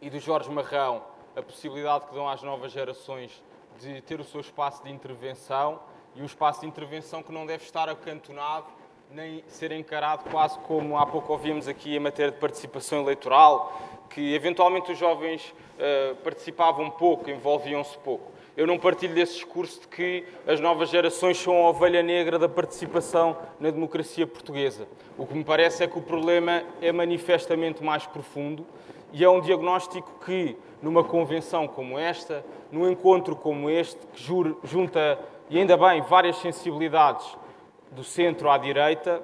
e 0.02 0.10
do 0.10 0.20
Jorge 0.20 0.50
Marrão 0.50 1.04
a 1.36 1.42
possibilidade 1.42 2.06
que 2.06 2.14
dão 2.14 2.28
às 2.28 2.42
novas 2.42 2.72
gerações 2.72 3.44
de 3.80 4.02
ter 4.02 4.20
o 4.20 4.24
seu 4.24 4.40
espaço 4.40 4.84
de 4.84 4.92
intervenção 4.92 5.80
e 6.16 6.22
um 6.22 6.26
espaço 6.26 6.62
de 6.62 6.68
intervenção 6.68 7.22
que 7.22 7.32
não 7.32 7.46
deve 7.46 7.64
estar 7.64 7.90
acantonado 7.90 8.68
nem 9.12 9.44
ser 9.48 9.72
encarado 9.72 10.24
quase 10.30 10.58
como 10.60 10.98
há 10.98 11.06
pouco 11.06 11.32
ouvimos 11.32 11.68
aqui 11.68 11.96
em 11.96 12.00
matéria 12.00 12.32
de 12.32 12.40
participação 12.40 13.02
eleitoral, 13.02 13.74
que 14.10 14.34
eventualmente 14.34 14.92
os 14.92 14.98
jovens 14.98 15.54
uh, 15.78 16.16
participavam 16.18 16.90
pouco, 16.90 17.30
envolviam-se 17.30 17.98
pouco. 18.00 18.32
Eu 18.58 18.66
não 18.66 18.80
partilho 18.80 19.14
desse 19.14 19.34
discurso 19.34 19.82
de 19.82 19.88
que 19.90 20.24
as 20.48 20.62
novas 20.62 20.90
gerações 20.90 21.38
são 21.38 21.58
a 21.58 21.70
ovelha 21.70 22.02
negra 22.02 22.40
da 22.40 22.48
participação 22.48 23.36
na 23.60 23.70
democracia 23.70 24.26
portuguesa. 24.26 24.88
O 25.18 25.26
que 25.26 25.34
me 25.34 25.44
parece 25.44 25.84
é 25.84 25.88
que 25.88 26.00
o 26.00 26.02
problema 26.02 26.64
é 26.82 26.90
manifestamente 26.94 27.84
mais 27.84 28.06
profundo 28.06 28.66
e 29.12 29.26
é 29.26 29.30
um 29.30 29.42
diagnóstico 29.42 30.10
que, 30.26 30.56
numa 30.82 31.04
convenção 31.04 31.68
como 31.68 32.00
esta, 32.00 32.46
num 32.72 32.90
encontro 32.90 33.36
como 33.36 33.70
este, 33.70 34.00
que 34.08 34.24
junta, 34.64 35.20
e 35.50 35.60
ainda 35.60 35.76
bem, 35.76 36.02
várias 36.02 36.38
sensibilidades 36.38 37.38
do 37.92 38.06
centro 38.06 38.50
à 38.50 38.58
direita, 38.58 39.22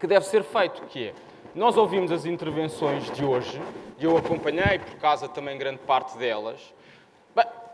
que 0.00 0.06
deve 0.06 0.26
ser 0.26 0.42
feito, 0.42 0.82
que 0.86 1.08
é, 1.08 1.14
nós 1.54 1.76
ouvimos 1.76 2.10
as 2.10 2.26
intervenções 2.26 3.10
de 3.12 3.24
hoje, 3.24 3.60
e 3.98 4.04
eu 4.04 4.16
acompanhei, 4.16 4.78
por 4.78 4.96
causa 4.96 5.28
também 5.28 5.56
grande 5.58 5.78
parte 5.78 6.16
delas, 6.18 6.72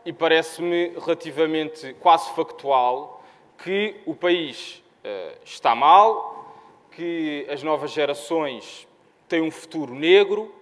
e 0.05 0.13
parece-me 0.13 0.89
relativamente 0.99 1.95
quase 1.95 2.31
factual 2.35 3.23
que 3.59 3.97
o 4.07 4.15
país 4.15 4.83
uh, 5.05 5.39
está 5.45 5.75
mal, 5.75 6.55
que 6.91 7.47
as 7.51 7.63
novas 7.63 7.91
gerações 7.91 8.87
têm 9.29 9.41
um 9.41 9.51
futuro 9.51 9.95
negro, 9.95 10.55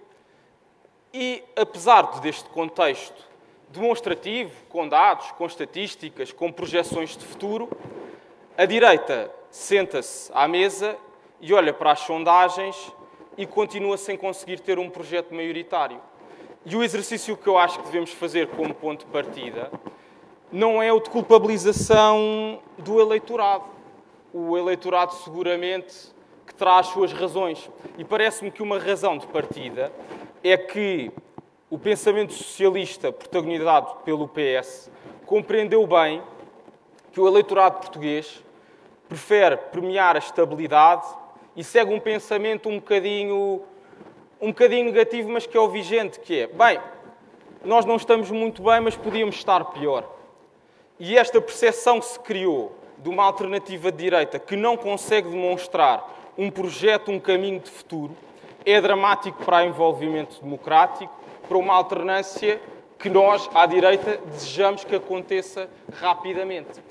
e, 1.13 1.43
apesar 1.55 2.19
deste 2.21 2.49
contexto 2.49 3.21
demonstrativo, 3.69 4.51
com 4.69 4.87
dados, 4.87 5.31
com 5.31 5.45
estatísticas, 5.45 6.31
com 6.31 6.51
projeções 6.51 7.15
de 7.15 7.23
futuro, 7.23 7.69
a 8.57 8.65
direita 8.65 9.31
senta-se 9.49 10.31
à 10.33 10.47
mesa 10.47 10.97
e 11.39 11.53
olha 11.53 11.73
para 11.73 11.91
as 11.91 11.99
sondagens 11.99 12.91
e 13.37 13.45
continua 13.45 13.97
sem 13.97 14.17
conseguir 14.17 14.59
ter 14.59 14.79
um 14.79 14.89
projeto 14.89 15.33
maioritário. 15.33 15.99
E 16.65 16.75
o 16.75 16.83
exercício 16.83 17.35
que 17.35 17.47
eu 17.47 17.57
acho 17.57 17.79
que 17.79 17.85
devemos 17.85 18.11
fazer 18.11 18.47
como 18.47 18.73
ponto 18.73 19.05
de 19.05 19.11
partida 19.11 19.69
não 20.51 20.81
é 20.81 20.93
o 20.93 20.99
de 20.99 21.09
culpabilização 21.09 22.59
do 22.77 23.01
eleitorado. 23.01 23.65
O 24.33 24.57
eleitorado 24.57 25.13
seguramente 25.13 26.13
que 26.47 26.53
terá 26.55 26.79
as 26.79 26.87
suas 26.87 27.11
razões. 27.11 27.69
E 27.97 28.05
parece-me 28.05 28.51
que 28.51 28.63
uma 28.63 28.79
razão 28.79 29.17
de 29.17 29.27
partida 29.27 29.91
é 30.43 30.55
que 30.55 31.11
o 31.69 31.77
pensamento 31.77 32.33
socialista, 32.33 33.11
protagonizado 33.11 33.95
pelo 34.05 34.27
PS, 34.27 34.89
compreendeu 35.25 35.85
bem 35.87 36.21
que 37.11 37.19
o 37.19 37.27
eleitorado 37.27 37.79
português 37.79 38.43
prefere 39.09 39.57
premiar 39.57 40.15
a 40.15 40.19
estabilidade 40.19 41.05
e 41.55 41.63
segue 41.63 41.93
um 41.93 41.99
pensamento 41.99 42.69
um 42.69 42.75
bocadinho, 42.75 43.63
um 44.43 44.47
bocadinho 44.47 44.83
negativo, 44.83 45.29
mas 45.29 45.47
que 45.47 45.55
é 45.55 45.59
o 45.59 45.69
vigente, 45.69 46.19
que 46.19 46.41
é, 46.41 46.47
bem, 46.47 46.77
nós 47.63 47.85
não 47.85 47.95
estamos 47.95 48.29
muito 48.29 48.61
bem, 48.61 48.81
mas 48.81 48.93
podíamos 48.93 49.35
estar 49.35 49.63
pior. 49.63 50.03
E 50.99 51.17
esta 51.17 51.39
percepção 51.39 51.97
que 52.01 52.05
se 52.07 52.19
criou 52.19 52.75
de 52.97 53.07
uma 53.07 53.23
alternativa 53.23 53.89
de 53.89 53.99
direita 53.99 54.37
que 54.37 54.57
não 54.57 54.75
consegue 54.75 55.29
demonstrar 55.29 56.33
um 56.37 56.51
projeto, 56.51 57.09
um 57.09 57.21
caminho 57.21 57.61
de 57.61 57.69
futuro, 57.69 58.13
é 58.65 58.81
dramático 58.81 59.45
para 59.45 59.63
o 59.63 59.67
envolvimento 59.67 60.41
democrático, 60.43 61.13
para 61.47 61.57
uma 61.57 61.73
alternância 61.73 62.59
que 62.99 63.09
nós, 63.09 63.49
à 63.53 63.65
direita, 63.65 64.19
desejamos 64.25 64.83
que 64.83 64.95
aconteça 64.95 65.69
rapidamente. 65.93 66.83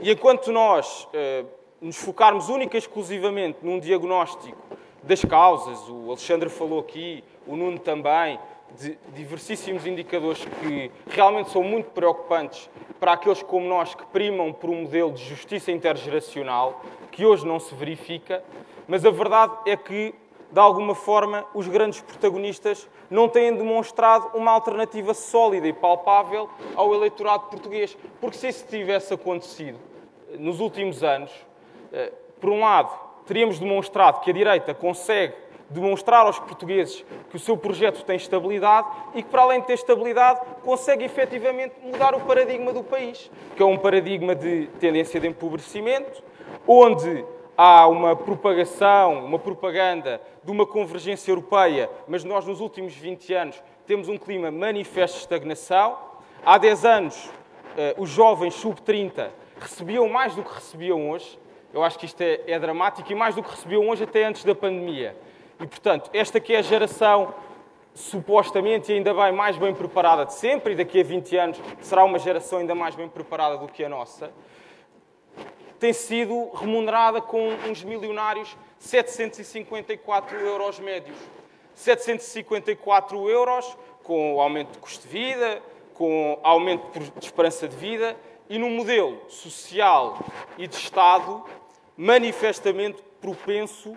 E 0.00 0.12
enquanto 0.12 0.52
nós 0.52 1.08
eh, 1.12 1.44
nos 1.80 1.96
focarmos 1.96 2.48
única 2.48 2.76
e 2.76 2.78
exclusivamente 2.78 3.58
num 3.62 3.80
diagnóstico 3.80 4.56
das 5.02 5.24
causas, 5.24 5.88
o 5.88 6.08
Alexandre 6.08 6.48
falou 6.48 6.80
aqui, 6.80 7.24
o 7.46 7.56
Nuno 7.56 7.78
também, 7.78 8.38
de 8.78 8.96
diversíssimos 9.14 9.86
indicadores 9.86 10.44
que 10.44 10.90
realmente 11.08 11.50
são 11.50 11.62
muito 11.62 11.90
preocupantes 11.90 12.70
para 12.98 13.12
aqueles 13.12 13.42
como 13.42 13.66
nós 13.66 13.94
que 13.94 14.04
primam 14.06 14.52
por 14.52 14.70
um 14.70 14.82
modelo 14.82 15.12
de 15.12 15.24
justiça 15.24 15.72
intergeracional, 15.72 16.82
que 17.10 17.24
hoje 17.24 17.46
não 17.46 17.58
se 17.58 17.74
verifica, 17.74 18.44
mas 18.86 19.04
a 19.04 19.10
verdade 19.10 19.52
é 19.66 19.76
que, 19.76 20.14
de 20.52 20.60
alguma 20.60 20.94
forma, 20.94 21.44
os 21.54 21.66
grandes 21.66 22.00
protagonistas 22.00 22.88
não 23.08 23.28
têm 23.28 23.54
demonstrado 23.54 24.36
uma 24.36 24.52
alternativa 24.52 25.14
sólida 25.14 25.66
e 25.66 25.72
palpável 25.72 26.48
ao 26.74 26.94
eleitorado 26.94 27.46
português. 27.46 27.96
Porque 28.20 28.36
se 28.36 28.48
isso 28.48 28.66
tivesse 28.68 29.12
acontecido 29.12 29.78
nos 30.38 30.60
últimos 30.60 31.02
anos, 31.02 31.32
eh, 31.92 32.12
por 32.40 32.50
um 32.50 32.60
lado, 32.60 33.09
teríamos 33.30 33.60
demonstrado 33.60 34.22
que 34.22 34.30
a 34.30 34.34
direita 34.34 34.74
consegue 34.74 35.34
demonstrar 35.70 36.26
aos 36.26 36.40
portugueses 36.40 37.04
que 37.30 37.36
o 37.36 37.38
seu 37.38 37.56
projeto 37.56 38.04
tem 38.04 38.16
estabilidade 38.16 38.88
e 39.14 39.22
que, 39.22 39.28
para 39.28 39.42
além 39.42 39.60
de 39.60 39.68
ter 39.68 39.74
estabilidade, 39.74 40.40
consegue 40.64 41.04
efetivamente 41.04 41.76
mudar 41.80 42.12
o 42.12 42.20
paradigma 42.22 42.72
do 42.72 42.82
país, 42.82 43.30
que 43.56 43.62
é 43.62 43.64
um 43.64 43.78
paradigma 43.78 44.34
de 44.34 44.66
tendência 44.80 45.20
de 45.20 45.28
empobrecimento, 45.28 46.20
onde 46.66 47.24
há 47.56 47.86
uma 47.86 48.16
propagação, 48.16 49.24
uma 49.24 49.38
propaganda 49.38 50.20
de 50.42 50.50
uma 50.50 50.66
convergência 50.66 51.30
europeia, 51.30 51.88
mas 52.08 52.24
nós, 52.24 52.44
nos 52.44 52.60
últimos 52.60 52.96
20 52.96 53.32
anos, 53.32 53.62
temos 53.86 54.08
um 54.08 54.18
clima 54.18 54.50
manifesto 54.50 55.18
de 55.18 55.22
estagnação. 55.22 55.96
Há 56.44 56.58
10 56.58 56.84
anos, 56.84 57.30
eh, 57.78 57.94
os 57.96 58.10
jovens 58.10 58.54
sub-30 58.54 59.28
recebiam 59.60 60.08
mais 60.08 60.34
do 60.34 60.42
que 60.42 60.52
recebiam 60.52 61.10
hoje. 61.10 61.38
Eu 61.72 61.82
acho 61.84 61.98
que 61.98 62.06
isto 62.06 62.20
é, 62.20 62.40
é 62.46 62.58
dramático 62.58 63.10
e 63.10 63.14
mais 63.14 63.34
do 63.34 63.42
que 63.42 63.50
recebiam 63.50 63.88
hoje 63.88 64.04
até 64.04 64.24
antes 64.24 64.44
da 64.44 64.54
pandemia. 64.54 65.16
E, 65.60 65.66
portanto, 65.66 66.10
esta 66.12 66.40
que 66.40 66.54
é 66.54 66.58
a 66.58 66.62
geração 66.62 67.34
supostamente 67.94 68.92
ainda 68.92 69.12
bem 69.12 69.32
mais 69.32 69.56
bem 69.56 69.74
preparada 69.74 70.24
de 70.24 70.34
sempre, 70.34 70.72
e 70.72 70.76
daqui 70.76 71.00
a 71.00 71.04
20 71.04 71.36
anos 71.36 71.60
será 71.80 72.04
uma 72.04 72.18
geração 72.18 72.58
ainda 72.58 72.74
mais 72.74 72.94
bem 72.94 73.08
preparada 73.08 73.58
do 73.58 73.68
que 73.68 73.84
a 73.84 73.88
nossa, 73.88 74.32
tem 75.78 75.92
sido 75.92 76.50
remunerada 76.54 77.20
com 77.20 77.48
uns 77.68 77.82
milionários 77.82 78.56
754 78.78 80.38
euros 80.38 80.78
médios. 80.78 81.16
754 81.74 83.30
euros 83.30 83.76
com 84.02 84.34
o 84.34 84.40
aumento 84.40 84.72
de 84.72 84.78
custo 84.78 85.06
de 85.06 85.08
vida, 85.08 85.62
com 85.94 86.38
aumento 86.42 86.98
de 86.98 87.24
esperança 87.24 87.66
de 87.66 87.76
vida 87.76 88.16
e 88.48 88.58
num 88.58 88.70
modelo 88.70 89.20
social 89.28 90.18
e 90.58 90.66
de 90.66 90.74
Estado 90.74 91.44
manifestamente 91.96 93.02
propenso 93.20 93.96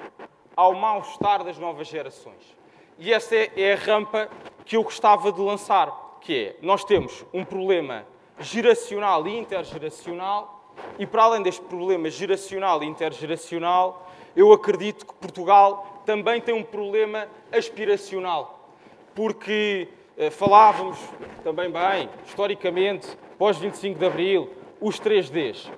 ao 0.55 0.73
mal-estar 0.73 1.43
das 1.43 1.57
novas 1.57 1.87
gerações. 1.87 2.55
E 2.97 3.11
essa 3.11 3.35
é, 3.35 3.51
é 3.55 3.73
a 3.73 3.75
rampa 3.75 4.29
que 4.65 4.77
eu 4.77 4.83
gostava 4.83 5.31
de 5.31 5.41
lançar, 5.41 6.19
que 6.21 6.45
é, 6.45 6.55
nós 6.61 6.83
temos 6.83 7.25
um 7.33 7.43
problema 7.43 8.05
geracional 8.39 9.27
e 9.27 9.37
intergeracional, 9.37 10.73
e 10.97 11.05
para 11.05 11.23
além 11.23 11.41
deste 11.41 11.61
problema 11.61 12.09
geracional 12.09 12.83
e 12.83 12.85
intergeracional, 12.85 14.09
eu 14.35 14.51
acredito 14.51 15.05
que 15.05 15.13
Portugal 15.15 16.01
também 16.05 16.41
tem 16.41 16.53
um 16.53 16.63
problema 16.63 17.27
aspiracional, 17.51 18.69
porque 19.13 19.87
eh, 20.17 20.29
falávamos 20.29 20.97
também 21.43 21.71
bem, 21.71 22.09
historicamente, 22.25 23.07
pós 23.37 23.57
25 23.57 23.99
de 23.99 24.05
Abril, 24.05 24.49
os 24.81 24.99
3Ds. 24.99 25.71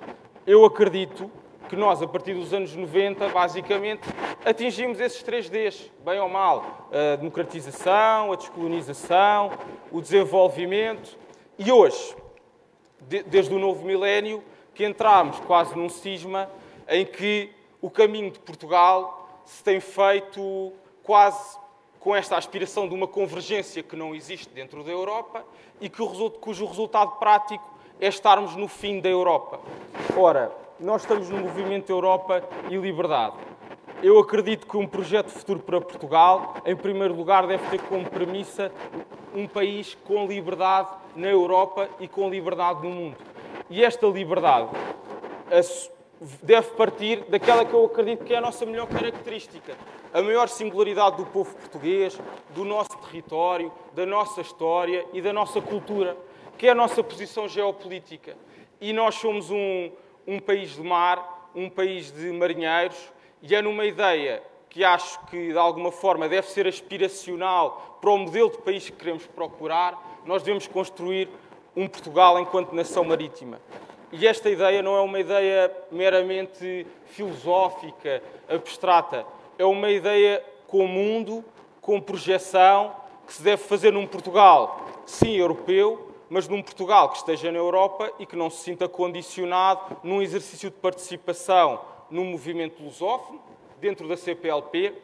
Eu 0.46 0.64
acredito 0.64 1.30
que 1.68 1.76
nós, 1.76 2.02
a 2.02 2.06
partir 2.06 2.34
dos 2.34 2.52
anos 2.52 2.74
90, 2.74 3.28
basicamente, 3.28 4.02
atingimos 4.44 5.00
esses 5.00 5.22
três 5.22 5.48
Ds, 5.48 5.90
bem 6.04 6.18
ou 6.20 6.28
mal. 6.28 6.88
A 6.92 7.16
democratização, 7.16 8.32
a 8.32 8.36
descolonização, 8.36 9.50
o 9.90 10.00
desenvolvimento. 10.00 11.18
E 11.58 11.70
hoje, 11.70 12.16
desde 13.26 13.54
o 13.54 13.58
novo 13.58 13.84
milénio, 13.84 14.42
que 14.74 14.84
entramos 14.84 15.40
quase 15.40 15.76
num 15.76 15.88
cisma 15.88 16.50
em 16.88 17.04
que 17.04 17.50
o 17.80 17.90
caminho 17.90 18.30
de 18.30 18.38
Portugal 18.38 19.40
se 19.44 19.62
tem 19.62 19.80
feito 19.80 20.72
quase 21.02 21.58
com 21.98 22.14
esta 22.14 22.36
aspiração 22.36 22.88
de 22.88 22.94
uma 22.94 23.08
convergência 23.08 23.82
que 23.82 23.96
não 23.96 24.14
existe 24.14 24.48
dentro 24.50 24.84
da 24.84 24.90
Europa 24.90 25.44
e 25.80 25.88
que 25.88 25.98
cujo 26.40 26.66
resultado 26.66 27.12
prático 27.12 27.64
é 28.00 28.08
estarmos 28.08 28.54
no 28.54 28.68
fim 28.68 29.00
da 29.00 29.08
Europa. 29.08 29.60
Ora, 30.16 30.52
nós 30.78 31.02
estamos 31.02 31.30
no 31.30 31.38
movimento 31.38 31.90
Europa 31.90 32.42
e 32.68 32.76
Liberdade. 32.76 33.36
Eu 34.02 34.18
acredito 34.18 34.66
que 34.66 34.76
um 34.76 34.86
projeto 34.86 35.30
futuro 35.30 35.60
para 35.60 35.80
Portugal, 35.80 36.56
em 36.66 36.76
primeiro 36.76 37.14
lugar, 37.14 37.46
deve 37.46 37.66
ter 37.70 37.80
como 37.82 38.04
premissa 38.10 38.70
um 39.34 39.48
país 39.48 39.96
com 40.04 40.26
liberdade 40.26 40.90
na 41.14 41.28
Europa 41.28 41.88
e 41.98 42.06
com 42.06 42.28
liberdade 42.28 42.86
no 42.86 42.94
mundo. 42.94 43.16
E 43.70 43.82
esta 43.82 44.06
liberdade 44.06 44.68
deve 46.42 46.70
partir 46.72 47.24
daquela 47.28 47.64
que 47.64 47.72
eu 47.72 47.86
acredito 47.86 48.24
que 48.24 48.34
é 48.34 48.36
a 48.36 48.40
nossa 48.42 48.66
melhor 48.66 48.86
característica, 48.86 49.74
a 50.12 50.20
maior 50.20 50.46
singularidade 50.46 51.16
do 51.16 51.26
povo 51.26 51.54
português, 51.54 52.20
do 52.54 52.64
nosso 52.64 52.96
território, 52.98 53.72
da 53.94 54.04
nossa 54.04 54.42
história 54.42 55.06
e 55.14 55.22
da 55.22 55.32
nossa 55.32 55.60
cultura, 55.60 56.16
que 56.58 56.66
é 56.66 56.70
a 56.70 56.74
nossa 56.74 57.02
posição 57.02 57.48
geopolítica. 57.48 58.36
E 58.78 58.92
nós 58.92 59.14
somos 59.14 59.50
um, 59.50 59.90
um 60.26 60.38
país 60.38 60.74
de 60.74 60.82
mar, 60.82 61.50
um 61.54 61.70
país 61.70 62.10
de 62.10 62.30
marinheiros, 62.32 62.96
e 63.42 63.54
é 63.54 63.62
numa 63.62 63.84
ideia 63.86 64.42
que 64.68 64.84
acho 64.84 65.24
que 65.26 65.52
de 65.52 65.58
alguma 65.58 65.90
forma 65.90 66.28
deve 66.28 66.48
ser 66.48 66.66
aspiracional 66.66 67.98
para 68.00 68.10
o 68.10 68.18
modelo 68.18 68.50
de 68.50 68.58
país 68.58 68.84
que 68.84 68.96
queremos 68.96 69.26
procurar, 69.26 70.20
nós 70.26 70.42
devemos 70.42 70.66
construir 70.66 71.28
um 71.74 71.86
Portugal 71.88 72.38
enquanto 72.38 72.74
nação 72.74 73.04
marítima. 73.04 73.60
E 74.12 74.26
esta 74.26 74.50
ideia 74.50 74.82
não 74.82 74.96
é 74.96 75.00
uma 75.00 75.18
ideia 75.18 75.74
meramente 75.90 76.86
filosófica, 77.06 78.22
abstrata, 78.48 79.26
é 79.58 79.64
uma 79.64 79.90
ideia 79.90 80.44
com 80.66 80.86
mundo, 80.86 81.44
com 81.80 82.00
projeção, 82.00 82.94
que 83.26 83.32
se 83.32 83.42
deve 83.42 83.62
fazer 83.62 83.92
num 83.92 84.06
Portugal, 84.06 84.80
sim, 85.04 85.36
europeu, 85.36 86.05
mas 86.28 86.48
num 86.48 86.62
Portugal 86.62 87.10
que 87.10 87.18
esteja 87.18 87.52
na 87.52 87.58
Europa 87.58 88.12
e 88.18 88.26
que 88.26 88.36
não 88.36 88.50
se 88.50 88.62
sinta 88.62 88.88
condicionado 88.88 89.96
num 90.02 90.20
exercício 90.20 90.70
de 90.70 90.76
participação 90.76 91.80
no 92.10 92.24
movimento 92.24 92.82
lusófono, 92.82 93.40
dentro 93.80 94.08
da 94.08 94.16
CPLP. 94.16 94.94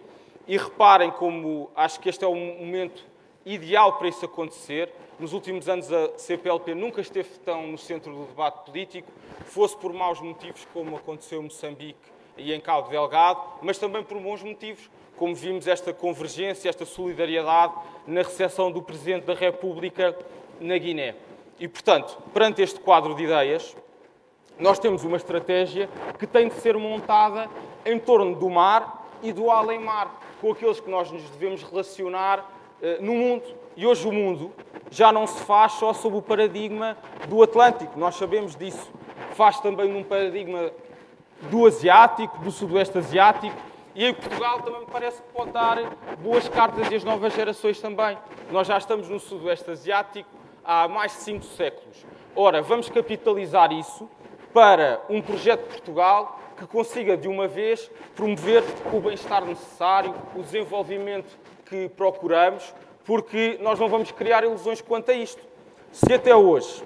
E 0.47 0.57
reparem 0.57 1.11
como 1.11 1.71
acho 1.77 2.01
que 2.01 2.09
este 2.09 2.25
é 2.25 2.27
o 2.27 2.35
momento 2.35 3.05
ideal 3.47 3.95
para 3.95 4.09
isso 4.09 4.25
acontecer. 4.25 4.93
Nos 5.19 5.33
últimos 5.33 5.69
anos 5.69 5.93
a 5.93 6.19
CPLP 6.19 6.75
nunca 6.75 7.01
esteve 7.01 7.29
tão 7.45 7.67
no 7.69 7.79
centro 7.79 8.13
do 8.13 8.25
debate 8.25 8.65
político, 8.65 9.11
fosse 9.45 9.77
por 9.77 9.93
maus 9.93 10.21
motivos, 10.21 10.67
como 10.73 10.97
aconteceu 10.97 11.41
em 11.41 11.45
Moçambique 11.45 12.11
e 12.37 12.53
em 12.53 12.61
Cabo 12.61 12.89
Delgado, 12.89 13.41
mas 13.63 13.79
também 13.79 14.03
por 14.03 14.19
bons 14.19 14.43
motivos, 14.43 14.91
como 15.17 15.35
vimos 15.35 15.69
esta 15.69 15.93
convergência, 15.93 16.69
esta 16.69 16.85
solidariedade 16.85 17.75
na 18.07 18.23
recepção 18.23 18.73
do 18.73 18.83
Presidente 18.83 19.27
da 19.27 19.35
República 19.35 20.17
na 20.63 20.79
Guiné. 20.79 21.15
E, 21.59 21.69
portanto, 21.69 22.19
perante 22.33 22.63
este 22.63 22.81
quadro 22.81 23.15
de 23.15 23.25
ideias, 23.25 23.77
nós 24.59 24.79
temos 24.79 25.05
uma 25.05 25.17
estratégia 25.17 25.89
que 26.19 26.27
tem 26.27 26.49
de 26.49 26.55
ser 26.55 26.77
montada 26.77 27.49
em 27.85 27.99
torno 27.99 28.35
do 28.35 28.49
mar 28.49 29.11
e 29.23 29.33
do 29.33 29.51
além-mar, 29.51 30.21
com 30.41 30.53
aqueles 30.53 30.81
que 30.81 30.91
nós 30.91 31.11
nos 31.11 31.23
devemos 31.31 31.63
relacionar 31.63 32.49
eh, 32.81 32.99
no 33.01 33.15
mundo. 33.15 33.45
E 33.77 33.87
hoje 33.87 34.07
o 34.07 34.13
mundo 34.13 34.53
já 34.91 35.13
não 35.13 35.27
se 35.27 35.41
faz 35.45 35.73
só 35.73 35.93
sob 35.93 36.17
o 36.17 36.23
paradigma 36.23 36.97
do 37.29 37.43
Atlântico, 37.43 37.99
nós 37.99 38.17
sabemos 38.17 38.57
disso. 38.57 38.91
Faz 39.35 39.61
também 39.61 39.89
num 39.89 40.03
paradigma 40.03 40.71
do 41.51 41.67
Asiático, 41.67 42.39
do 42.39 42.51
Sudoeste 42.51 42.99
Asiático, 42.99 43.57
E 43.95 44.07
em 44.07 44.15
Portugal 44.15 44.63
também 44.63 44.81
me 44.81 44.87
parece 44.87 45.21
que 45.21 45.29
pode 45.33 45.51
dar 45.51 45.77
boas 46.23 46.49
cartas 46.49 46.91
e 46.91 46.95
as 46.95 47.05
novas 47.05 47.35
gerações 47.35 47.81
também. 47.81 48.17
Nós 48.51 48.67
já 48.67 48.79
estamos 48.79 49.09
no 49.09 49.21
Sudoeste 49.21 49.71
Asiático 49.71 50.42
há 50.65 50.89
mais 50.89 51.13
de 51.13 51.19
cinco 51.19 51.45
séculos. 51.45 52.05
Ora, 52.35 52.63
vamos 52.63 52.89
capitalizar 52.89 53.73
isso 53.73 54.09
para 54.53 55.01
um 55.09 55.21
projeto 55.21 55.63
de 55.63 55.69
Portugal 55.69 56.39
que 56.57 56.67
consiga, 56.67 57.17
de 57.17 57.29
uma 57.29 57.49
vez, 57.49 57.91
promover 58.15 58.63
o 58.93 59.01
bem-estar 59.01 59.45
necessário, 59.45 60.15
o 60.37 60.43
desenvolvimento 60.43 61.39
que 61.67 61.89
procuramos, 61.91 62.75
porque 63.05 63.59
nós 63.61 63.79
não 63.79 63.89
vamos 63.89 64.13
criar 64.13 64.45
ilusões 64.45 64.81
quanto 64.81 65.11
a 65.11 65.15
isto. 65.15 65.43
Se 65.91 66.13
até 66.13 66.35
hoje 66.35 66.85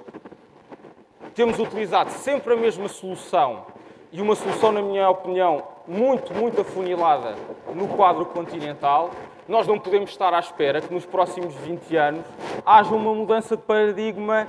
temos 1.34 1.58
utilizado 1.58 2.10
sempre 2.10 2.54
a 2.54 2.56
mesma 2.56 2.88
solução, 2.88 3.66
e 4.12 4.22
uma 4.22 4.34
solução, 4.34 4.72
na 4.72 4.80
minha 4.80 5.10
opinião, 5.10 5.62
muito, 5.86 6.32
muito 6.32 6.62
afunilada 6.62 7.34
no 7.74 7.88
quadro 7.88 8.24
continental, 8.26 9.10
nós 9.48 9.66
não 9.66 9.78
podemos 9.78 10.10
estar 10.10 10.34
à 10.34 10.40
espera 10.40 10.80
que 10.80 10.92
nos 10.92 11.06
próximos 11.06 11.54
20 11.54 11.96
anos 11.96 12.26
haja 12.64 12.94
uma 12.94 13.14
mudança 13.14 13.56
de 13.56 13.62
paradigma 13.62 14.48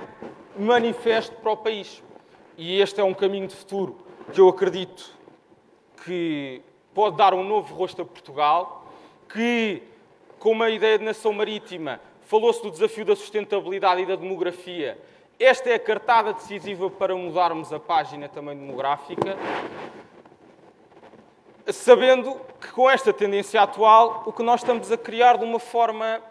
manifesto 0.58 1.36
para 1.36 1.52
o 1.52 1.58
país. 1.58 2.04
E 2.58 2.82
este 2.82 3.00
é 3.00 3.04
um 3.04 3.14
caminho 3.14 3.48
de 3.48 3.56
futuro 3.56 3.98
que 4.34 4.41
eu 4.41 4.50
acredito 4.50 5.12
que 6.04 6.62
pode 6.93 7.16
dar 7.16 7.34
um 7.34 7.43
novo 7.43 7.76
rosto 7.76 8.02
a 8.02 8.06
Portugal, 8.06 8.86
que, 9.30 9.84
com 10.39 10.52
uma 10.52 10.70
ideia 10.70 10.98
de 10.98 11.06
nação 11.06 11.32
marítima, 11.32 12.00
falou-se 12.22 12.62
do 12.64 12.72
desafio 12.72 13.06
da 13.06 13.16
sustentabilidade 13.16 14.02
e 14.02 14.06
da 14.06 14.16
demografia. 14.16 14.98
Esta 15.39 15.70
é 15.70 15.76
a 15.76 15.80
cartada 15.80 16.34
decisiva 16.34 16.89
para 16.89 17.16
mudarmos 17.16 17.72
a 17.72 17.80
página 17.80 18.28
também 18.28 18.58
demográfica, 18.58 19.38
sabendo 21.72 22.39
que 22.59 22.72
com 22.72 22.89
esta 22.89 23.11
tendência 23.11 23.61
atual, 23.61 24.24
o 24.26 24.34
que 24.34 24.43
nós 24.43 24.61
estamos 24.61 24.91
a 24.91 24.97
criar 24.97 25.38
de 25.38 25.43
uma 25.43 25.59
forma 25.59 26.22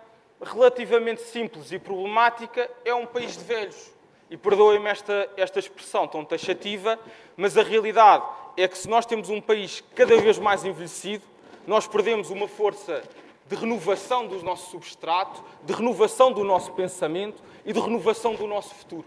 relativamente 0.43 1.23
simples 1.23 1.73
e 1.73 1.79
problemática 1.79 2.71
é 2.85 2.95
um 2.95 3.07
país 3.07 3.37
de 3.37 3.45
velhos. 3.45 3.93
E 4.31 4.37
perdoem-me 4.37 4.89
esta, 4.89 5.31
esta 5.37 5.59
expressão 5.59 6.07
tão 6.09 6.25
taxativa, 6.25 6.99
mas 7.37 7.57
a 7.57 7.63
realidade 7.63 8.25
é 8.57 8.67
que 8.67 8.77
se 8.77 8.89
nós 8.89 9.07
temos 9.07 9.29
um 9.29 9.41
país 9.41 9.85
cada 9.95 10.17
vez 10.17 10.39
mais 10.39 10.65
envelhecido, 10.65 11.25
nós 11.67 11.87
perdemos 11.87 12.31
uma 12.31 12.49
força 12.49 13.03
de 13.49 13.55
renovação 13.55 14.27
do 14.27 14.43
nosso 14.43 14.71
substrato, 14.71 15.43
de 15.63 15.73
renovação 15.73 16.33
do 16.33 16.43
nosso 16.43 16.73
pensamento 16.73 17.43
e 17.65 17.73
de 17.73 17.79
renovação 17.79 18.35
do 18.35 18.47
nosso 18.47 18.75
futuro. 18.75 19.05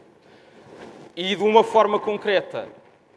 E 1.15 1.35
de 1.35 1.43
uma 1.43 1.63
forma 1.63 1.99
concreta, 1.99 2.69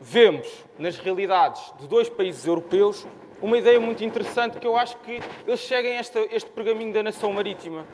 vemos 0.03 0.48
nas 0.76 0.98
realidades 0.98 1.72
de 1.78 1.86
dois 1.86 2.09
países 2.09 2.44
europeus 2.44 3.07
uma 3.40 3.57
ideia 3.57 3.78
muito 3.78 4.05
interessante 4.05 4.59
que 4.59 4.66
eu 4.66 4.76
acho 4.76 4.96
que 4.98 5.20
eles 5.46 5.61
seguem 5.61 5.96
este, 5.96 6.18
este 6.32 6.50
pergaminho 6.50 6.92
da 6.92 7.03
nação 7.03 7.32
marítima, 7.32 7.86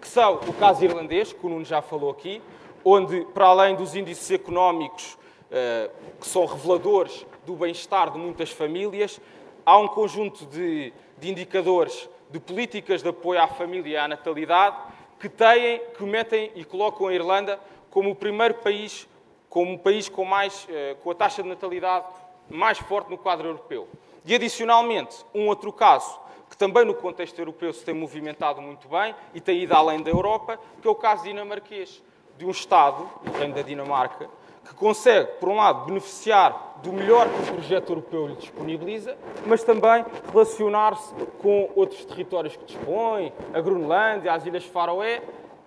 que 0.00 0.06
são 0.06 0.36
o 0.36 0.52
caso 0.54 0.84
irlandês, 0.84 1.32
que 1.32 1.44
o 1.44 1.48
Nuno 1.48 1.64
já 1.64 1.82
falou 1.82 2.10
aqui, 2.10 2.40
onde, 2.84 3.24
para 3.34 3.46
além 3.46 3.74
dos 3.74 3.96
índices 3.96 4.30
económicos 4.30 5.14
uh, 5.14 5.90
que 6.20 6.26
são 6.26 6.46
reveladores 6.46 7.26
do 7.44 7.54
bem-estar 7.54 8.12
de 8.12 8.18
muitas 8.18 8.50
famílias, 8.50 9.20
há 9.66 9.78
um 9.78 9.88
conjunto 9.88 10.46
de, 10.46 10.92
de, 11.18 11.30
indicadores 11.30 12.08
de 12.30 12.38
políticas 12.38 13.02
de 13.02 13.08
apoio 13.08 13.42
à 13.42 13.48
família 13.48 13.90
e 13.90 13.96
à 13.96 14.06
natalidade 14.06 14.76
que 15.18 15.28
têm, 15.28 15.80
que 15.96 16.04
metem 16.04 16.52
e 16.54 16.64
colocam 16.64 17.08
a 17.08 17.14
Irlanda 17.14 17.58
como 17.90 18.10
o 18.10 18.14
primeiro 18.14 18.54
país, 18.54 19.08
como 19.48 19.74
o 19.74 19.78
país 19.78 20.08
com, 20.08 20.24
mais, 20.24 20.64
uh, 20.64 20.96
com 21.02 21.10
a 21.10 21.14
taxa 21.14 21.42
de 21.42 21.48
natalidade 21.48 22.06
mais 22.48 22.78
forte 22.78 23.10
no 23.10 23.18
quadro 23.18 23.48
europeu. 23.48 23.88
E, 24.24 24.34
adicionalmente, 24.34 25.24
um 25.34 25.48
outro 25.48 25.72
caso 25.72 26.18
que 26.48 26.56
também 26.56 26.84
no 26.84 26.94
contexto 26.94 27.38
europeu 27.38 27.72
se 27.72 27.84
tem 27.84 27.94
movimentado 27.94 28.60
muito 28.62 28.88
bem 28.88 29.14
e 29.34 29.40
tem 29.40 29.62
ido 29.62 29.74
além 29.74 30.02
da 30.02 30.10
Europa, 30.10 30.58
que 30.80 30.88
é 30.88 30.90
o 30.90 30.94
caso 30.94 31.24
dinamarquês 31.24 32.02
de 32.38 32.46
um 32.46 32.50
Estado, 32.50 33.08
o 33.26 33.38
Reino 33.38 33.54
da 33.54 33.62
Dinamarca, 33.62 34.30
que 34.64 34.74
consegue, 34.74 35.32
por 35.38 35.48
um 35.48 35.56
lado, 35.56 35.86
beneficiar 35.86 36.78
do 36.82 36.92
melhor 36.92 37.28
que 37.28 37.50
o 37.50 37.54
projeto 37.54 37.90
europeu 37.90 38.26
lhe 38.28 38.36
disponibiliza, 38.36 39.16
mas 39.46 39.64
também 39.64 40.04
relacionar-se 40.30 41.12
com 41.40 41.70
outros 41.74 42.04
territórios 42.04 42.56
que 42.56 42.64
dispõe, 42.64 43.32
a 43.52 43.60
Groenlândia, 43.60 44.32
as 44.32 44.46
Ilhas 44.46 44.64
Faroé, 44.64 45.22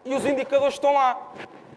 e 0.06 0.16
os 0.16 0.26
indicadores 0.26 0.76
estão 0.76 0.94
lá. 0.94 1.32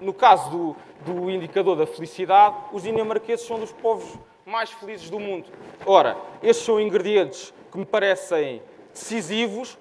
No 0.04 0.12
caso 0.12 0.50
do, 0.50 0.76
do 1.06 1.30
indicador 1.30 1.76
da 1.76 1.86
felicidade, 1.86 2.54
os 2.72 2.82
dinamarqueses 2.82 3.46
são 3.46 3.58
dos 3.58 3.72
povos 3.72 4.18
mais 4.44 4.70
felizes 4.70 5.08
do 5.08 5.18
mundo. 5.18 5.46
Ora, 5.86 6.14
estes 6.42 6.66
são 6.66 6.78
ingredientes 6.78 7.54
que 7.72 7.78
me 7.78 7.86
parecem 7.86 8.60
decisivos 8.92 9.78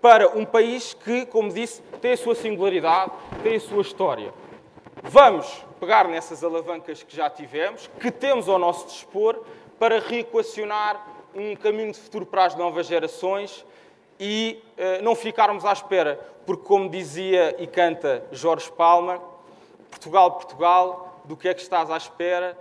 para 0.00 0.28
um 0.34 0.46
país 0.46 0.94
que, 0.94 1.26
como 1.26 1.52
disse, 1.52 1.82
tem 2.00 2.12
a 2.12 2.16
sua 2.16 2.34
singularidade, 2.34 3.12
tem 3.42 3.56
a 3.56 3.60
sua 3.60 3.82
história. 3.82 4.32
Vamos 5.02 5.62
pegar 5.78 6.08
nessas 6.08 6.42
alavancas 6.42 7.02
que 7.02 7.14
já 7.14 7.28
tivemos, 7.28 7.90
que 8.00 8.10
temos 8.10 8.48
ao 8.48 8.58
nosso 8.58 8.86
dispor, 8.86 9.42
para 9.78 10.00
reequacionar 10.00 11.06
um 11.34 11.54
caminho 11.54 11.92
de 11.92 11.98
futuro 11.98 12.24
para 12.24 12.46
as 12.46 12.54
novas 12.54 12.86
gerações 12.86 13.62
e 14.18 14.58
uh, 14.78 15.04
não 15.04 15.14
ficarmos 15.14 15.66
à 15.66 15.72
espera, 15.74 16.18
porque, 16.46 16.64
como 16.64 16.88
dizia 16.88 17.54
e 17.58 17.66
canta 17.66 18.24
Jorge 18.32 18.72
Palma, 18.72 19.35
Portugal, 19.96 20.32
Portugal, 20.32 21.20
do 21.24 21.36
que 21.36 21.48
é 21.48 21.54
que 21.54 21.62
estás 21.62 21.90
à 21.90 21.96
espera 21.96 22.56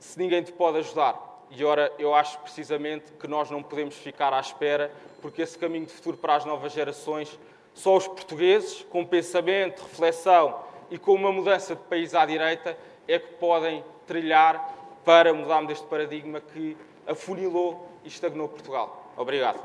se 0.00 0.18
ninguém 0.18 0.42
te 0.42 0.52
pode 0.52 0.78
ajudar? 0.78 1.46
E 1.50 1.64
ora, 1.64 1.92
eu 1.96 2.12
acho 2.12 2.38
precisamente 2.40 3.12
que 3.12 3.28
nós 3.28 3.50
não 3.50 3.62
podemos 3.62 3.94
ficar 3.94 4.32
à 4.34 4.40
espera, 4.40 4.90
porque 5.22 5.42
esse 5.42 5.56
caminho 5.56 5.86
de 5.86 5.92
futuro 5.92 6.16
para 6.16 6.34
as 6.34 6.44
novas 6.44 6.72
gerações, 6.72 7.38
só 7.72 7.96
os 7.96 8.08
portugueses, 8.08 8.84
com 8.90 9.06
pensamento, 9.06 9.82
reflexão 9.82 10.58
e 10.90 10.98
com 10.98 11.14
uma 11.14 11.30
mudança 11.30 11.76
de 11.76 11.82
país 11.82 12.14
à 12.14 12.26
direita 12.26 12.76
é 13.06 13.18
que 13.18 13.34
podem 13.34 13.84
trilhar 14.06 14.74
para 15.04 15.32
mudarmos 15.32 15.70
este 15.70 15.86
paradigma 15.86 16.40
que 16.40 16.76
afunilou 17.06 17.88
e 18.04 18.08
estagnou 18.08 18.48
Portugal. 18.48 19.12
Obrigado. 19.16 19.60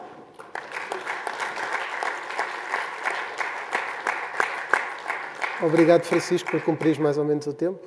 Obrigado, 5.63 6.03
Francisco, 6.03 6.49
por 6.49 6.61
cumprir 6.61 6.99
mais 6.99 7.17
ou 7.17 7.23
menos 7.23 7.45
o 7.45 7.53
tempo. 7.53 7.79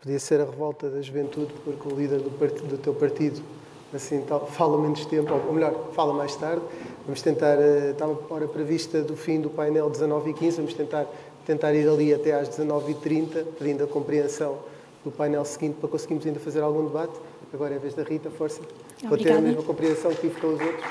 Podia 0.00 0.18
ser 0.18 0.40
a 0.40 0.44
revolta 0.44 0.88
da 0.88 1.00
juventude, 1.02 1.52
porque 1.64 1.88
o 1.88 1.94
líder 1.94 2.18
do, 2.18 2.30
partido, 2.30 2.66
do 2.66 2.78
teu 2.78 2.94
partido 2.94 3.42
assim, 3.94 4.24
fala 4.52 4.78
menos 4.78 5.04
tempo, 5.04 5.34
ou 5.34 5.52
melhor, 5.52 5.90
fala 5.92 6.14
mais 6.14 6.34
tarde. 6.34 6.62
Vamos 7.04 7.20
tentar, 7.20 7.60
eh, 7.60 7.90
estava 7.90 8.12
a 8.12 8.34
hora 8.34 8.48
prevista 8.48 9.02
do 9.02 9.14
fim 9.14 9.38
do 9.38 9.50
painel 9.50 9.90
19 9.90 10.30
e 10.30 10.34
15, 10.34 10.56
vamos 10.56 10.74
tentar 10.74 11.06
tentar 11.46 11.74
ir 11.74 11.88
ali 11.88 12.14
até 12.14 12.32
às 12.32 12.48
19h30, 12.48 13.44
pedindo 13.58 13.84
a 13.84 13.86
compreensão 13.86 14.58
do 15.04 15.10
painel 15.10 15.44
seguinte 15.44 15.76
para 15.80 15.88
conseguirmos 15.88 16.24
ainda 16.26 16.40
fazer 16.40 16.60
algum 16.60 16.86
debate. 16.86 17.12
Agora 17.52 17.74
é 17.74 17.76
a 17.76 17.80
vez 17.80 17.94
da 17.94 18.02
Rita, 18.02 18.30
força. 18.30 18.60
Vou 19.08 19.18
ter 19.18 19.32
a 19.32 19.40
mesma 19.40 19.62
compreensão 19.62 20.10
que 20.12 20.22
tive 20.22 20.40
com 20.40 20.46
os 20.48 20.60
outros. 20.60 20.84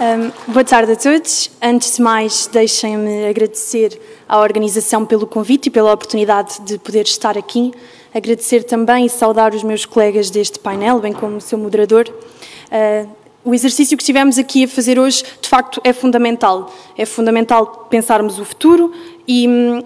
Um, 0.00 0.52
boa 0.52 0.62
tarde 0.62 0.92
a 0.92 0.96
todos. 0.96 1.50
Antes 1.60 1.96
de 1.96 2.02
mais, 2.02 2.46
deixem-me 2.46 3.26
agradecer 3.26 4.00
à 4.28 4.38
organização 4.38 5.04
pelo 5.04 5.26
convite 5.26 5.66
e 5.66 5.70
pela 5.70 5.92
oportunidade 5.92 6.60
de 6.60 6.78
poder 6.78 7.04
estar 7.04 7.36
aqui. 7.36 7.72
Agradecer 8.14 8.62
também 8.62 9.06
e 9.06 9.10
saudar 9.10 9.52
os 9.52 9.64
meus 9.64 9.84
colegas 9.84 10.30
deste 10.30 10.60
painel, 10.60 11.00
bem 11.00 11.12
como 11.12 11.38
o 11.38 11.40
seu 11.40 11.58
moderador. 11.58 12.08
Uh, 12.08 13.10
o 13.44 13.52
exercício 13.52 13.96
que 13.96 14.02
estivemos 14.04 14.38
aqui 14.38 14.64
a 14.64 14.68
fazer 14.68 15.00
hoje, 15.00 15.24
de 15.42 15.48
facto, 15.48 15.80
é 15.82 15.92
fundamental. 15.92 16.72
É 16.96 17.04
fundamental 17.04 17.88
pensarmos 17.90 18.38
o 18.38 18.44
futuro 18.44 18.92
e, 19.26 19.48
hum, 19.48 19.82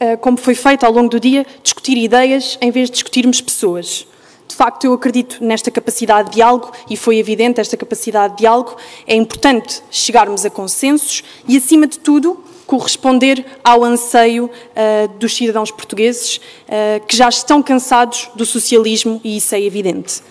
eh, 0.00 0.16
como 0.16 0.38
foi 0.38 0.54
feito 0.54 0.84
ao 0.84 0.92
longo 0.92 1.10
do 1.10 1.20
dia, 1.20 1.44
discutir 1.62 1.98
ideias 1.98 2.56
em 2.62 2.70
vez 2.70 2.88
de 2.88 2.94
discutirmos 2.94 3.40
pessoas. 3.42 4.06
De 4.54 4.58
facto, 4.58 4.84
eu 4.84 4.92
acredito 4.92 5.42
nesta 5.44 5.68
capacidade 5.68 6.28
de 6.28 6.36
diálogo 6.36 6.70
e 6.88 6.96
foi 6.96 7.18
evidente 7.18 7.60
esta 7.60 7.76
capacidade 7.76 8.34
de 8.34 8.38
diálogo. 8.42 8.76
É 9.04 9.16
importante 9.16 9.82
chegarmos 9.90 10.44
a 10.44 10.48
consensos 10.48 11.24
e, 11.48 11.56
acima 11.56 11.88
de 11.88 11.98
tudo, 11.98 12.38
corresponder 12.64 13.44
ao 13.64 13.82
anseio 13.82 14.44
uh, 14.44 15.08
dos 15.18 15.34
cidadãos 15.36 15.72
portugueses 15.72 16.36
uh, 16.36 17.04
que 17.04 17.16
já 17.16 17.28
estão 17.28 17.60
cansados 17.64 18.30
do 18.36 18.46
socialismo 18.46 19.20
e 19.24 19.38
isso 19.38 19.56
é 19.56 19.60
evidente. 19.60 20.22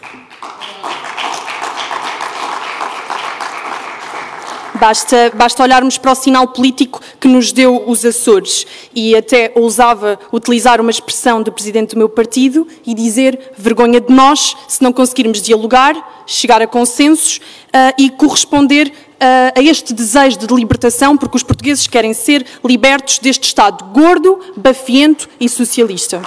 Basta, 4.83 5.31
basta 5.33 5.63
olharmos 5.63 5.97
para 5.97 6.11
o 6.11 6.15
sinal 6.15 6.45
político 6.45 6.99
que 7.17 7.29
nos 7.29 7.53
deu 7.53 7.85
os 7.87 8.03
Açores 8.03 8.67
e 8.93 9.15
até 9.15 9.53
ousava 9.55 10.19
utilizar 10.29 10.81
uma 10.81 10.91
expressão 10.91 11.41
do 11.41 11.53
presidente 11.53 11.91
do 11.91 11.97
meu 11.97 12.09
partido 12.09 12.67
e 12.85 12.93
dizer 12.93 13.53
vergonha 13.57 14.01
de 14.01 14.13
nós 14.13 14.57
se 14.67 14.83
não 14.83 14.91
conseguirmos 14.91 15.41
dialogar, 15.41 16.25
chegar 16.27 16.61
a 16.61 16.67
consensos 16.67 17.37
uh, 17.37 17.93
e 17.97 18.09
corresponder 18.09 18.89
uh, 18.89 19.57
a 19.57 19.61
este 19.61 19.93
desejo 19.93 20.37
de 20.39 20.53
libertação, 20.53 21.15
porque 21.15 21.37
os 21.37 21.43
portugueses 21.43 21.87
querem 21.87 22.13
ser 22.13 22.45
libertos 22.61 23.19
deste 23.19 23.45
Estado 23.45 23.85
gordo, 23.93 24.37
bafiento 24.57 25.29
e 25.39 25.47
socialista. 25.47 26.21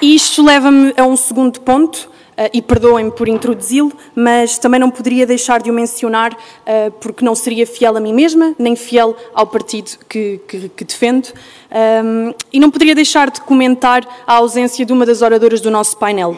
E 0.00 0.14
isto 0.14 0.42
leva-me 0.42 0.94
a 0.96 1.04
um 1.04 1.18
segundo 1.18 1.60
ponto, 1.60 2.13
e 2.52 2.60
perdoem-me 2.60 3.10
por 3.10 3.28
introduzi-lo, 3.28 3.92
mas 4.14 4.58
também 4.58 4.80
não 4.80 4.90
poderia 4.90 5.26
deixar 5.26 5.62
de 5.62 5.70
o 5.70 5.74
mencionar 5.74 6.32
uh, 6.32 6.90
porque 7.00 7.24
não 7.24 7.34
seria 7.34 7.66
fiel 7.66 7.96
a 7.96 8.00
mim 8.00 8.12
mesma, 8.12 8.54
nem 8.58 8.74
fiel 8.76 9.16
ao 9.34 9.46
partido 9.46 9.90
que, 10.08 10.40
que, 10.48 10.68
que 10.68 10.84
defendo. 10.84 11.28
Um, 12.04 12.34
e 12.52 12.60
não 12.60 12.70
poderia 12.70 12.94
deixar 12.94 13.30
de 13.30 13.40
comentar 13.40 14.06
a 14.26 14.34
ausência 14.34 14.84
de 14.84 14.92
uma 14.92 15.04
das 15.04 15.22
oradoras 15.22 15.60
do 15.60 15.70
nosso 15.70 15.96
painel. 15.96 16.36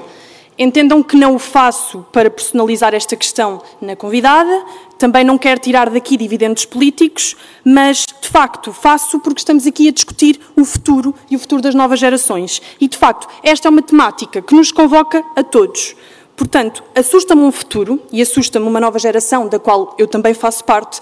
Entendam 0.59 1.03
que 1.03 1.17
não 1.17 1.35
o 1.35 1.39
faço 1.39 2.07
para 2.11 2.31
personalizar 2.31 2.95
esta 2.95 3.15
questão 3.15 3.61
na 3.81 3.95
convidada, 3.95 4.65
também 4.99 5.23
não 5.23 5.37
quero 5.37 5.61
tirar 5.61 5.91
daqui 5.91 6.17
dividendos 6.17 6.65
políticos, 6.65 7.37
mas 7.63 8.07
de 8.07 8.29
facto 8.29 8.73
faço 8.73 9.21
porque 9.21 9.41
estamos 9.41 9.67
aqui 9.67 9.89
a 9.89 9.93
discutir 9.93 10.41
o 10.57 10.65
futuro 10.65 11.15
e 11.31 11.37
o 11.37 11.39
futuro 11.39 11.61
das 11.61 11.75
novas 11.75 12.01
gerações. 12.01 12.63
E 12.81 12.89
de 12.89 12.97
facto, 12.97 13.29
esta 13.43 13.69
é 13.69 13.71
uma 13.71 13.83
temática 13.83 14.41
que 14.41 14.55
nos 14.55 14.73
convoca 14.73 15.23
a 15.37 15.43
todos. 15.43 15.95
Portanto, 16.35 16.83
assusta-me 16.95 17.43
um 17.43 17.53
futuro 17.53 18.01
e 18.11 18.21
assusta-me 18.23 18.67
uma 18.67 18.81
nova 18.81 18.99
geração, 18.99 19.49
da 19.49 19.59
qual 19.59 19.95
eu 19.99 20.07
também 20.07 20.35
faço 20.35 20.65
parte, 20.65 21.01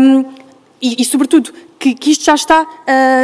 um, 0.00 0.24
e, 0.80 1.00
e, 1.00 1.04
sobretudo, 1.04 1.52
que, 1.78 1.94
que, 1.94 2.10
isto 2.10 2.24
já 2.24 2.34
está 2.34 2.62
uh, 2.62 2.66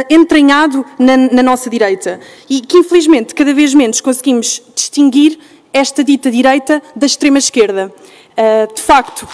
entranhado 0.09 0.85
na, 0.97 1.17
na 1.17 1.43
nossa 1.43 1.69
direita 1.69 2.19
e 2.49 2.61
que, 2.61 2.77
infelizmente, 2.77 3.35
cada 3.35 3.53
vez 3.53 3.73
menos 3.73 4.01
conseguimos 4.01 4.61
distinguir 4.75 5.37
esta 5.73 6.03
dita 6.03 6.29
direita 6.29 6.81
da 6.95 7.05
extrema-esquerda. 7.05 7.91
Uh, 8.37 8.73
de 8.73 8.81
facto, 8.81 9.27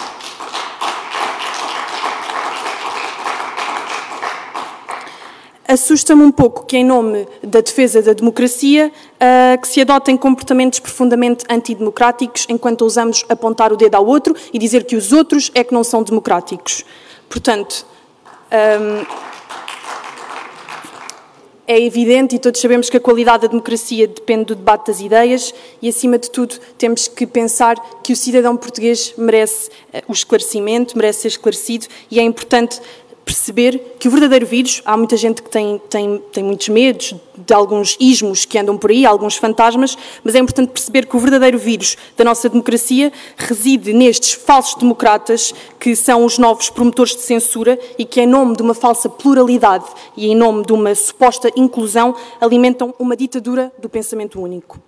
assusta-me 5.68 6.24
um 6.24 6.32
pouco 6.32 6.66
que, 6.66 6.78
em 6.78 6.84
nome 6.84 7.28
da 7.44 7.62
defesa 7.62 8.02
da 8.02 8.14
democracia, 8.14 8.92
uh, 8.92 9.62
que 9.62 9.68
se 9.68 9.82
adotem 9.82 10.18
comportamentos 10.18 10.80
profundamente 10.80 11.46
antidemocráticos 11.50 12.48
enquanto 12.50 12.82
ousamos 12.82 13.24
apontar 13.30 13.72
o 13.72 13.78
dedo 13.78 13.96
ao 13.96 14.06
outro 14.06 14.36
e 14.52 14.58
dizer 14.58 14.86
que 14.86 14.96
os 14.96 15.12
outros 15.12 15.52
é 15.54 15.64
que 15.64 15.74
não 15.74 15.84
são 15.84 16.02
democráticos. 16.02 16.84
Portanto, 17.30 17.86
um, 18.52 19.29
é 21.70 21.80
evidente 21.80 22.36
e 22.36 22.40
todos 22.40 22.60
sabemos 22.60 22.90
que 22.90 22.98
a 22.98 23.00
qualidade 23.00 23.44
da 23.44 23.48
democracia 23.48 24.08
depende 24.08 24.46
do 24.46 24.56
debate 24.56 24.88
das 24.88 25.02
ideias 25.02 25.54
e, 25.80 25.88
acima 25.88 26.18
de 26.18 26.32
tudo, 26.32 26.56
temos 26.80 27.08
que 27.08 27.28
pensar 27.28 27.76
que 28.02 28.12
o 28.12 28.16
cidadão 28.16 28.58
português 28.58 29.14
merece 29.16 29.70
eh, 29.94 30.04
o 30.08 30.12
esclarecimento, 30.12 30.98
merece 30.98 31.22
ser 31.22 31.28
esclarecido 31.28 31.86
e 32.10 32.20
é 32.20 32.24
importante 32.24 32.82
perceber 33.30 33.96
que 34.00 34.08
o 34.08 34.12
verdadeiro 34.12 34.44
vírus, 34.44 34.82
há 34.84 34.98
muita 34.98 35.16
gente 35.16 35.44
que 35.44 35.52
tem, 35.52 35.80
tem, 35.88 36.18
tem 36.34 36.44
muitos 36.44 36.68
medos 36.70 37.14
de 37.38 37.54
alguns 37.54 37.96
ismos 38.00 38.44
que 38.44 38.58
andam 38.58 38.76
por 38.76 38.90
aí, 38.90 39.06
alguns 39.06 39.38
fantasmas, 39.38 39.96
mas 40.24 40.34
é 40.34 40.40
importante 40.40 40.72
perceber 40.72 41.06
que 41.06 41.16
o 41.16 41.20
verdadeiro 41.20 41.60
vírus 41.60 41.96
da 42.18 42.24
nossa 42.24 42.50
democracia 42.50 43.14
reside 43.38 43.94
nestes 43.94 44.34
falsos 44.34 44.74
democratas 44.74 45.54
que 45.80 45.96
são 45.96 46.26
os 46.26 46.40
novos 46.40 46.72
promotores 46.72 47.16
de 47.16 47.22
censura 47.22 47.78
e 48.00 48.04
que, 48.04 48.20
em 48.20 48.26
nome 48.26 48.56
de 48.56 48.64
uma 48.64 48.74
falsa 48.74 49.08
pluralidade 49.08 49.86
e 50.18 50.26
em 50.26 50.36
nome 50.36 50.66
de 50.66 50.74
uma 50.74 50.96
suposta 50.96 51.52
inclusão, 51.56 52.16
alimentam 52.42 52.96
uma 52.98 53.16
ditadura 53.16 53.72
do 53.78 53.88
pensamento 53.88 54.42
único. 54.42 54.82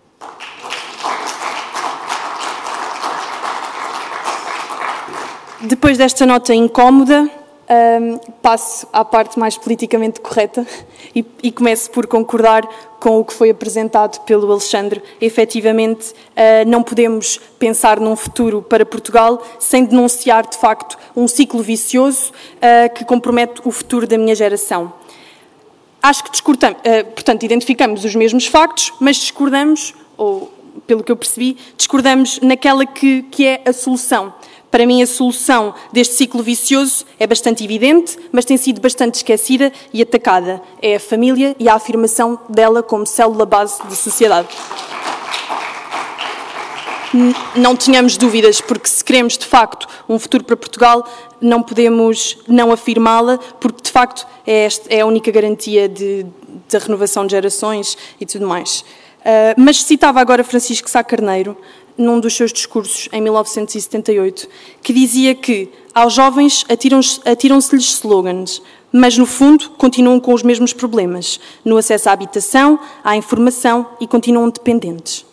Depois 5.61 5.95
desta 5.95 6.25
nota 6.25 6.55
incómoda, 6.55 7.29
um, 7.71 8.17
passo 8.41 8.85
à 8.91 9.05
parte 9.05 9.39
mais 9.39 9.57
politicamente 9.57 10.19
correta 10.19 10.67
e, 11.15 11.25
e, 11.41 11.51
começo 11.51 11.89
por 11.91 12.05
concordar 12.05 12.67
com 12.99 13.19
o 13.19 13.25
que 13.25 13.33
foi 13.33 13.49
apresentado 13.49 14.19
pelo 14.25 14.51
Alexandre. 14.51 15.01
Efetivamente, 15.19 16.11
uh, 16.11 16.67
não 16.67 16.83
podemos 16.83 17.39
pensar 17.57 17.99
num 17.99 18.15
futuro 18.15 18.61
para 18.61 18.85
Portugal 18.85 19.41
sem 19.59 19.85
denunciar, 19.85 20.47
de 20.47 20.57
facto, 20.57 20.97
um 21.15 21.27
ciclo 21.27 21.63
vicioso 21.63 22.31
uh, 22.31 22.93
que 22.93 23.05
compromete 23.05 23.61
o 23.63 23.71
futuro 23.71 24.05
da 24.05 24.17
minha 24.17 24.35
geração. 24.35 24.93
Acho 26.03 26.23
que 26.23 26.31
discordamos, 26.31 26.77
uh, 26.79 27.05
portanto, 27.11 27.43
identificamos 27.43 28.03
os 28.03 28.15
mesmos 28.15 28.47
factos, 28.47 28.93
mas 28.99 29.15
discordamos, 29.15 29.95
ou 30.17 30.51
pelo 30.85 31.03
que 31.03 31.11
eu 31.11 31.15
percebi, 31.15 31.57
discordamos 31.77 32.39
naquela 32.41 32.85
que, 32.85 33.23
que 33.23 33.45
é 33.45 33.61
a 33.65 33.73
solução. 33.73 34.33
Para 34.71 34.85
mim, 34.85 35.03
a 35.03 35.05
solução 35.05 35.73
deste 35.91 36.15
ciclo 36.15 36.41
vicioso 36.41 37.05
é 37.19 37.27
bastante 37.27 37.61
evidente, 37.61 38.17
mas 38.31 38.45
tem 38.45 38.55
sido 38.55 38.79
bastante 38.79 39.15
esquecida 39.15 39.71
e 39.93 40.01
atacada. 40.01 40.61
É 40.81 40.95
a 40.95 40.99
família 40.99 41.53
e 41.59 41.67
a 41.67 41.73
afirmação 41.73 42.39
dela 42.47 42.81
como 42.81 43.05
célula 43.05 43.45
base 43.45 43.83
da 43.83 43.91
sociedade. 43.91 44.47
Não 47.53 47.75
tenhamos 47.75 48.15
dúvidas, 48.15 48.61
porque 48.61 48.87
se 48.87 49.03
queremos 49.03 49.37
de 49.37 49.45
facto 49.45 49.85
um 50.07 50.17
futuro 50.17 50.45
para 50.45 50.55
Portugal, 50.55 51.05
não 51.41 51.61
podemos 51.61 52.37
não 52.47 52.71
afirmá-la, 52.71 53.37
porque 53.59 53.81
de 53.83 53.91
facto 53.91 54.25
é, 54.47 54.69
é 54.87 55.01
a 55.01 55.05
única 55.05 55.29
garantia 55.29 55.89
de, 55.89 56.25
da 56.71 56.79
renovação 56.79 57.25
de 57.25 57.31
gerações 57.31 57.97
e 58.21 58.25
tudo 58.25 58.47
mais. 58.47 58.85
Uh, 59.21 59.53
mas 59.55 59.83
citava 59.83 60.19
agora 60.19 60.43
Francisco 60.43 60.89
Sá 60.89 61.03
Carneiro, 61.03 61.55
num 62.01 62.19
dos 62.19 62.35
seus 62.35 62.51
discursos, 62.51 63.07
em 63.11 63.21
1978, 63.21 64.47
que 64.81 64.91
dizia 64.93 65.35
que 65.35 65.69
aos 65.93 66.13
jovens 66.13 66.65
atiram-se-lhes 67.25 67.85
slogans, 67.93 68.61
mas 68.91 69.17
no 69.17 69.25
fundo 69.25 69.69
continuam 69.71 70.19
com 70.19 70.33
os 70.33 70.43
mesmos 70.43 70.73
problemas, 70.73 71.39
no 71.63 71.77
acesso 71.77 72.09
à 72.09 72.11
habitação, 72.11 72.79
à 73.03 73.15
informação 73.15 73.87
e 73.99 74.07
continuam 74.07 74.49
dependentes. 74.49 75.25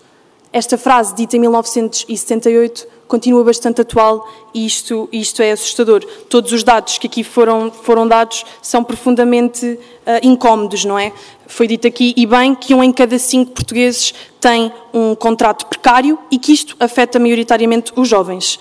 Esta 0.51 0.79
frase, 0.79 1.15
dita 1.15 1.37
em 1.37 1.41
1978, 1.41 2.87
continua 3.07 3.45
bastante 3.45 3.83
atual 3.83 4.27
e 4.55 4.65
isto, 4.65 5.07
isto 5.13 5.43
é 5.43 5.53
assustador. 5.53 6.03
Todos 6.29 6.53
os 6.53 6.63
dados 6.63 6.97
que 6.97 7.07
aqui 7.07 7.23
foram, 7.23 7.71
foram 7.71 8.09
dados 8.09 8.45
são 8.63 8.83
profundamente 8.83 9.67
uh, 9.67 9.79
incómodos, 10.23 10.87
não 10.87 10.99
é? 10.99 11.13
Foi 11.47 11.67
dito 11.67 11.87
aqui, 11.87 12.15
e 12.17 12.25
bem, 12.25 12.55
que 12.55 12.73
um 12.73 12.83
em 12.83 12.93
cada 12.93 13.19
cinco 13.19 13.53
portugueses 13.53 14.15
tem 14.41 14.73
um 14.93 15.15
contrato 15.15 15.67
precário 15.67 16.19
e 16.31 16.39
que 16.39 16.53
isto 16.53 16.77
afeta 16.81 17.19
maioritariamente 17.19 17.93
os 17.95 18.09
jovens. 18.09 18.59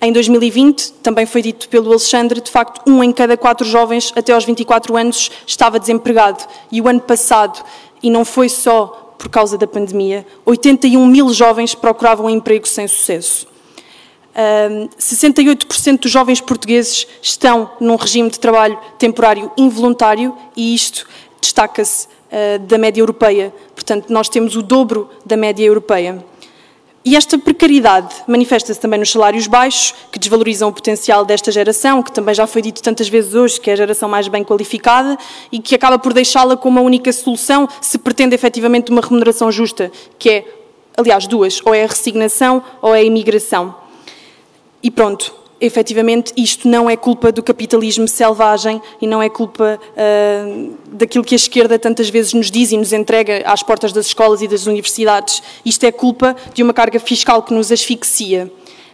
Em 0.00 0.12
2020, 0.12 0.92
também 1.02 1.26
foi 1.26 1.42
dito 1.42 1.68
pelo 1.68 1.90
Alexandre, 1.90 2.40
de 2.40 2.50
facto, 2.50 2.88
um 2.88 3.02
em 3.02 3.12
cada 3.12 3.36
quatro 3.36 3.66
jovens 3.66 4.12
até 4.16 4.32
aos 4.32 4.44
24 4.44 4.96
anos 4.96 5.30
estava 5.46 5.78
desempregado. 5.78 6.42
E 6.70 6.80
o 6.80 6.88
ano 6.88 7.00
passado, 7.00 7.62
e 8.02 8.08
não 8.08 8.24
foi 8.24 8.48
só 8.48 9.07
por 9.18 9.28
causa 9.28 9.58
da 9.58 9.66
pandemia, 9.66 10.24
81 10.46 11.04
mil 11.06 11.32
jovens 11.34 11.74
procuravam 11.74 12.30
emprego 12.30 12.66
sem 12.66 12.86
sucesso. 12.86 13.48
68% 14.98 15.98
dos 15.98 16.10
jovens 16.10 16.40
portugueses 16.40 17.06
estão 17.20 17.70
num 17.80 17.96
regime 17.96 18.30
de 18.30 18.38
trabalho 18.38 18.78
temporário 18.96 19.50
involuntário 19.56 20.36
e 20.56 20.74
isto 20.74 21.06
destaca-se 21.40 22.06
uh, 22.06 22.58
da 22.60 22.78
média 22.78 23.00
europeia. 23.00 23.52
Portanto, 23.74 24.12
nós 24.12 24.28
temos 24.28 24.54
o 24.54 24.62
dobro 24.62 25.10
da 25.26 25.36
média 25.36 25.64
europeia. 25.64 26.24
E 27.04 27.16
esta 27.16 27.38
precariedade 27.38 28.14
manifesta-se 28.26 28.78
também 28.78 28.98
nos 28.98 29.10
salários 29.10 29.46
baixos, 29.46 29.94
que 30.12 30.18
desvalorizam 30.18 30.68
o 30.68 30.72
potencial 30.72 31.24
desta 31.24 31.50
geração, 31.50 32.02
que 32.02 32.12
também 32.12 32.34
já 32.34 32.46
foi 32.46 32.60
dito 32.60 32.82
tantas 32.82 33.08
vezes 33.08 33.34
hoje, 33.34 33.60
que 33.60 33.70
é 33.70 33.72
a 33.72 33.76
geração 33.76 34.08
mais 34.08 34.28
bem 34.28 34.44
qualificada 34.44 35.16
e 35.50 35.58
que 35.58 35.74
acaba 35.74 35.98
por 35.98 36.12
deixá-la 36.12 36.56
como 36.56 36.78
a 36.78 36.82
única 36.82 37.12
solução 37.12 37.68
se 37.80 37.98
pretende 37.98 38.34
efetivamente 38.34 38.90
uma 38.90 39.00
remuneração 39.00 39.50
justa, 39.50 39.90
que 40.18 40.28
é, 40.28 40.44
aliás, 40.96 41.26
duas, 41.26 41.60
ou 41.64 41.72
é 41.72 41.84
a 41.84 41.86
resignação 41.86 42.62
ou 42.82 42.94
é 42.94 42.98
a 42.98 43.04
imigração. 43.04 43.74
E 44.82 44.90
pronto, 44.90 45.34
efetivamente 45.60 46.32
isto 46.36 46.68
não 46.68 46.88
é 46.88 46.96
culpa 46.96 47.32
do 47.32 47.42
capitalismo 47.42 48.06
selvagem 48.06 48.80
e 49.00 49.06
não 49.06 49.22
é 49.22 49.28
culpa 49.28 49.78
uh, 49.80 50.74
daquilo 50.92 51.24
que 51.24 51.34
a 51.34 51.36
esquerda 51.36 51.78
tantas 51.78 52.08
vezes 52.08 52.32
nos 52.32 52.50
diz 52.50 52.72
e 52.72 52.76
nos 52.76 52.92
entrega 52.92 53.42
às 53.44 53.62
portas 53.62 53.92
das 53.92 54.06
escolas 54.06 54.42
e 54.42 54.48
das 54.48 54.66
universidades. 54.66 55.42
Isto 55.64 55.84
é 55.84 55.92
culpa 55.92 56.36
de 56.54 56.62
uma 56.62 56.72
carga 56.72 57.00
fiscal 57.00 57.42
que 57.42 57.52
nos 57.52 57.72
asfixia. 57.72 58.50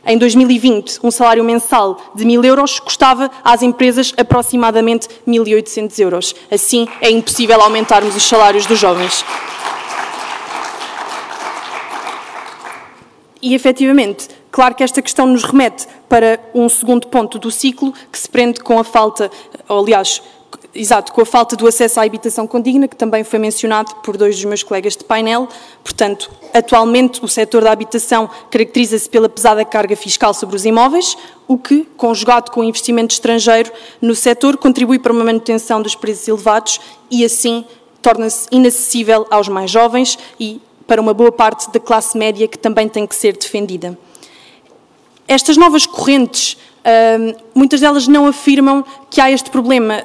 Em 0.06 0.18
2020, 0.18 0.98
um 1.02 1.10
salário 1.10 1.42
mensal 1.42 1.98
de 2.14 2.24
1.000 2.24 2.44
euros 2.44 2.78
custava 2.78 3.30
às 3.42 3.62
empresas 3.62 4.12
aproximadamente 4.16 5.08
1.800 5.26 5.98
euros. 5.98 6.34
Assim, 6.50 6.86
é 7.00 7.10
impossível 7.10 7.60
aumentarmos 7.62 8.14
os 8.14 8.22
salários 8.22 8.66
dos 8.66 8.78
jovens. 8.78 9.24
E, 13.40 13.54
efetivamente, 13.54 14.28
Claro 14.54 14.72
que 14.72 14.84
esta 14.84 15.02
questão 15.02 15.26
nos 15.26 15.42
remete 15.42 15.84
para 16.08 16.38
um 16.54 16.68
segundo 16.68 17.08
ponto 17.08 17.40
do 17.40 17.50
ciclo, 17.50 17.92
que 18.12 18.16
se 18.16 18.28
prende 18.28 18.60
com 18.60 18.78
a 18.78 18.84
falta, 18.84 19.28
ou, 19.68 19.80
aliás, 19.80 20.22
exato, 20.72 21.12
com 21.12 21.20
a 21.20 21.26
falta 21.26 21.56
do 21.56 21.66
acesso 21.66 21.98
à 21.98 22.04
habitação 22.04 22.46
condigna, 22.46 22.86
que 22.86 22.94
também 22.94 23.24
foi 23.24 23.40
mencionado 23.40 23.92
por 23.96 24.16
dois 24.16 24.36
dos 24.36 24.44
meus 24.44 24.62
colegas 24.62 24.96
de 24.96 25.02
painel. 25.02 25.48
Portanto, 25.82 26.30
atualmente 26.52 27.24
o 27.24 27.26
setor 27.26 27.64
da 27.64 27.72
habitação 27.72 28.30
caracteriza-se 28.48 29.10
pela 29.10 29.28
pesada 29.28 29.64
carga 29.64 29.96
fiscal 29.96 30.32
sobre 30.32 30.54
os 30.54 30.64
imóveis, 30.64 31.16
o 31.48 31.58
que, 31.58 31.84
conjugado 31.96 32.52
com 32.52 32.60
o 32.60 32.64
investimento 32.64 33.12
estrangeiro 33.12 33.72
no 34.00 34.14
setor, 34.14 34.56
contribui 34.56 35.00
para 35.00 35.12
uma 35.12 35.24
manutenção 35.24 35.82
dos 35.82 35.96
preços 35.96 36.28
elevados 36.28 36.80
e, 37.10 37.24
assim, 37.24 37.64
torna-se 38.00 38.46
inacessível 38.52 39.26
aos 39.32 39.48
mais 39.48 39.68
jovens 39.68 40.16
e 40.38 40.62
para 40.86 41.00
uma 41.00 41.12
boa 41.12 41.32
parte 41.32 41.72
da 41.72 41.80
classe 41.80 42.16
média 42.16 42.46
que 42.46 42.56
também 42.56 42.88
tem 42.88 43.04
que 43.04 43.16
ser 43.16 43.36
defendida. 43.36 43.98
Estas 45.26 45.56
novas 45.56 45.86
correntes, 45.86 46.56
muitas 47.54 47.80
delas 47.80 48.06
não 48.06 48.26
afirmam 48.26 48.84
que 49.10 49.20
há 49.20 49.30
este 49.30 49.50
problema, 49.50 50.02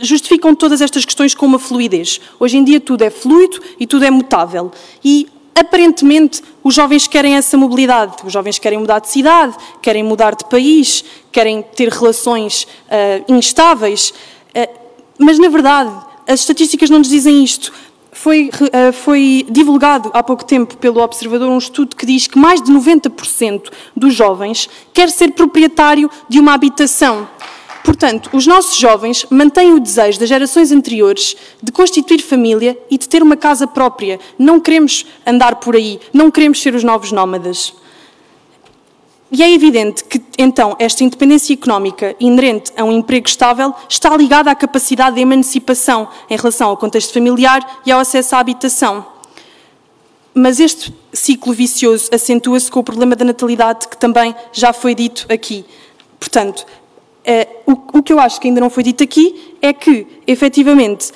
justificam 0.00 0.54
todas 0.54 0.80
estas 0.80 1.04
questões 1.04 1.34
com 1.34 1.46
uma 1.46 1.58
fluidez. 1.58 2.20
Hoje 2.38 2.56
em 2.56 2.64
dia 2.64 2.80
tudo 2.80 3.02
é 3.02 3.10
fluido 3.10 3.60
e 3.78 3.86
tudo 3.86 4.04
é 4.04 4.10
mutável. 4.10 4.70
E 5.04 5.26
aparentemente 5.54 6.42
os 6.62 6.74
jovens 6.74 7.06
querem 7.06 7.34
essa 7.34 7.56
mobilidade. 7.56 8.16
Os 8.24 8.32
jovens 8.32 8.58
querem 8.58 8.78
mudar 8.78 9.00
de 9.00 9.08
cidade, 9.08 9.56
querem 9.82 10.02
mudar 10.04 10.34
de 10.34 10.44
país, 10.44 11.04
querem 11.32 11.62
ter 11.62 11.88
relações 11.88 12.64
uh, 12.64 13.32
instáveis. 13.32 14.10
Uh, 14.54 14.78
mas 15.18 15.38
na 15.38 15.48
verdade, 15.48 15.90
as 16.26 16.40
estatísticas 16.40 16.90
não 16.90 16.98
nos 16.98 17.08
dizem 17.08 17.42
isto. 17.42 17.72
Foi, 18.10 18.48
uh, 18.48 18.92
foi, 18.92 19.46
divulgado 19.50 20.10
há 20.14 20.22
pouco 20.22 20.44
tempo 20.44 20.76
pelo 20.78 21.00
Observador 21.00 21.48
um 21.48 21.58
estudo 21.58 21.94
que 21.94 22.06
diz 22.06 22.26
que 22.26 22.38
mais 22.38 22.62
de 22.62 22.72
90% 22.72 23.70
dos 23.94 24.14
jovens 24.14 24.68
quer 24.92 25.10
ser 25.10 25.32
proprietário 25.32 26.10
de 26.28 26.40
uma 26.40 26.54
habitação. 26.54 27.28
Portanto, 27.84 28.28
os 28.32 28.46
nossos 28.46 28.76
jovens 28.76 29.24
mantêm 29.30 29.72
o 29.72 29.80
desejo 29.80 30.18
das 30.20 30.28
gerações 30.28 30.72
anteriores 30.72 31.36
de 31.62 31.72
constituir 31.72 32.20
família 32.20 32.78
e 32.90 32.98
de 32.98 33.08
ter 33.08 33.22
uma 33.22 33.36
casa 33.36 33.66
própria. 33.66 34.18
Não 34.38 34.60
queremos 34.60 35.06
andar 35.26 35.56
por 35.56 35.76
aí, 35.76 36.00
não 36.12 36.30
queremos 36.30 36.60
ser 36.60 36.74
os 36.74 36.84
novos 36.84 37.12
nómadas. 37.12 37.74
E 39.30 39.42
é 39.42 39.52
evidente 39.52 40.04
que, 40.04 40.22
então, 40.38 40.74
esta 40.78 41.04
independência 41.04 41.52
económica 41.52 42.16
inerente 42.18 42.72
a 42.76 42.82
um 42.82 42.92
emprego 42.92 43.28
estável 43.28 43.74
está 43.88 44.16
ligada 44.16 44.50
à 44.50 44.54
capacidade 44.54 45.16
de 45.16 45.22
emancipação 45.22 46.08
em 46.30 46.36
relação 46.36 46.70
ao 46.70 46.76
contexto 46.76 47.12
familiar 47.12 47.80
e 47.84 47.92
ao 47.92 48.00
acesso 48.00 48.34
à 48.34 48.38
habitação. 48.38 49.04
Mas 50.32 50.58
este 50.60 50.94
ciclo 51.12 51.52
vicioso 51.52 52.08
acentua-se 52.12 52.70
com 52.70 52.80
o 52.80 52.84
problema 52.84 53.14
da 53.14 53.24
natalidade, 53.24 53.88
que 53.88 53.98
também 53.98 54.34
já 54.52 54.72
foi 54.72 54.94
dito 54.94 55.26
aqui. 55.30 55.64
Portanto, 56.18 56.64
Uh, 57.66 57.72
o, 57.92 58.02
que 58.02 58.10
eu 58.10 58.18
acho 58.18 58.40
que 58.40 58.48
ainda 58.48 58.58
não 58.58 58.70
foi 58.70 58.82
dito 58.82 59.04
aqui 59.04 59.54
é 59.60 59.70
que, 59.70 60.06
efetivamente, 60.26 61.12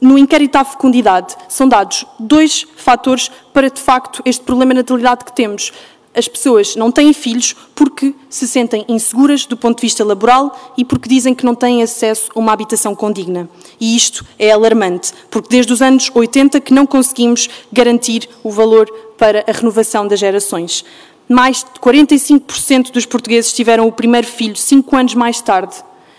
no 0.00 0.16
inquérito 0.16 0.56
à 0.56 0.64
fecundidade, 0.64 1.36
são 1.50 1.68
dados 1.68 2.06
dois 2.18 2.66
fatores 2.76 3.30
para, 3.52 3.68
de 3.68 3.78
facto, 3.78 4.22
este 4.24 4.42
problema 4.42 4.72
de 4.72 4.78
natalidade 4.78 5.26
que 5.26 5.34
temos. 5.34 5.70
As 6.16 6.26
pessoas 6.26 6.74
não 6.76 6.90
têm 6.90 7.12
filhos 7.12 7.54
porque 7.74 8.14
se 8.30 8.48
sentem 8.48 8.86
inseguras 8.88 9.44
do 9.44 9.54
ponto 9.54 9.76
de 9.76 9.82
vista 9.82 10.02
laboral 10.02 10.74
e 10.74 10.82
porque 10.82 11.10
dizem 11.10 11.34
que 11.34 11.44
não 11.44 11.54
têm 11.54 11.82
acesso 11.82 12.30
a 12.34 12.38
uma 12.38 12.52
habitação 12.52 12.94
condigna. 12.94 13.48
E 13.78 13.94
isto 13.94 14.24
é 14.38 14.50
alarmante, 14.50 15.12
porque 15.30 15.50
desde 15.50 15.74
os 15.74 15.82
anos 15.82 16.10
80 16.14 16.58
que 16.60 16.72
não 16.72 16.86
conseguimos 16.86 17.50
garantir 17.70 18.30
o 18.42 18.50
valor 18.50 18.90
para 19.18 19.44
a 19.46 19.52
renovação 19.52 20.08
das 20.08 20.18
gerações 20.18 20.82
mais 21.28 21.64
de 21.64 21.80
45% 21.80 22.92
dos 22.92 23.04
portugueses 23.04 23.52
tiveram 23.52 23.88
o 23.88 23.92
primeiro 23.92 24.26
filho 24.26 24.54
cinco 24.54 24.94
anos 24.96 25.14
mais 25.14 25.40
tarde. 25.40 25.74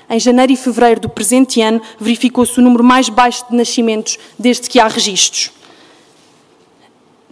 Em 0.09 0.19
janeiro 0.19 0.51
e 0.51 0.57
fevereiro 0.57 1.01
do 1.01 1.09
presente 1.09 1.61
ano, 1.61 1.81
verificou-se 1.99 2.59
o 2.59 2.61
número 2.61 2.83
mais 2.83 3.07
baixo 3.09 3.45
de 3.49 3.55
nascimentos 3.55 4.17
desde 4.37 4.69
que 4.69 4.79
há 4.79 4.87
registros. 4.87 5.51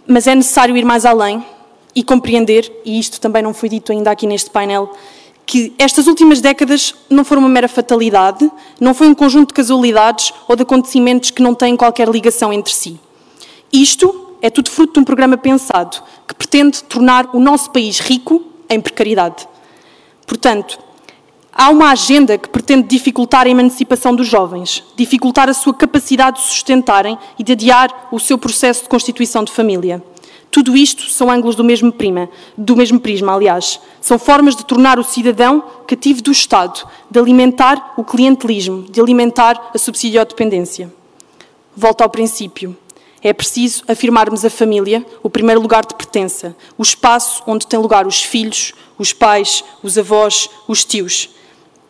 Mas 0.06 0.26
é 0.26 0.34
necessário 0.34 0.76
ir 0.76 0.84
mais 0.84 1.04
além 1.04 1.44
e 1.96 2.04
compreender, 2.04 2.70
e 2.84 2.98
isto 2.98 3.18
também 3.18 3.42
não 3.42 3.54
foi 3.54 3.70
dito 3.70 3.90
ainda 3.90 4.10
aqui 4.10 4.26
neste 4.26 4.50
painel, 4.50 4.92
que 5.46 5.72
estas 5.78 6.06
últimas 6.06 6.42
décadas 6.42 6.94
não 7.08 7.24
foram 7.24 7.40
uma 7.40 7.48
mera 7.48 7.68
fatalidade, 7.68 8.50
não 8.78 8.92
foi 8.92 9.08
um 9.08 9.14
conjunto 9.14 9.48
de 9.48 9.54
casualidades 9.54 10.30
ou 10.46 10.54
de 10.54 10.62
acontecimentos 10.62 11.30
que 11.30 11.40
não 11.40 11.54
têm 11.54 11.74
qualquer 11.74 12.08
ligação 12.08 12.52
entre 12.52 12.74
si. 12.74 13.00
Isto 13.72 14.36
é 14.42 14.50
tudo 14.50 14.70
fruto 14.70 14.94
de 14.94 15.00
um 15.00 15.04
programa 15.04 15.38
pensado 15.38 16.02
que 16.28 16.34
pretende 16.34 16.84
tornar 16.84 17.30
o 17.32 17.40
nosso 17.40 17.70
país 17.70 17.98
rico 17.98 18.44
em 18.68 18.78
precariedade. 18.78 19.48
Portanto, 20.26 20.78
há 21.50 21.70
uma 21.70 21.90
agenda 21.92 22.36
que 22.36 22.48
pretende 22.50 22.88
dificultar 22.88 23.46
a 23.46 23.50
emancipação 23.50 24.14
dos 24.14 24.26
jovens, 24.26 24.84
dificultar 24.96 25.48
a 25.48 25.54
sua 25.54 25.72
capacidade 25.72 26.40
de 26.40 26.46
sustentarem 26.46 27.16
e 27.38 27.44
de 27.44 27.52
adiar 27.52 28.08
o 28.12 28.20
seu 28.20 28.36
processo 28.36 28.82
de 28.82 28.88
constituição 28.88 29.44
de 29.44 29.52
família. 29.52 30.02
Tudo 30.50 30.76
isto 30.76 31.10
são 31.10 31.30
ângulos 31.30 31.54
do 31.54 31.62
mesmo, 31.62 31.92
prima, 31.92 32.28
do 32.56 32.76
mesmo 32.76 32.98
prisma, 32.98 33.34
aliás. 33.34 33.78
São 34.00 34.18
formas 34.18 34.56
de 34.56 34.64
tornar 34.64 34.98
o 34.98 35.04
cidadão 35.04 35.62
cativo 35.86 36.22
do 36.22 36.32
Estado, 36.32 36.88
de 37.10 37.18
alimentar 37.18 37.94
o 37.96 38.04
clientelismo, 38.04 38.82
de 38.90 39.00
alimentar 39.00 39.70
a 39.74 39.78
subsidiodependência. 39.78 40.92
Volto 41.76 42.00
ao 42.00 42.08
princípio. 42.08 42.76
É 43.22 43.32
preciso 43.32 43.82
afirmarmos 43.88 44.44
a 44.44 44.50
família, 44.50 45.04
o 45.22 45.28
primeiro 45.28 45.60
lugar 45.60 45.84
de 45.84 45.94
pertença, 45.94 46.56
o 46.78 46.82
espaço 46.82 47.42
onde 47.46 47.66
têm 47.66 47.78
lugar 47.78 48.06
os 48.06 48.22
filhos, 48.22 48.72
os 48.98 49.12
pais, 49.12 49.64
os 49.82 49.98
avós, 49.98 50.48
os 50.68 50.84
tios. 50.84 51.30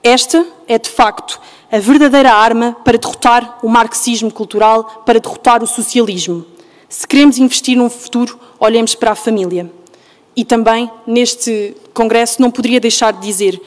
Esta 0.02 0.46
é, 0.66 0.78
de 0.78 0.88
facto, 0.88 1.40
a 1.70 1.78
verdadeira 1.78 2.32
arma 2.32 2.76
para 2.84 2.96
derrotar 2.96 3.58
o 3.62 3.68
marxismo 3.68 4.30
cultural, 4.30 5.02
para 5.04 5.20
derrotar 5.20 5.62
o 5.62 5.66
socialismo. 5.66 6.46
Se 6.88 7.06
queremos 7.06 7.38
investir 7.38 7.76
num 7.76 7.90
futuro, 7.90 8.38
olhemos 8.60 8.94
para 8.94 9.10
a 9.10 9.14
família. 9.16 9.70
E 10.36 10.44
também, 10.44 10.90
neste 11.06 11.74
congresso, 11.92 12.40
não 12.40 12.50
poderia 12.50 12.78
deixar 12.78 13.12
de 13.12 13.26
dizer, 13.26 13.60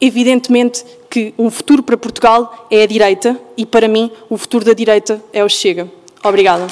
evidentemente, 0.00 0.84
que 1.08 1.34
um 1.36 1.50
futuro 1.50 1.82
para 1.82 1.96
Portugal 1.96 2.68
é 2.70 2.82
a 2.82 2.86
direita 2.86 3.40
e, 3.56 3.66
para 3.66 3.88
mim, 3.88 4.10
o 4.28 4.36
futuro 4.36 4.64
da 4.64 4.72
direita 4.72 5.22
é 5.32 5.44
o 5.44 5.48
Chega. 5.48 5.90
Obrigada. 6.22 6.68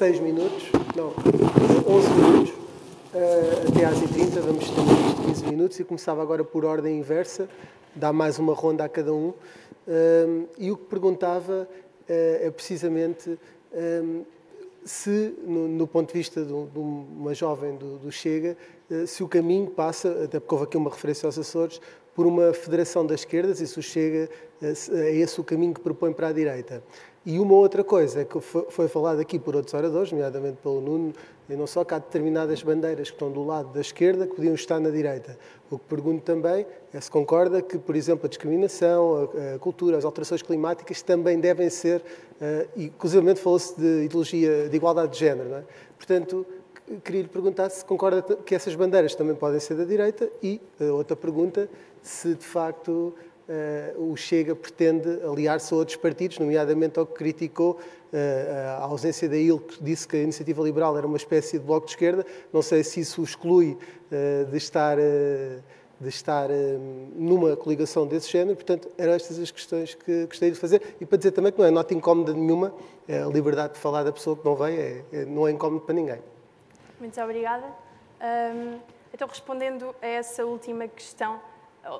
seis 0.00 0.18
minutos, 0.20 0.62
não, 0.96 1.12
11 1.86 2.08
minutos, 2.10 2.59
uh, 3.14 3.68
até 3.68 3.84
às 3.84 3.98
30 3.98 4.40
vamos 4.40 4.64
ter 4.70 4.80
isto 4.80 5.22
15 5.26 5.46
minutos 5.46 5.80
e 5.80 5.84
começava 5.84 6.22
agora 6.22 6.44
por 6.44 6.64
ordem 6.64 6.98
inversa, 6.98 7.48
dá 7.94 8.12
mais 8.12 8.38
uma 8.38 8.54
ronda 8.54 8.84
a 8.84 8.88
cada 8.88 9.12
um. 9.12 9.28
Uh, 9.28 10.48
e 10.58 10.70
o 10.70 10.76
que 10.76 10.84
perguntava 10.84 11.68
uh, 11.68 12.06
é 12.08 12.50
precisamente 12.50 13.38
se, 14.84 15.34
no, 15.44 15.68
no, 15.68 15.86
ponto 15.86 16.08
de 16.08 16.18
vista 16.18 16.42
de, 16.42 16.48
de 16.48 16.78
uma 16.78 17.32
jovem 17.34 17.76
do, 17.76 17.98
do 17.98 18.10
Chega, 18.10 18.56
se 19.06 19.22
o 19.22 19.28
caminho 19.28 19.70
passa, 19.70 20.24
até 20.24 20.40
porque 20.40 20.54
houve 20.54 20.64
aqui 20.64 20.76
uma 20.76 20.90
referência 20.90 21.26
aos 21.26 21.38
Açores, 21.38 21.80
por 22.14 22.26
uma 22.26 22.52
federação 22.52 23.06
das 23.06 23.20
esquerdas 23.20 23.60
e 23.60 23.66
se 23.66 23.78
o 23.78 23.82
Chega 23.82 24.28
é 24.60 25.14
esse 25.14 25.40
o 25.40 25.44
caminho 25.44 25.72
que 25.72 25.80
propõe 25.80 26.12
para 26.12 26.28
a 26.28 26.32
direita. 26.32 26.82
E 27.24 27.38
uma 27.38 27.54
outra 27.54 27.84
coisa 27.84 28.24
que 28.24 28.40
foi 28.40 28.88
falada 28.88 29.20
aqui 29.20 29.38
por 29.38 29.54
outros 29.54 29.74
oradores, 29.74 30.10
nomeadamente 30.10 30.58
pelo 30.62 30.80
Nuno, 30.80 31.12
e 31.52 31.56
não 31.56 31.66
só 31.66 31.84
que 31.84 31.94
há 31.94 31.98
determinadas 31.98 32.62
bandeiras 32.62 33.08
que 33.08 33.16
estão 33.16 33.30
do 33.30 33.44
lado 33.44 33.72
da 33.72 33.80
esquerda 33.80 34.26
que 34.26 34.34
podiam 34.34 34.54
estar 34.54 34.78
na 34.80 34.90
direita. 34.90 35.38
O 35.70 35.78
que 35.78 35.84
pergunto 35.86 36.22
também 36.22 36.66
é 36.92 37.00
se 37.00 37.10
concorda 37.10 37.62
que, 37.62 37.78
por 37.78 37.96
exemplo, 37.96 38.26
a 38.26 38.28
discriminação, 38.28 39.30
a, 39.54 39.58
cultura, 39.58 39.96
as 39.96 40.04
alterações 40.04 40.42
climáticas 40.42 41.02
também 41.02 41.38
devem 41.38 41.68
ser, 41.70 42.00
uh, 42.00 42.68
e 42.76 42.86
inclusive 42.86 43.34
falou-se 43.36 43.78
de 43.78 44.04
ideologia 44.04 44.68
de 44.68 44.76
igualdade 44.76 45.12
de 45.12 45.18
género, 45.18 45.54
é? 45.54 45.64
Portanto, 45.96 46.46
queria 47.04 47.22
lhe 47.22 47.28
perguntar 47.28 47.68
se 47.70 47.84
concorda 47.84 48.22
que 48.22 48.54
essas 48.54 48.74
bandeiras 48.74 49.14
também 49.14 49.34
podem 49.34 49.60
ser 49.60 49.74
da 49.74 49.84
direita 49.84 50.30
e, 50.42 50.60
uh, 50.80 50.94
outra 50.94 51.16
pergunta, 51.16 51.68
se 52.02 52.34
de 52.34 52.44
facto 52.44 53.14
o 53.96 54.16
Chega 54.16 54.54
pretende 54.54 55.08
aliar-se 55.24 55.72
a 55.74 55.76
outros 55.76 55.96
partidos, 55.96 56.38
nomeadamente 56.38 56.98
ao 56.98 57.06
que 57.06 57.14
criticou 57.14 57.72
uh, 57.72 58.80
a 58.80 58.84
ausência 58.84 59.28
da 59.28 59.36
IL, 59.36 59.58
que 59.58 59.82
disse 59.82 60.06
que 60.06 60.16
a 60.16 60.20
iniciativa 60.20 60.62
liberal 60.62 60.96
era 60.96 61.06
uma 61.06 61.16
espécie 61.16 61.58
de 61.58 61.64
bloco 61.64 61.86
de 61.86 61.92
esquerda. 61.92 62.24
Não 62.52 62.62
sei 62.62 62.84
se 62.84 63.00
isso 63.00 63.22
exclui 63.22 63.76
uh, 63.76 64.50
de 64.50 64.56
estar, 64.56 64.96
de 64.96 66.08
estar 66.08 66.48
numa 67.14 67.56
coligação 67.56 68.06
desse 68.06 68.30
género. 68.30 68.56
Portanto, 68.56 68.88
eram 68.96 69.12
estas 69.12 69.38
as 69.38 69.50
questões 69.50 69.94
que 69.94 70.26
gostaria 70.26 70.52
de 70.52 70.60
fazer. 70.60 70.96
E 71.00 71.06
para 71.06 71.18
dizer 71.18 71.32
também 71.32 71.52
que 71.52 71.58
não 71.58 71.66
é 71.66 71.70
nota 71.70 71.92
incómoda 71.92 72.32
nenhuma, 72.32 72.72
é 73.08 73.22
a 73.22 73.26
liberdade 73.26 73.74
de 73.74 73.80
falar 73.80 74.04
da 74.04 74.12
pessoa 74.12 74.36
que 74.36 74.44
não 74.44 74.54
vem 74.54 74.76
é, 74.76 75.04
é, 75.12 75.24
não 75.24 75.48
é 75.48 75.50
incómodo 75.50 75.80
para 75.80 75.94
ninguém. 75.94 76.20
Muito 77.00 77.20
obrigada. 77.20 77.66
Um, 78.20 78.78
então, 79.12 79.26
respondendo 79.26 79.94
a 80.00 80.06
essa 80.06 80.44
última 80.46 80.86
questão, 80.86 81.40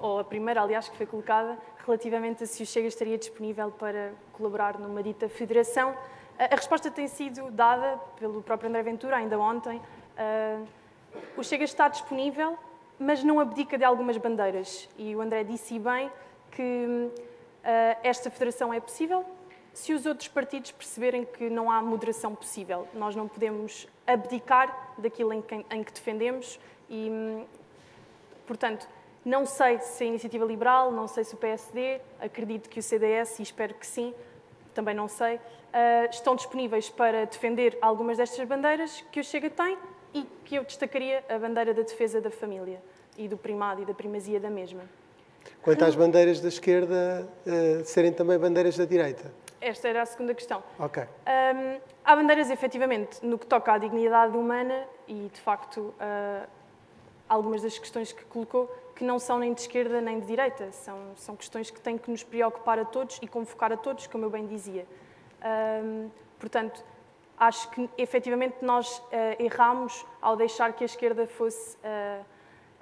ou 0.03 0.19
a 0.21 0.25
primeira, 0.25 0.61
aliás, 0.61 0.89
que 0.89 0.97
foi 0.97 1.07
colocada, 1.07 1.59
relativamente 1.87 2.45
a 2.45 2.47
se 2.47 2.63
o 2.63 2.67
Chega 2.67 2.89
estaria 2.89 3.17
disponível 3.17 3.71
para 3.71 4.13
colaborar 4.33 4.79
numa 4.79 5.03
dita 5.03 5.29
federação. 5.29 5.97
A 6.39 6.55
resposta 6.55 6.91
tem 6.91 7.09
sido 7.09 7.51
dada 7.51 7.99
pelo 8.19 8.43
próprio 8.43 8.69
André 8.69 8.83
Ventura, 8.83 9.17
ainda 9.17 9.39
ontem. 9.39 9.81
O 11.37 11.43
Chega 11.43 11.65
está 11.65 11.89
disponível, 11.89 12.59
mas 12.99 13.25
não 13.25 13.41
abdica 13.41 13.77
de 13.77 13.85
algumas 13.85 14.17
bandeiras. 14.17 14.89
E 14.97 15.17
o 15.17 15.21
André 15.21 15.45
disse 15.45 15.79
bem 15.79 16.11
que 16.51 17.11
esta 18.03 18.31
federação 18.31 18.73
é 18.73 18.81
possível 18.81 19.25
se 19.73 19.93
os 19.95 20.05
outros 20.05 20.29
partidos 20.29 20.73
perceberem 20.73 21.25
que 21.25 21.49
não 21.49 21.71
há 21.71 21.81
moderação 21.81 22.35
possível. 22.35 22.89
Nós 22.93 23.15
não 23.15 23.29
podemos 23.29 23.87
abdicar 24.07 24.95
daquilo 24.99 25.33
em 25.33 25.43
que, 25.43 25.93
defendemos 25.93 26.59
E, 26.91 27.47
portanto, 28.47 28.89
não 29.25 29.45
sei 29.45 29.79
se 29.81 30.05
a 30.05 30.07
Iniciativa 30.07 30.45
Liberal, 30.45 30.91
não 30.91 31.07
sei 31.07 31.25
se 31.25 31.35
o 31.35 31.37
PSD, 31.37 32.01
acredito 32.21 32.69
que 32.69 32.79
o 32.79 32.83
CDS, 32.83 33.39
e 33.39 33.43
espero 33.43 33.75
que 33.75 33.87
sim, 33.87 34.15
também 34.75 34.95
não 34.95 35.09
sei, 35.09 35.37
uh, 35.37 36.11
estão 36.11 36.35
disponíveis 36.35 36.89
para 36.89 37.27
defender 37.27 37.77
algumas 37.83 38.17
destas 38.17 38.47
bandeiras 38.47 39.05
que 39.13 39.21
o 39.21 39.25
Chega 39.25 39.51
tem 39.51 39.77
e 40.15 40.23
que 40.45 40.55
eu 40.57 40.65
destacaria 40.65 41.25
a 41.29 41.39
bandeira 41.39 41.75
da 41.75 41.83
defesa 41.83 42.21
da 42.21 42.31
família 42.31 42.81
e 43.17 43.29
do 43.29 43.37
primado 43.37 43.83
e 43.83 43.85
da 43.85 43.95
primazia 43.95 44.41
da 44.41 44.51
mesma. 44.51 44.83
Quanto 45.63 45.85
às 45.85 45.95
bandeiras 45.95 46.41
da 46.41 46.49
esquerda 46.49 47.29
uh, 47.47 47.85
serem 47.85 48.13
também 48.13 48.39
bandeiras 48.39 48.77
da 48.77 48.85
direita? 48.85 49.33
Esta 49.61 49.89
era 49.89 50.03
a 50.03 50.07
segunda 50.07 50.33
questão. 50.35 50.63
Ok. 50.79 51.03
Um, 51.03 51.81
há 52.03 52.17
bandeiras, 52.17 52.51
efetivamente, 52.51 53.25
no 53.25 53.39
que 53.39 53.45
toca 53.45 53.73
à 53.73 53.79
dignidade 53.79 54.35
humana 54.35 54.85
e, 55.07 55.31
de 55.31 55.41
facto, 55.41 55.81
uh, 55.81 56.49
algumas 57.29 57.61
das 57.61 57.79
questões 57.79 58.11
que 58.11 58.25
colocou 58.25 58.75
que 59.01 59.05
não 59.05 59.19
são 59.19 59.39
nem 59.39 59.55
de 59.55 59.63
esquerda 59.63 59.99
nem 59.99 60.21
de 60.21 60.27
direita. 60.27 60.71
São, 60.73 60.99
são 61.17 61.35
questões 61.35 61.71
que 61.71 61.81
têm 61.81 61.97
que 61.97 62.11
nos 62.11 62.23
preocupar 62.23 62.79
a 62.79 62.85
todos 62.85 63.19
e 63.23 63.27
convocar 63.27 63.73
a 63.73 63.77
todos, 63.79 64.07
como 64.07 64.27
eu 64.27 64.31
bem 64.31 64.47
dizia. 64.47 64.87
Portanto, 66.39 66.85
acho 67.39 67.71
que, 67.71 67.89
efetivamente, 67.97 68.57
nós 68.61 68.99
uh, 68.99 69.03
erramos 69.39 70.05
ao 70.21 70.37
deixar 70.37 70.75
que 70.75 70.85
a 70.85 70.87
esquerda 70.87 71.27
fosse 71.27 71.79
uh, 71.79 72.23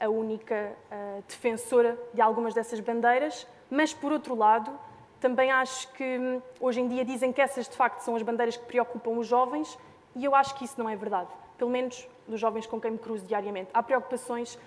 a 0.01 0.09
única 0.09 0.73
uh, 0.91 1.23
defensora 1.29 1.97
de 2.13 2.21
algumas 2.21 2.53
dessas 2.53 2.81
bandeiras, 2.81 3.47
mas, 3.71 3.95
por 3.95 4.11
outro 4.11 4.35
lado, 4.35 4.77
também 5.21 5.53
acho 5.53 5.87
que 5.93 6.19
hum, 6.19 6.43
hoje 6.59 6.81
em 6.81 6.89
dia 6.89 7.05
dizem 7.05 7.33
que 7.33 7.41
essas 7.41 7.69
de 7.69 7.77
facto 7.77 8.01
são 8.01 8.17
as 8.17 8.23
bandeiras 8.25 8.57
que 8.57 8.65
preocupam 8.65 9.11
os 9.11 9.27
jovens 9.29 9.79
e 10.17 10.25
eu 10.25 10.35
acho 10.35 10.57
que 10.57 10.65
isso 10.65 10.81
não 10.81 10.89
é 10.89 10.97
verdade. 10.97 11.29
Pelo 11.57 11.71
menos 11.71 12.09
dos 12.27 12.41
jovens 12.41 12.67
com 12.67 12.81
quem 12.81 12.93
me 12.93 12.99
cruzo 12.99 13.25
diariamente. 13.25 13.71
Há 13.73 13.83
preocupações 13.83 14.59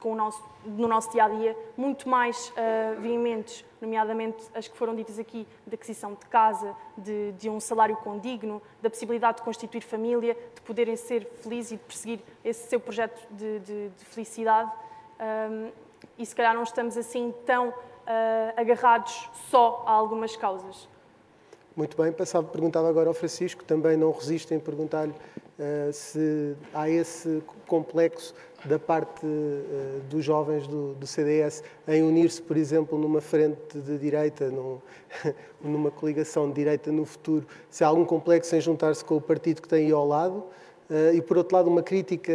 com 0.00 0.12
o 0.12 0.14
nosso, 0.14 0.42
no 0.64 0.88
nosso 0.88 1.10
dia 1.12 1.24
a 1.24 1.28
dia 1.28 1.56
muito 1.76 2.08
mais 2.08 2.50
uh, 2.50 3.00
veementes, 3.00 3.64
nomeadamente 3.80 4.42
as 4.54 4.68
que 4.68 4.76
foram 4.76 4.94
ditas 4.94 5.18
aqui, 5.18 5.46
da 5.66 5.74
aquisição 5.74 6.14
de 6.14 6.26
casa, 6.26 6.74
de, 6.96 7.32
de, 7.32 7.48
um 7.48 7.60
salário 7.60 7.96
condigno, 7.96 8.60
da 8.80 8.90
possibilidade 8.90 9.38
de 9.38 9.42
constituir 9.42 9.82
família, 9.82 10.36
de 10.54 10.60
poderem 10.62 10.96
ser 10.96 11.26
felizes 11.42 11.72
e 11.72 11.76
de 11.76 11.82
perseguir 11.82 12.20
esse 12.44 12.68
seu 12.68 12.80
projeto 12.80 13.26
de, 13.30 13.60
de, 13.60 13.88
de 13.90 14.04
felicidade. 14.04 14.70
Um, 15.50 15.70
e 16.18 16.26
se 16.26 16.34
calhar 16.34 16.54
não 16.54 16.64
estamos 16.64 16.96
assim 16.96 17.32
tão 17.46 17.68
uh, 17.68 17.74
agarrados 18.56 19.30
só 19.48 19.84
a 19.86 19.92
algumas 19.92 20.36
causas. 20.36 20.88
Muito 21.74 21.96
bem, 21.96 22.12
passava, 22.12 22.46
perguntava 22.46 22.86
agora 22.86 23.08
ao 23.08 23.14
Francisco, 23.14 23.64
também 23.64 23.96
não 23.96 24.12
resiste 24.12 24.52
em 24.52 24.60
perguntar-lhe 24.60 25.12
uh, 25.12 25.90
se 25.90 26.54
há 26.74 26.90
esse 26.90 27.42
complexo 27.66 28.34
da 28.66 28.78
parte 28.78 29.24
uh, 29.24 30.00
dos 30.10 30.22
jovens 30.22 30.66
do, 30.66 30.92
do 30.92 31.06
CDS 31.06 31.64
em 31.88 32.02
unir-se, 32.02 32.42
por 32.42 32.58
exemplo, 32.58 32.98
numa 32.98 33.22
frente 33.22 33.78
de 33.78 33.96
direita, 33.96 34.50
num, 34.50 34.80
numa 35.64 35.90
coligação 35.90 36.46
de 36.46 36.56
direita 36.56 36.92
no 36.92 37.06
futuro, 37.06 37.46
se 37.70 37.82
há 37.82 37.86
algum 37.86 38.04
complexo 38.04 38.54
em 38.54 38.60
juntar-se 38.60 39.02
com 39.02 39.16
o 39.16 39.20
partido 39.20 39.62
que 39.62 39.68
tem 39.68 39.86
aí 39.86 39.92
ao 39.92 40.06
lado, 40.06 40.44
uh, 40.90 41.14
e 41.14 41.22
por 41.22 41.38
outro 41.38 41.56
lado 41.56 41.70
uma 41.70 41.82
crítica 41.82 42.34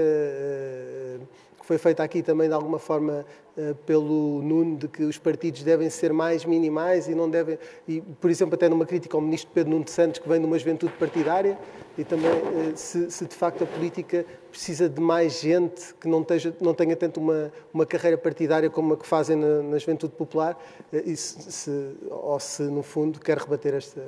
foi 1.67 1.77
feita 1.77 2.01
aqui 2.01 2.23
também 2.23 2.47
de 2.47 2.53
alguma 2.53 2.79
forma 2.79 3.25
eh, 3.57 3.75
pelo 3.85 4.41
Nuno 4.41 4.77
de 4.77 4.87
que 4.87 5.03
os 5.03 5.17
partidos 5.17 5.63
devem 5.63 5.89
ser 5.89 6.13
mais 6.13 6.45
minimais 6.45 7.09
e 7.09 7.13
não 7.13 7.29
devem, 7.29 7.59
e 7.85 7.99
por 7.99 8.31
exemplo 8.31 8.55
até 8.55 8.69
numa 8.69 8.85
crítica 8.85 9.17
ao 9.17 9.21
ministro 9.21 9.51
Pedro 9.53 9.71
Nuno 9.71 9.83
de 9.83 9.91
Santos 9.91 10.17
que 10.21 10.29
vem 10.29 10.39
de 10.39 10.45
uma 10.45 10.57
juventude 10.57 10.93
partidária 10.93 11.59
e 11.97 12.05
também 12.05 12.31
eh, 12.31 12.71
se, 12.73 13.11
se 13.11 13.25
de 13.25 13.35
facto 13.35 13.65
a 13.65 13.67
política 13.67 14.25
precisa 14.49 14.87
de 14.87 15.01
mais 15.01 15.41
gente 15.41 15.93
que 15.95 16.07
não, 16.07 16.21
esteja, 16.21 16.55
não 16.61 16.73
tenha 16.73 16.95
tanto 16.95 17.19
uma, 17.19 17.51
uma 17.73 17.85
carreira 17.85 18.17
partidária 18.17 18.69
como 18.69 18.93
a 18.93 18.97
que 18.97 19.05
fazem 19.05 19.35
na, 19.35 19.61
na 19.61 19.77
juventude 19.77 20.13
popular 20.13 20.57
eh, 20.93 21.03
e 21.05 21.17
se, 21.17 21.51
se, 21.51 21.95
ou 22.09 22.39
se 22.39 22.63
no 22.63 22.81
fundo 22.81 23.19
quer 23.19 23.37
rebater 23.37 23.73
esta, 23.73 24.07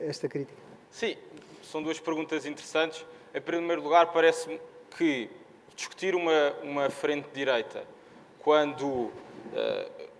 esta 0.00 0.28
crítica. 0.28 0.58
Sim, 0.90 1.14
são 1.62 1.80
duas 1.80 2.00
perguntas 2.00 2.44
interessantes. 2.44 3.06
Em 3.32 3.40
primeiro 3.40 3.84
lugar, 3.84 4.12
parece-me 4.12 4.60
que 4.98 5.30
discutir 5.74 6.14
uma, 6.14 6.52
uma 6.62 6.90
frente 6.90 7.28
direita 7.32 7.84
quando 8.40 8.86
uh, 8.86 9.10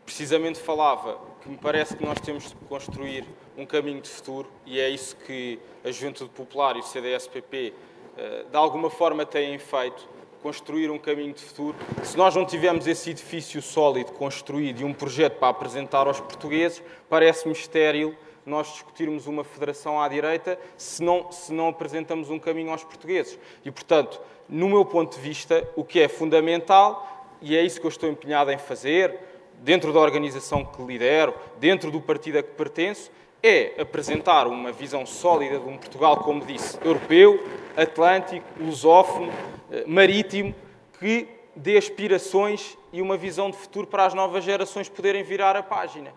precisamente 0.05 0.59
falava 0.59 1.19
que 1.43 1.49
me 1.49 1.57
parece 1.57 1.97
que 1.97 2.05
nós 2.05 2.21
temos 2.21 2.49
de 2.49 2.55
construir 2.69 3.25
um 3.57 3.67
caminho 3.67 4.01
de 4.01 4.09
futuro 4.09 4.49
e 4.65 4.79
é 4.79 4.89
isso 4.89 5.17
que 5.27 5.59
a 5.85 5.91
Juventude 5.91 6.31
Popular 6.31 6.77
e 6.77 6.81
o 6.81 6.83
CDS-PP 6.83 7.73
uh, 7.73 8.21
eh, 8.21 8.45
de 8.51 8.57
alguma 8.57 8.91
forma 8.91 9.27
têm 9.27 9.59
feito, 9.59 10.09
construir 10.43 10.91
um 10.91 10.99
caminho 10.99 11.33
de 11.33 11.43
futuro. 11.43 11.77
Se 12.03 12.17
nós 12.17 12.35
não 12.35 12.45
tivermos 12.45 12.87
esse 12.87 13.11
edifício 13.11 13.63
sólido 13.63 14.13
construído 14.13 14.81
e 14.81 14.85
um 14.85 14.93
projeto 14.93 15.39
para 15.39 15.49
apresentar 15.49 16.07
aos 16.07 16.21
portugueses, 16.21 16.83
parece-me 17.09 17.53
estéril 17.53 18.17
nós 18.45 18.73
discutirmos 18.73 19.27
uma 19.27 19.45
federação 19.45 20.01
à 20.01 20.09
direita 20.09 20.59
se 20.77 21.03
não, 21.03 21.31
se 21.31 21.53
não 21.53 21.69
apresentamos 21.69 22.31
um 22.31 22.39
caminho 22.39 22.71
aos 22.71 22.85
portugueses. 22.85 23.39
E, 23.65 23.71
portanto, 23.71 24.21
no 24.49 24.69
meu 24.69 24.85
ponto 24.85 25.17
de 25.17 25.23
vista, 25.23 25.69
o 25.77 25.85
que 25.85 26.01
é 26.01 26.09
fundamental, 26.09 27.27
e 27.41 27.57
é 27.57 27.63
isso 27.63 27.81
que 27.81 27.87
eu 27.87 27.91
estou 27.91 28.09
empenhado 28.09 28.51
em 28.51 28.59
fazer, 28.59 29.19
dentro 29.61 29.93
da 29.93 30.01
organização 30.01 30.65
que 30.65 30.83
lidero, 30.83 31.35
dentro 31.59 31.91
do 31.91 32.01
partido 32.01 32.39
a 32.39 32.43
que 32.43 32.51
pertenço, 32.51 33.11
é 33.43 33.81
apresentar 33.81 34.47
uma 34.47 34.71
visão 34.71 35.05
sólida 35.05 35.59
de 35.59 35.69
um 35.69 35.77
Portugal, 35.77 36.19
como 36.19 36.45
disse, 36.45 36.79
europeu, 36.85 37.45
atlântico, 37.77 38.47
lusófono, 38.61 39.33
eh, 39.71 39.85
marítimo, 39.87 40.55
que 41.01 41.27
dê 41.57 41.77
aspirações 41.77 42.79
e 42.93 43.03
uma 43.03 43.17
visão 43.17 43.51
de 43.51 43.57
futuro 43.57 43.87
para 43.87 44.07
as 44.07 44.15
novas 44.15 44.45
gerações 44.45 44.89
poderem 44.89 45.25
virar 45.25 45.57
a 45.57 45.63
página. 45.63 46.13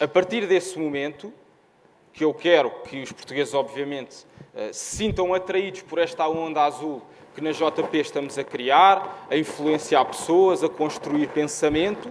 A 0.00 0.08
partir 0.08 0.46
desse 0.46 0.78
momento, 0.78 1.32
que 2.12 2.24
eu 2.24 2.34
quero 2.34 2.70
que 2.82 3.02
os 3.02 3.12
portugueses, 3.12 3.54
obviamente, 3.54 4.26
eh, 4.54 4.72
se 4.72 4.96
sintam 4.96 5.32
atraídos 5.32 5.82
por 5.82 5.98
esta 5.98 6.28
onda 6.28 6.62
azul 6.62 7.02
que 7.34 7.40
na 7.40 7.52
JP 7.52 7.98
estamos 7.98 8.36
a 8.38 8.44
criar, 8.44 9.26
a 9.30 9.36
influenciar 9.36 10.04
pessoas, 10.04 10.62
a 10.62 10.68
construir 10.68 11.28
pensamento, 11.28 12.10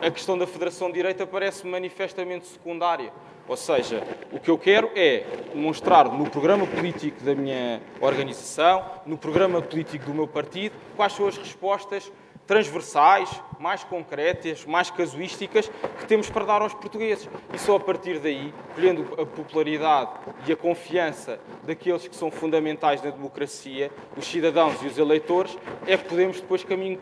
a 0.00 0.10
questão 0.10 0.36
da 0.36 0.46
Federação 0.46 0.88
de 0.88 0.94
Direita 0.94 1.26
parece 1.26 1.66
manifestamente 1.66 2.46
secundária. 2.46 3.12
Ou 3.46 3.56
seja, 3.56 4.02
o 4.30 4.38
que 4.38 4.50
eu 4.50 4.58
quero 4.58 4.90
é 4.94 5.24
demonstrar 5.54 6.10
no 6.12 6.28
programa 6.28 6.66
político 6.66 7.22
da 7.24 7.34
minha 7.34 7.80
organização, 8.00 8.84
no 9.06 9.16
programa 9.16 9.62
político 9.62 10.04
do 10.04 10.14
meu 10.14 10.28
partido, 10.28 10.74
quais 10.94 11.14
são 11.14 11.26
as 11.26 11.38
respostas 11.38 12.12
transversais, 12.48 13.30
mais 13.60 13.84
concretas, 13.84 14.64
mais 14.64 14.90
casuísticas 14.90 15.70
que 15.98 16.06
temos 16.06 16.30
para 16.30 16.46
dar 16.46 16.62
aos 16.62 16.72
portugueses. 16.72 17.28
E 17.52 17.58
só 17.58 17.76
a 17.76 17.80
partir 17.80 18.18
daí, 18.18 18.54
colhendo 18.74 19.02
a 19.20 19.26
popularidade 19.26 20.10
e 20.46 20.52
a 20.52 20.56
confiança 20.56 21.38
daqueles 21.64 22.08
que 22.08 22.16
são 22.16 22.30
fundamentais 22.30 23.02
na 23.02 23.10
democracia, 23.10 23.90
os 24.16 24.26
cidadãos 24.26 24.82
e 24.82 24.86
os 24.86 24.96
eleitores, 24.96 25.58
é 25.86 25.96
que 25.98 26.04
podemos 26.08 26.40
depois 26.40 26.64
caminho, 26.64 26.98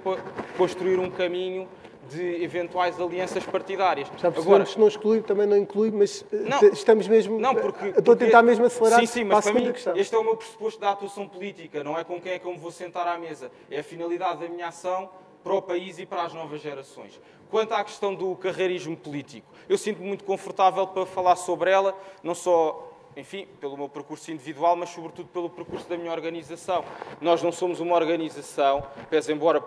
construir 0.59 0.99
um 0.99 1.09
caminho 1.09 1.69
de 2.09 2.43
eventuais 2.43 3.01
alianças 3.01 3.45
partidárias. 3.45 4.11
Sabe, 4.19 4.39
Agora, 4.39 4.65
se 4.65 4.79
não 4.79 4.89
exclui, 4.89 5.23
também 5.23 5.47
não 5.47 5.57
inclui, 5.57 5.91
mas 5.91 6.25
eh, 6.33 6.37
não, 6.37 6.61
estamos 6.69 7.07
mesmo. 7.09 7.39
Não, 7.39 7.55
porque. 7.55 7.87
Estou 7.87 8.15
a 8.15 8.17
tentar 8.17 8.43
mesmo 8.43 8.65
acelerar. 8.65 9.01
Sim, 9.01 9.07
sim, 9.07 9.25
mas 9.25 9.45
para, 9.45 9.53
para 9.53 9.61
mim, 9.61 9.73
questão. 9.73 9.97
este 9.97 10.15
é 10.15 10.19
o 10.19 10.25
meu 10.25 10.37
pressuposto 10.37 10.81
da 10.81 10.91
atuação 10.91 11.29
política, 11.29 11.83
não 11.83 11.99
é 11.99 12.05
com 12.05 12.21
quem 12.21 12.33
é 12.33 12.39
que 12.39 12.47
eu 12.47 12.53
me 12.53 12.59
vou 12.59 12.71
sentar 12.71 13.07
à 13.09 13.19
mesa. 13.19 13.51
É 13.71 13.81
a 13.81 13.85
finalidade 13.85 14.41
da 14.41 14.49
minha 14.49 14.69
ação 14.69 15.09
para 15.47 15.55
o 15.55 15.63
país 15.63 15.97
e 16.01 16.05
para 16.05 16.25
as 16.25 16.35
novas 16.35 16.61
gerações. 16.61 17.21
Quanto 17.49 17.73
à 17.73 17.85
questão 17.85 18.13
do 18.13 18.35
carreirismo 18.35 18.97
político, 18.97 19.47
eu 19.69 19.79
sinto-me 19.79 20.09
muito 20.09 20.25
confortável 20.25 20.85
para 20.89 21.07
falar 21.07 21.37
sobre 21.37 21.71
ela, 21.71 21.97
não 22.21 22.35
só 22.35 22.83
enfim, 23.17 23.47
pelo 23.61 23.79
meu 23.79 23.89
percurso 23.89 24.31
individual, 24.31 24.77
mas 24.77 24.91
sobretudo 24.91 25.29
pelo 25.29 25.49
percurso 25.49 25.89
da 25.89 25.97
minha 25.97 26.13
organização. 26.13 26.85
Nós 27.19 27.43
não 27.43 27.51
somos 27.51 27.81
uma 27.81 27.95
organização, 27.95 28.85
pese 29.09 29.33
embora 29.33 29.59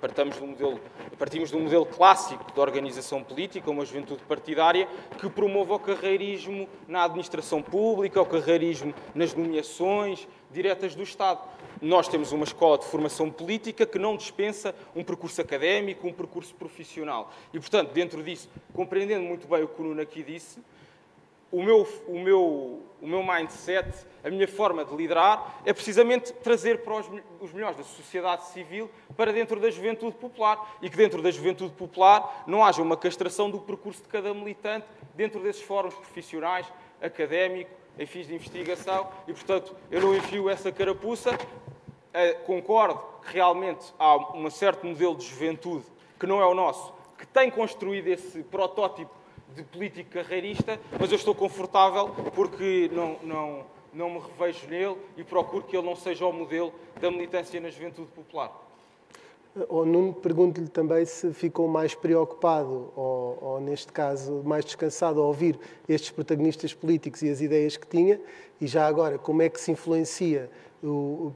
partamos 0.00 0.40
um 0.40 0.46
modelo, 0.46 0.80
partimos 1.18 1.50
de 1.50 1.56
um 1.56 1.60
modelo 1.60 1.84
clássico 1.84 2.50
de 2.50 2.58
organização 2.58 3.22
política, 3.22 3.70
uma 3.70 3.84
juventude 3.84 4.22
partidária, 4.22 4.88
que 5.18 5.28
promova 5.28 5.74
o 5.74 5.78
carreirismo 5.78 6.66
na 6.88 7.04
administração 7.04 7.60
pública, 7.60 8.22
o 8.22 8.24
carreirismo 8.24 8.94
nas 9.14 9.34
nomeações 9.34 10.26
diretas 10.54 10.94
do 10.94 11.02
Estado. 11.02 11.40
Nós 11.82 12.08
temos 12.08 12.32
uma 12.32 12.44
escola 12.44 12.78
de 12.78 12.86
formação 12.86 13.30
política 13.30 13.84
que 13.84 13.98
não 13.98 14.16
dispensa 14.16 14.74
um 14.94 15.04
percurso 15.04 15.40
académico, 15.40 16.06
um 16.06 16.12
percurso 16.12 16.54
profissional. 16.54 17.30
E, 17.52 17.58
portanto, 17.58 17.92
dentro 17.92 18.22
disso, 18.22 18.48
compreendendo 18.72 19.24
muito 19.24 19.46
bem 19.46 19.64
o 19.64 19.68
que 19.68 19.80
o 19.80 19.84
Nuno 19.84 20.00
aqui 20.00 20.22
disse, 20.22 20.60
o 21.52 21.62
meu, 21.62 21.86
o, 22.08 22.18
meu, 22.18 22.82
o 23.00 23.06
meu 23.06 23.22
mindset, 23.22 23.88
a 24.24 24.30
minha 24.30 24.48
forma 24.48 24.84
de 24.84 24.94
liderar, 24.96 25.60
é 25.64 25.72
precisamente 25.72 26.32
trazer 26.32 26.82
para 26.82 26.94
os, 26.94 27.06
os 27.40 27.52
melhores 27.52 27.76
da 27.76 27.84
sociedade 27.84 28.46
civil 28.46 28.90
para 29.16 29.32
dentro 29.32 29.60
da 29.60 29.70
juventude 29.70 30.16
popular. 30.16 30.76
E 30.82 30.90
que 30.90 30.96
dentro 30.96 31.22
da 31.22 31.30
juventude 31.30 31.72
popular 31.74 32.44
não 32.46 32.64
haja 32.64 32.82
uma 32.82 32.96
castração 32.96 33.50
do 33.50 33.60
percurso 33.60 34.02
de 34.02 34.08
cada 34.08 34.34
militante 34.34 34.86
dentro 35.14 35.40
desses 35.40 35.62
fóruns 35.62 35.94
profissionais, 35.94 36.66
académico, 37.00 37.70
em 37.98 38.06
fins 38.06 38.26
de 38.26 38.34
investigação. 38.34 39.08
E, 39.26 39.32
portanto, 39.32 39.74
eu 39.90 40.00
não 40.00 40.14
enfio 40.14 40.48
essa 40.48 40.70
carapuça 40.72 41.38
eh, 42.12 42.34
concordo 42.46 43.00
que 43.26 43.34
realmente 43.34 43.92
há 43.98 44.36
um 44.36 44.48
certo 44.50 44.86
modelo 44.86 45.16
de 45.16 45.26
juventude 45.26 45.84
que 46.18 46.26
não 46.26 46.40
é 46.40 46.46
o 46.46 46.54
nosso, 46.54 46.92
que 47.18 47.26
tem 47.26 47.50
construído 47.50 48.06
esse 48.06 48.42
protótipo 48.44 49.10
de 49.54 49.62
político 49.62 50.10
carreirista, 50.10 50.80
mas 50.98 51.10
eu 51.10 51.16
estou 51.16 51.34
confortável 51.34 52.08
porque 52.34 52.90
não, 52.92 53.18
não, 53.22 53.66
não 53.92 54.10
me 54.10 54.20
revejo 54.20 54.66
nele 54.68 54.96
e 55.16 55.24
procuro 55.24 55.64
que 55.64 55.76
ele 55.76 55.86
não 55.86 55.96
seja 55.96 56.26
o 56.26 56.32
modelo 56.32 56.72
da 57.00 57.10
militância 57.10 57.60
na 57.60 57.70
juventude 57.70 58.10
popular. 58.12 58.52
Ou 59.68 59.86
Nuno, 59.86 60.12
pergunto-lhe 60.12 60.68
também 60.68 61.04
se 61.04 61.32
ficou 61.32 61.68
mais 61.68 61.94
preocupado, 61.94 62.90
ou, 62.96 63.38
ou, 63.40 63.60
neste 63.60 63.92
caso 63.92 64.42
mais 64.44 64.64
descansado, 64.64 65.20
a 65.20 65.24
ouvir 65.24 65.56
estes 65.88 66.10
protagonistas 66.10 66.74
políticos 66.74 67.22
e 67.22 67.30
as 67.30 67.40
ideias 67.40 67.76
que 67.76 67.86
tinha, 67.86 68.20
e 68.60 68.66
já 68.66 68.84
agora, 68.84 69.16
como 69.16 69.42
é 69.42 69.48
que 69.48 69.60
se 69.60 69.70
influencia 69.70 70.50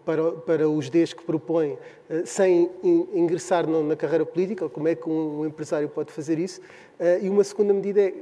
para, 0.04 0.32
para 0.32 0.68
os 0.68 0.90
Ds 0.90 1.14
que 1.14 1.24
propõe, 1.24 1.78
eh, 2.10 2.22
sem 2.26 2.70
ingressar 2.84 3.66
na 3.66 3.96
carreira 3.96 4.26
política, 4.26 4.68
como 4.68 4.88
é 4.88 4.94
que 4.94 5.08
um 5.08 5.46
empresário 5.46 5.88
pode 5.88 6.12
fazer 6.12 6.38
isso. 6.38 6.60
Eh, 6.98 7.20
e 7.22 7.30
uma 7.30 7.42
segunda 7.44 7.72
medida 7.72 8.00
é, 8.00 8.14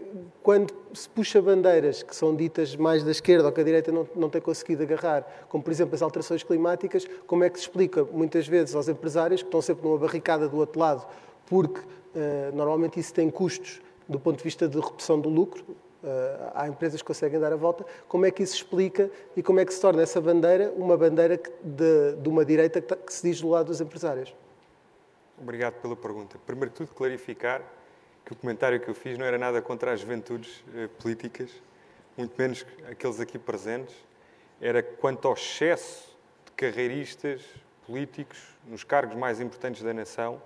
quando 0.43 0.73
se 0.93 1.09
puxa 1.09 1.41
bandeiras 1.43 2.03
que 2.03 2.15
são 2.15 2.35
ditas 2.35 2.77
mais 2.77 3.03
da 3.03 3.11
esquerda 3.11 3.47
ou 3.47 3.53
que 3.53 3.61
a 3.61 3.65
direita 3.65 3.91
não, 3.91 4.07
não 4.15 4.31
tem 4.31 4.41
conseguido 4.41 4.83
agarrar, 4.83 5.27
como 5.49 5.65
por 5.65 5.71
exemplo 5.71 5.95
as 5.95 6.03
alterações 6.03 6.43
climáticas, 6.43 7.07
como 7.27 7.43
é 7.43 7.51
que 7.51 7.59
se 7.59 7.65
explica 7.65 8.05
muitas 8.05 8.47
vezes 8.47 8.75
aos 8.75 8.89
empresários 8.89 9.43
que 9.43 9.49
estão 9.49 9.63
sempre 9.63 9.85
numa 9.87 9.99
barricada 9.99 10.49
do 10.49 10.59
outro 10.59 10.79
lado, 10.79 11.07
porque 11.47 11.81
uh, 11.81 12.55
normalmente 12.55 13.01
isso 13.01 13.15
tem 13.15 13.31
custos 13.31 13.81
do 14.09 14.21
ponto 14.21 14.39
de 14.39 14.45
vista 14.45 14.69
de 14.69 14.79
redução 14.79 15.21
do 15.21 15.29
lucro, 15.29 15.65
há 16.55 16.69
empresas 16.69 17.01
que 17.01 17.07
conseguem 17.07 17.39
dar 17.39 17.53
a 17.53 17.57
volta. 17.57 17.85
Como 18.09 18.27
é 18.27 18.31
que 18.31 18.43
isso 18.43 18.55
explica 18.55 19.11
e 19.37 19.43
como 19.43 19.61
é 19.61 19.65
que 19.65 19.73
se 19.73 19.81
torna 19.81 20.03
essa 20.03 20.21
bandeira 20.21 20.73
uma 20.77 20.97
bandeira 20.97 21.41
de, 21.63 22.17
de 22.17 22.29
uma 22.29 22.45
direita 22.45 22.81
que, 22.81 23.13
se 23.13 23.29
diz 23.29 23.41
do 23.41 23.49
lado 23.49 23.67
dos 23.67 23.81
empresários? 23.81 24.35
Obrigado 25.41 25.75
pela 25.81 25.97
pergunta. 25.97 26.39
Primeiro 26.47 26.71
de 26.71 26.77
tudo, 26.77 26.95
clarificar 26.95 27.63
que 28.25 28.33
o 28.33 28.37
comentário 28.37 28.81
que 28.81 28.89
eu 28.89 28.95
fiz 28.95 29.17
não 29.19 29.25
era 29.25 29.39
nada 29.39 29.61
contra 29.63 29.93
as 29.93 30.01
juventudes 30.01 30.65
uh, 30.69 30.89
políticas, 31.01 31.51
muito 32.17 32.35
menos 32.37 32.67
aqueles 32.91 33.21
aqui 33.21 33.39
presentes. 33.39 33.95
Era 34.61 34.83
quanto 34.83 35.29
ao 35.29 35.35
excesso 35.35 36.17
de 36.47 36.53
carreiristas 36.53 37.43
políticos 37.87 38.39
nos 38.67 38.83
cargos 38.83 39.15
mais 39.17 39.41
importantes 39.41 39.83
da 39.83 39.95
nação. 39.95 40.41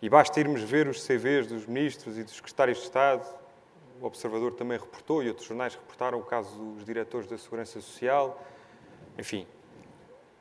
E 0.00 0.08
basta 0.08 0.40
irmos 0.40 0.62
ver 0.62 0.88
os 0.88 1.06
CVs 1.06 1.46
dos 1.46 1.66
ministros 1.66 2.18
e 2.18 2.24
dos 2.24 2.34
secretários 2.34 2.78
de 2.78 2.84
Estado, 2.84 3.24
o 4.02 4.06
Observador 4.06 4.52
também 4.54 4.76
reportou 4.76 5.22
e 5.22 5.28
outros 5.28 5.46
jornais 5.46 5.74
reportaram 5.74 6.18
o 6.18 6.24
caso 6.24 6.50
dos 6.56 6.84
diretores 6.84 7.28
da 7.28 7.38
Segurança 7.38 7.80
Social. 7.80 8.42
Enfim, 9.16 9.46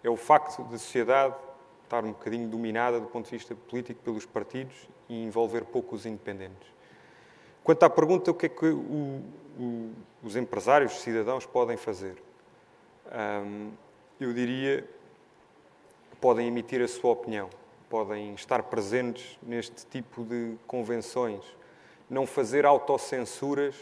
é 0.03 0.09
o 0.09 0.17
facto 0.17 0.63
da 0.63 0.77
sociedade 0.79 1.35
estar 1.83 2.03
um 2.03 2.11
bocadinho 2.11 2.49
dominada 2.49 2.99
do 2.99 3.05
ponto 3.05 3.25
de 3.25 3.31
vista 3.31 3.53
político 3.53 4.01
pelos 4.01 4.25
partidos 4.25 4.89
e 5.07 5.23
envolver 5.23 5.63
pouco 5.65 5.95
os 5.95 6.07
independentes. 6.07 6.67
Quanto 7.63 7.83
à 7.83 7.89
pergunta, 7.89 8.31
o 8.31 8.33
que 8.33 8.47
é 8.47 8.49
que 8.49 8.65
o, 8.65 9.21
o, 9.59 9.93
os 10.23 10.35
empresários, 10.35 10.93
os 10.93 11.01
cidadãos 11.01 11.45
podem 11.45 11.77
fazer? 11.77 12.15
Eu 14.19 14.33
diria 14.33 14.87
podem 16.19 16.47
emitir 16.47 16.81
a 16.81 16.87
sua 16.87 17.11
opinião, 17.11 17.49
podem 17.89 18.33
estar 18.35 18.63
presentes 18.63 19.37
neste 19.41 19.85
tipo 19.87 20.23
de 20.23 20.55
convenções, 20.67 21.43
não 22.11 22.27
fazer 22.27 22.65
autocensuras 22.65 23.73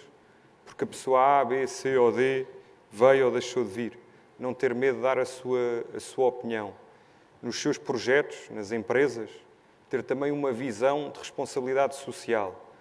porque 0.63 0.83
a 0.83 0.87
pessoa 0.87 1.41
A, 1.41 1.43
B, 1.43 1.65
C 1.65 1.97
ou 1.97 2.11
D 2.11 2.45
veio 2.91 3.25
ou 3.25 3.31
deixou 3.31 3.63
de 3.63 3.71
vir. 3.71 3.99
Não 4.37 4.53
ter 4.53 4.73
medo 4.75 4.97
de 4.97 5.01
dar 5.01 5.17
a 5.17 5.25
sua, 5.25 5.83
a 5.95 5.99
sua 5.99 6.27
opinião. 6.27 6.75
Nos 7.41 7.59
seus 7.59 7.79
projetos, 7.79 8.47
nas 8.51 8.71
empresas, 8.71 9.31
ter 9.89 10.03
também 10.03 10.31
uma 10.31 10.51
visão 10.51 11.09
de 11.09 11.17
responsabilidade 11.17 11.95
social. 11.95 12.71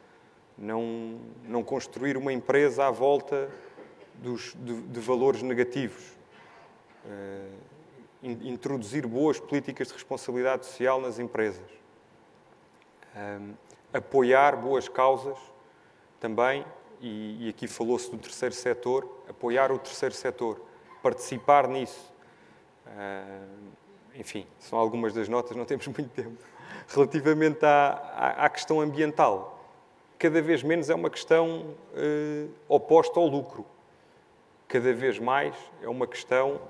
Não, 0.57 1.19
não 1.45 1.65
construir 1.65 2.19
uma 2.19 2.33
empresa 2.33 2.87
à 2.87 2.91
volta 2.91 3.49
dos, 4.17 4.55
de, 4.55 4.83
de 4.83 5.01
valores 5.01 5.41
negativos. 5.41 6.05
Uh, 7.07 7.69
introduzir 8.23 9.07
boas 9.07 9.41
políticas 9.41 9.89
de 9.89 9.95
responsabilidade 9.95 10.67
social 10.67 11.01
nas 11.01 11.19
empresas. 11.19 11.71
Um, 13.17 13.55
apoiar 13.93 14.57
boas 14.57 14.89
causas 14.89 15.39
também, 16.21 16.65
e, 17.01 17.47
e 17.47 17.49
aqui 17.49 17.67
falou-se 17.67 18.11
do 18.11 18.19
terceiro 18.19 18.55
setor, 18.55 19.09
apoiar 19.29 19.71
o 19.71 19.79
terceiro 19.79 20.15
setor, 20.15 20.61
participar 21.03 21.69
nisso. 21.69 22.13
Uh, 22.87 23.69
enfim, 24.15 24.47
são 24.59 24.79
algumas 24.79 25.13
das 25.13 25.29
notas, 25.29 25.57
não 25.57 25.65
temos 25.65 25.87
muito 25.89 26.09
tempo. 26.11 26.37
Relativamente 26.89 27.65
à, 27.65 27.91
à, 28.17 28.47
à 28.47 28.49
questão 28.49 28.81
ambiental, 28.81 29.59
cada 30.19 30.43
vez 30.43 30.63
menos 30.63 30.91
é 30.91 30.95
uma 30.95 31.11
questão 31.11 31.75
uh, 31.95 32.51
oposta 32.69 33.21
ao 33.21 33.27
lucro. 33.27 33.65
Cada 34.67 34.93
vez 34.93 35.19
mais 35.19 35.55
é 35.83 35.89
uma 35.89 36.07
questão 36.07 36.61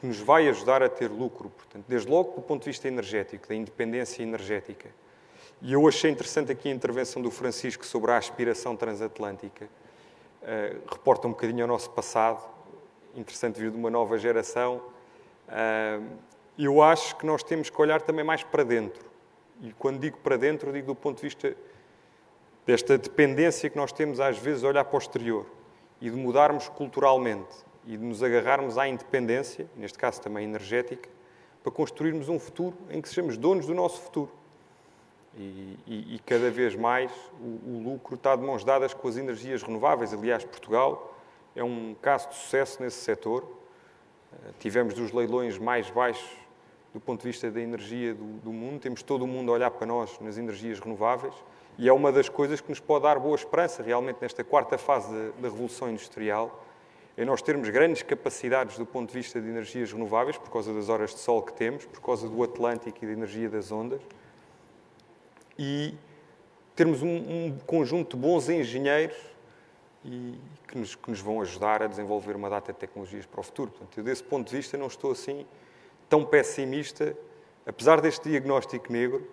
que 0.00 0.06
nos 0.06 0.20
vai 0.20 0.48
ajudar 0.48 0.82
a 0.82 0.88
ter 0.88 1.08
lucro. 1.10 1.48
Portanto, 1.50 1.84
desde 1.88 2.10
logo 2.10 2.32
do 2.32 2.42
ponto 2.42 2.64
de 2.64 2.70
vista 2.70 2.88
energético, 2.88 3.48
da 3.48 3.54
independência 3.54 4.22
energética 4.22 4.90
e 5.62 5.72
eu 5.72 5.86
achei 5.88 6.10
interessante 6.10 6.52
aqui 6.52 6.68
a 6.68 6.72
intervenção 6.72 7.22
do 7.22 7.30
Francisco 7.30 7.86
sobre 7.86 8.10
a 8.10 8.16
aspiração 8.16 8.76
transatlântica. 8.76 9.66
Uh, 10.42 10.82
reporta 10.90 11.26
um 11.26 11.30
bocadinho 11.30 11.62
ao 11.62 11.68
nosso 11.68 11.90
passado, 11.90 12.42
interessante 13.14 13.58
vir 13.58 13.70
de 13.70 13.76
uma 13.76 13.90
nova 13.90 14.18
geração. 14.18 14.82
Uh, 15.48 16.04
eu 16.58 16.82
acho 16.82 17.16
que 17.16 17.26
nós 17.26 17.42
temos 17.42 17.70
que 17.70 17.80
olhar 17.80 18.02
também 18.02 18.24
mais 18.24 18.42
para 18.42 18.62
dentro. 18.62 19.04
E 19.62 19.72
quando 19.72 19.98
digo 19.98 20.18
para 20.18 20.36
dentro, 20.36 20.72
digo 20.72 20.88
do 20.88 20.94
ponto 20.94 21.16
de 21.16 21.22
vista 21.22 21.56
desta 22.66 22.98
dependência 22.98 23.68
que 23.70 23.76
nós 23.76 23.92
temos 23.92 24.20
às 24.20 24.38
vezes 24.38 24.64
a 24.64 24.68
olhar 24.68 24.84
para 24.84 24.96
o 24.96 24.98
exterior 24.98 25.46
e 26.00 26.10
de 26.10 26.16
mudarmos 26.16 26.68
culturalmente 26.68 27.54
e 27.86 27.96
de 27.96 28.04
nos 28.04 28.22
agarrarmos 28.22 28.78
à 28.78 28.88
independência, 28.88 29.68
neste 29.76 29.98
caso 29.98 30.20
também 30.20 30.44
energética, 30.44 31.08
para 31.62 31.72
construirmos 31.72 32.28
um 32.28 32.38
futuro 32.38 32.76
em 32.90 33.00
que 33.00 33.08
sejamos 33.08 33.36
donos 33.36 33.66
do 33.66 33.74
nosso 33.74 34.00
futuro. 34.00 34.30
E, 35.36 35.76
e, 35.84 36.14
e, 36.14 36.18
cada 36.20 36.48
vez 36.48 36.76
mais 36.76 37.10
o, 37.40 37.72
o, 37.72 37.82
lucro 37.82 38.14
está 38.14 38.36
de 38.36 38.42
mãos 38.42 38.62
dadas 38.62 38.94
com 38.94 39.08
as 39.08 39.16
energias 39.16 39.64
renováveis. 39.64 40.14
Aliás, 40.14 40.44
Portugal 40.44 41.12
é 41.56 41.64
um 41.64 41.96
caso 42.00 42.28
de 42.28 42.36
sucesso 42.36 42.80
nesse 42.80 42.98
setor. 42.98 43.42
Uh, 43.42 44.36
tivemos 44.60 44.94
dos 44.94 45.10
leilões 45.10 45.58
mais 45.58 45.90
baixos 45.90 46.30
do 46.92 47.00
ponto 47.00 47.22
de 47.22 47.26
vista 47.26 47.50
da 47.50 47.60
energia 47.60 48.14
do, 48.14 48.24
do, 48.38 48.52
mundo. 48.52 48.78
Temos 48.78 49.02
todo 49.02 49.22
o 49.22 49.26
mundo 49.26 49.50
a 49.50 49.54
olhar 49.54 49.72
para 49.72 49.84
nós 49.84 50.16
nas 50.20 50.38
energias 50.38 50.78
renováveis 50.78 51.34
e 51.76 51.88
é 51.88 51.92
uma 51.92 52.12
das 52.12 52.28
coisas 52.28 52.60
que 52.60 52.68
nos 52.68 52.78
pode 52.78 53.02
dar 53.02 53.18
boa 53.18 53.34
esperança 53.34 53.82
realmente 53.82 54.18
nesta 54.20 54.44
quarta 54.44 54.78
fase 54.78 55.12
da 55.40 55.48
Revolução 55.48 55.90
Industrial. 55.90 56.64
É 57.16 57.24
nós 57.24 57.42
termos 57.42 57.68
grandes 57.70 58.04
capacidades 58.04 58.78
do 58.78 58.86
ponto 58.86 59.08
de 59.08 59.14
vista 59.14 59.40
de 59.40 59.48
energias 59.48 59.92
renováveis, 59.92 60.38
por 60.38 60.50
causa 60.50 60.72
das 60.72 60.88
horas 60.88 61.10
de 61.10 61.18
sol 61.18 61.42
que 61.42 61.52
temos, 61.52 61.84
por 61.86 62.00
causa 62.00 62.28
do 62.28 62.40
Atlântico 62.44 62.98
e 63.02 63.06
da 63.06 63.12
energia 63.12 63.48
das 63.48 63.72
ondas 63.72 64.00
e 65.58 65.94
termos 66.74 67.02
um, 67.02 67.08
um 67.08 67.58
conjunto 67.66 68.16
de 68.16 68.22
bons 68.22 68.48
engenheiros 68.48 69.16
e 70.04 70.38
que 70.68 70.78
nos, 70.78 70.94
que 70.94 71.10
nos, 71.10 71.20
vão 71.20 71.40
ajudar 71.40 71.82
a 71.82 71.86
desenvolver 71.86 72.36
uma 72.36 72.50
data 72.50 72.72
de 72.72 72.78
tecnologias 72.78 73.24
para 73.24 73.40
o 73.40 73.42
futuro. 73.42 73.70
Portanto, 73.70 73.96
eu, 73.98 74.04
desse 74.04 74.22
ponto 74.22 74.48
de 74.48 74.56
vista, 74.56 74.76
não 74.76 74.86
estou 74.86 75.12
assim 75.12 75.46
tão 76.08 76.24
pessimista. 76.24 77.16
Apesar 77.66 78.00
deste 78.00 78.28
diagnóstico 78.28 78.92
negro, 78.92 79.26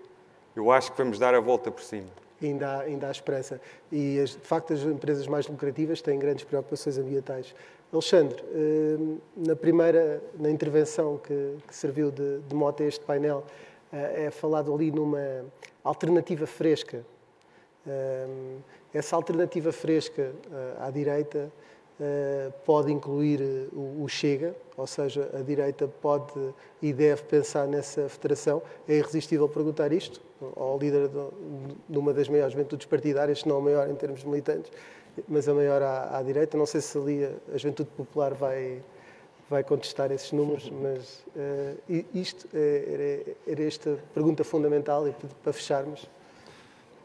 eu 0.55 0.71
acho 0.71 0.91
que 0.91 0.97
vamos 0.97 1.19
dar 1.19 1.33
a 1.33 1.39
volta 1.39 1.69
por 1.69 1.83
cima. 1.83 2.07
Ainda 2.41 2.67
há, 2.67 2.81
ainda 2.81 3.07
há 3.07 3.11
esperança. 3.11 3.61
E, 3.91 4.23
de 4.23 4.47
facto, 4.47 4.73
as 4.73 4.81
empresas 4.81 5.27
mais 5.27 5.47
lucrativas 5.47 6.01
têm 6.01 6.17
grandes 6.17 6.43
preocupações 6.43 6.97
ambientais. 6.97 7.53
Alexandre, 7.91 8.41
eh, 8.53 9.17
na 9.35 9.55
primeira 9.55 10.23
na 10.39 10.49
intervenção 10.49 11.17
que, 11.17 11.57
que 11.67 11.75
serviu 11.75 12.09
de, 12.09 12.39
de 12.39 12.55
mote 12.55 12.83
a 12.83 12.87
este 12.87 13.03
painel, 13.03 13.43
é 13.91 14.31
falado 14.31 14.73
ali 14.73 14.91
numa 14.91 15.45
alternativa 15.83 16.45
fresca. 16.47 17.05
Essa 18.93 19.15
alternativa 19.15 19.71
fresca 19.71 20.33
eh, 20.51 20.75
à 20.79 20.91
direita 20.91 21.51
eh, 21.99 22.51
pode 22.65 22.91
incluir 22.91 23.69
o 23.73 24.07
Chega, 24.07 24.55
ou 24.75 24.85
seja, 24.85 25.29
a 25.33 25.41
direita 25.41 25.87
pode 25.87 26.33
e 26.81 26.91
deve 26.91 27.23
pensar 27.23 27.67
nessa 27.67 28.09
federação. 28.09 28.61
É 28.87 28.95
irresistível 28.95 29.47
perguntar 29.47 29.91
isto 29.93 30.21
ao 30.55 30.77
líder 30.77 31.09
de 31.87 31.97
uma 31.97 32.13
das 32.13 32.27
maiores 32.27 32.53
juventudes 32.53 32.85
partidárias, 32.85 33.39
se 33.41 33.47
não 33.47 33.57
a 33.57 33.61
maior 33.61 33.89
em 33.89 33.95
termos 33.95 34.23
militantes, 34.23 34.71
mas 35.27 35.47
a 35.47 35.53
maior 35.53 35.81
à, 35.81 36.17
à 36.17 36.23
direita. 36.23 36.57
Não 36.57 36.65
sei 36.65 36.81
se 36.81 36.97
ali 36.97 37.23
a 37.23 37.57
Juventude 37.57 37.89
Popular 37.95 38.33
vai, 38.33 38.81
vai 39.51 39.65
contestar 39.65 40.13
esses 40.13 40.31
números, 40.31 40.69
mas 40.69 41.25
uh, 41.35 42.05
isto 42.13 42.47
era, 42.55 43.35
era, 43.45 43.63
esta 43.63 43.99
pergunta 44.13 44.45
fundamental 44.45 45.05
e 45.09 45.13
para 45.43 45.51
fecharmos. 45.51 46.09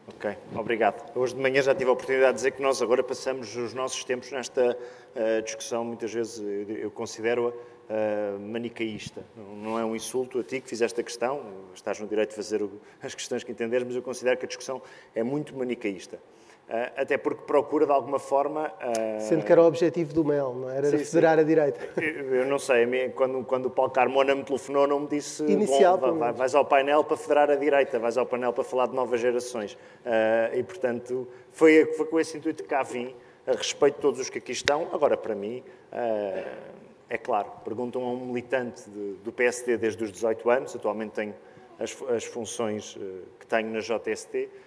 Ok, 0.07 0.33
obrigado. 0.55 1.11
Hoje 1.13 1.35
de 1.35 1.41
manhã 1.41 1.61
já 1.61 1.75
tive 1.75 1.89
a 1.89 1.93
oportunidade 1.93 2.31
de 2.31 2.35
dizer 2.37 2.51
que 2.51 2.61
nós 2.61 2.81
agora 2.81 3.03
passamos 3.03 3.53
os 3.57 3.73
nossos 3.73 4.01
tempos 4.05 4.31
nesta 4.31 4.71
uh, 4.71 5.41
discussão, 5.43 5.83
muitas 5.83 6.13
vezes 6.13 6.41
eu 6.69 6.89
considero-a 6.89 7.49
uh, 7.49 8.39
manicaísta. 8.39 9.25
Não 9.61 9.77
é 9.77 9.83
um 9.83 9.93
insulto 9.93 10.39
a 10.39 10.43
ti 10.43 10.61
que 10.61 10.69
fizeste 10.69 11.01
a 11.01 11.03
questão, 11.03 11.43
estás 11.75 11.99
no 11.99 12.07
direito 12.07 12.29
de 12.29 12.35
fazer 12.37 12.63
as 13.03 13.13
questões 13.13 13.43
que 13.43 13.51
entenderes, 13.51 13.85
mas 13.85 13.97
eu 13.97 14.01
considero 14.01 14.37
que 14.37 14.45
a 14.45 14.47
discussão 14.47 14.81
é 15.13 15.21
muito 15.21 15.53
manicaísta. 15.53 16.17
Uh, 16.67 16.91
até 16.97 17.17
porque 17.17 17.43
procura, 17.43 17.85
de 17.85 17.93
alguma 17.93 18.19
forma... 18.19 18.73
Uh... 18.81 19.21
Sendo 19.21 19.45
que 19.45 19.51
era 19.53 19.61
o 19.61 19.65
objetivo 19.65 20.13
do 20.13 20.25
MEL, 20.25 20.53
não 20.53 20.69
é? 20.69 20.77
era? 20.77 20.89
Sim, 20.89 20.97
federar 20.97 21.35
sim. 21.35 21.41
a 21.41 21.43
direita. 21.45 22.01
Eu, 22.01 22.45
não 22.45 22.59
sei, 22.59 23.09
quando, 23.15 23.45
quando 23.45 23.67
o 23.67 23.69
Paulo 23.69 23.89
Carmona 23.89 24.35
me 24.35 24.43
telefonou, 24.43 24.85
não 24.85 24.99
me 24.99 25.07
disse... 25.07 25.45
Inicial, 25.45 25.97
bom, 25.97 26.17
vai, 26.17 26.33
vais 26.33 26.53
ao 26.53 26.65
painel 26.65 27.05
para 27.05 27.15
federar 27.15 27.49
a 27.49 27.55
direita, 27.55 27.97
vais 27.97 28.17
ao 28.17 28.25
painel 28.25 28.51
para 28.51 28.65
falar 28.65 28.87
de 28.87 28.95
novas 28.95 29.21
gerações. 29.21 29.75
Uh, 29.75 30.57
e, 30.57 30.63
portanto, 30.63 31.25
foi, 31.53 31.85
foi 31.93 32.05
com 32.05 32.19
esse 32.19 32.37
intuito 32.37 32.63
que 32.63 32.69
cá 32.69 32.83
vim, 32.83 33.15
a 33.45 33.53
respeito 33.53 33.95
de 33.95 34.01
todos 34.01 34.19
os 34.19 34.29
que 34.29 34.39
aqui 34.39 34.51
estão. 34.51 34.89
Agora, 34.91 35.15
para 35.15 35.33
mim, 35.33 35.63
é 37.09 37.17
claro, 37.17 37.49
perguntam 37.63 38.03
a 38.03 38.09
um 38.09 38.25
militante 38.25 38.89
de, 38.89 39.13
do 39.23 39.31
PSD 39.31 39.77
desde 39.77 40.03
os 40.03 40.11
18 40.11 40.49
anos, 40.49 40.75
atualmente 40.75 41.11
tenho 41.11 41.33
as, 41.79 41.95
as 42.13 42.25
funções 42.25 42.97
que 43.39 43.47
tenho 43.47 43.71
na 43.71 43.79
JST, 43.79 44.49
Uh, 44.49 44.66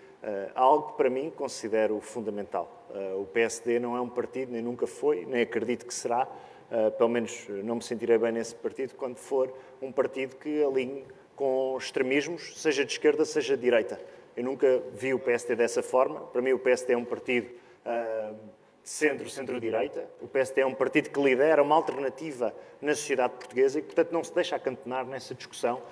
algo 0.54 0.88
que 0.88 0.96
para 0.96 1.10
mim 1.10 1.30
considero 1.30 2.00
fundamental. 2.00 2.80
Uh, 2.90 3.22
o 3.22 3.26
PSD 3.26 3.78
não 3.78 3.96
é 3.96 4.00
um 4.00 4.08
partido, 4.08 4.52
nem 4.52 4.60
nunca 4.60 4.86
foi, 4.86 5.24
nem 5.24 5.42
acredito 5.42 5.86
que 5.86 5.94
será, 5.94 6.26
uh, 6.26 6.90
pelo 6.92 7.08
menos 7.08 7.46
não 7.62 7.76
me 7.76 7.82
sentirei 7.82 8.18
bem 8.18 8.32
nesse 8.32 8.54
partido, 8.54 8.94
quando 8.96 9.16
for 9.16 9.52
um 9.80 9.92
partido 9.92 10.36
que 10.36 10.62
alinhe 10.64 11.04
com 11.36 11.76
extremismos, 11.78 12.60
seja 12.60 12.84
de 12.84 12.92
esquerda, 12.92 13.24
seja 13.24 13.56
de 13.56 13.62
direita. 13.62 14.00
Eu 14.36 14.44
nunca 14.44 14.82
vi 14.92 15.14
o 15.14 15.18
PSD 15.18 15.54
dessa 15.54 15.82
forma. 15.82 16.20
Para 16.20 16.42
mim, 16.42 16.52
o 16.52 16.58
PSD 16.58 16.92
é 16.92 16.96
um 16.96 17.04
partido 17.04 17.48
de 17.48 18.88
centro, 18.88 19.28
centro-direita. 19.28 20.08
O 20.20 20.28
PSD 20.28 20.60
é 20.60 20.66
um 20.66 20.74
partido 20.74 21.10
que 21.10 21.20
lidera 21.20 21.62
uma 21.62 21.74
alternativa 21.74 22.54
na 22.80 22.94
sociedade 22.94 23.34
portuguesa 23.34 23.78
e, 23.78 23.82
portanto, 23.82 24.12
não 24.12 24.22
se 24.22 24.34
deixa 24.34 24.56
acantonar 24.56 25.06
nessa 25.06 25.34
discussão 25.34 25.82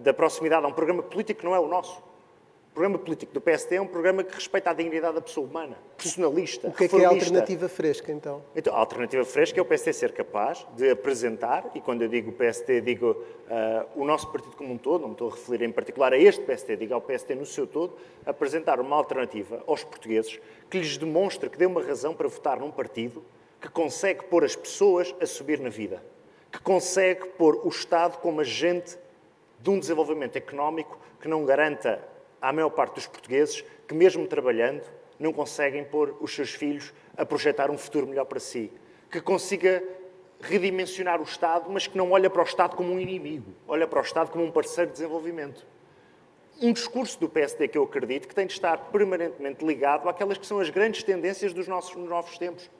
da 0.00 0.14
proximidade 0.14 0.64
a 0.64 0.68
um 0.68 0.72
programa 0.72 1.02
político 1.02 1.40
que 1.40 1.46
não 1.46 1.54
é 1.54 1.60
o 1.60 1.66
nosso. 1.66 2.02
O 2.78 2.80
programa 2.80 2.98
político 3.00 3.32
do 3.32 3.40
PSD 3.40 3.74
é 3.74 3.80
um 3.80 3.88
programa 3.88 4.22
que 4.22 4.32
respeita 4.32 4.70
a 4.70 4.72
dignidade 4.72 5.16
da 5.16 5.20
pessoa 5.20 5.44
humana, 5.44 5.76
personalista, 5.96 6.68
O 6.68 6.72
que 6.72 6.84
é, 6.84 6.88
que 6.88 6.94
é 6.94 7.04
a 7.06 7.08
alternativa 7.08 7.68
fresca, 7.68 8.12
então? 8.12 8.40
Então, 8.54 8.72
a 8.72 8.78
alternativa 8.78 9.24
fresca 9.24 9.58
é 9.58 9.60
o 9.60 9.64
PSD 9.64 9.92
ser 9.92 10.12
capaz 10.12 10.64
de 10.76 10.88
apresentar, 10.88 11.68
e 11.74 11.80
quando 11.80 12.02
eu 12.02 12.08
digo 12.08 12.30
PSD, 12.30 12.80
digo 12.80 13.10
uh, 13.10 14.00
o 14.00 14.04
nosso 14.04 14.30
partido 14.30 14.54
como 14.54 14.72
um 14.72 14.78
todo, 14.78 15.00
não 15.00 15.08
me 15.08 15.14
estou 15.14 15.28
a 15.28 15.32
referir 15.32 15.64
em 15.64 15.72
particular 15.72 16.12
a 16.12 16.16
este 16.16 16.40
PSD, 16.42 16.76
digo 16.76 16.94
ao 16.94 17.00
PSD 17.00 17.34
no 17.34 17.44
seu 17.44 17.66
todo, 17.66 17.96
apresentar 18.24 18.78
uma 18.78 18.94
alternativa 18.94 19.60
aos 19.66 19.82
portugueses 19.82 20.38
que 20.70 20.78
lhes 20.78 20.96
demonstre 20.96 21.50
que 21.50 21.58
dê 21.58 21.66
uma 21.66 21.82
razão 21.82 22.14
para 22.14 22.28
votar 22.28 22.60
num 22.60 22.70
partido 22.70 23.24
que 23.60 23.68
consegue 23.68 24.22
pôr 24.26 24.44
as 24.44 24.54
pessoas 24.54 25.12
a 25.20 25.26
subir 25.26 25.58
na 25.58 25.68
vida, 25.68 26.00
que 26.52 26.60
consegue 26.60 27.26
pôr 27.30 27.60
o 27.64 27.68
Estado 27.68 28.18
como 28.18 28.40
agente 28.40 28.96
de 29.58 29.68
um 29.68 29.80
desenvolvimento 29.80 30.36
económico 30.36 30.96
que 31.20 31.26
não 31.26 31.44
garanta 31.44 32.00
à 32.40 32.52
maior 32.52 32.70
parte 32.70 32.94
dos 32.94 33.06
portugueses 33.06 33.64
que, 33.86 33.94
mesmo 33.94 34.26
trabalhando, 34.26 34.82
não 35.18 35.32
conseguem 35.32 35.84
pôr 35.84 36.16
os 36.20 36.34
seus 36.34 36.52
filhos 36.52 36.92
a 37.16 37.26
projetar 37.26 37.70
um 37.70 37.78
futuro 37.78 38.06
melhor 38.06 38.24
para 38.24 38.38
si. 38.38 38.70
Que 39.10 39.20
consiga 39.20 39.82
redimensionar 40.40 41.20
o 41.20 41.24
Estado, 41.24 41.70
mas 41.70 41.86
que 41.86 41.96
não 41.96 42.12
olha 42.12 42.30
para 42.30 42.42
o 42.42 42.44
Estado 42.44 42.76
como 42.76 42.92
um 42.92 43.00
inimigo, 43.00 43.52
olha 43.66 43.86
para 43.86 43.98
o 43.98 44.02
Estado 44.02 44.30
como 44.30 44.44
um 44.44 44.50
parceiro 44.50 44.90
de 44.90 44.96
desenvolvimento. 44.98 45.66
Um 46.60 46.72
discurso 46.72 47.18
do 47.20 47.28
PSD 47.28 47.68
que 47.68 47.78
eu 47.78 47.84
acredito 47.84 48.26
que 48.26 48.34
tem 48.34 48.46
de 48.46 48.52
estar 48.52 48.76
permanentemente 48.90 49.64
ligado 49.64 50.08
àquelas 50.08 50.38
que 50.38 50.46
são 50.46 50.60
as 50.60 50.70
grandes 50.70 51.02
tendências 51.02 51.52
dos 51.52 51.68
nossos 51.68 51.94
novos 51.96 52.36
tempos. 52.36 52.70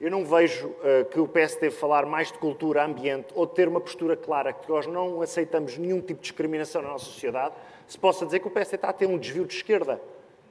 Eu 0.00 0.10
não 0.10 0.24
vejo 0.24 0.68
uh, 0.68 1.04
que 1.10 1.20
o 1.20 1.28
PS 1.28 1.56
deve 1.56 1.76
falar 1.76 2.06
mais 2.06 2.32
de 2.32 2.38
cultura, 2.38 2.82
ambiente 2.82 3.28
ou 3.34 3.44
de 3.44 3.54
ter 3.54 3.68
uma 3.68 3.80
postura 3.80 4.16
clara 4.16 4.50
que 4.50 4.66
nós 4.70 4.86
não 4.86 5.20
aceitamos 5.20 5.76
nenhum 5.76 6.00
tipo 6.00 6.14
de 6.14 6.28
discriminação 6.28 6.80
na 6.80 6.88
nossa 6.88 7.04
sociedade, 7.04 7.54
se 7.90 7.98
possa 7.98 8.24
dizer 8.24 8.38
que 8.38 8.46
o 8.46 8.50
PS 8.50 8.74
está 8.74 8.88
a 8.88 8.92
ter 8.92 9.06
um 9.06 9.18
desvio 9.18 9.44
de 9.44 9.52
esquerda. 9.52 10.00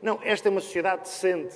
Não, 0.01 0.19
esta 0.23 0.49
é 0.49 0.51
uma 0.51 0.59
sociedade 0.59 1.03
decente. 1.03 1.55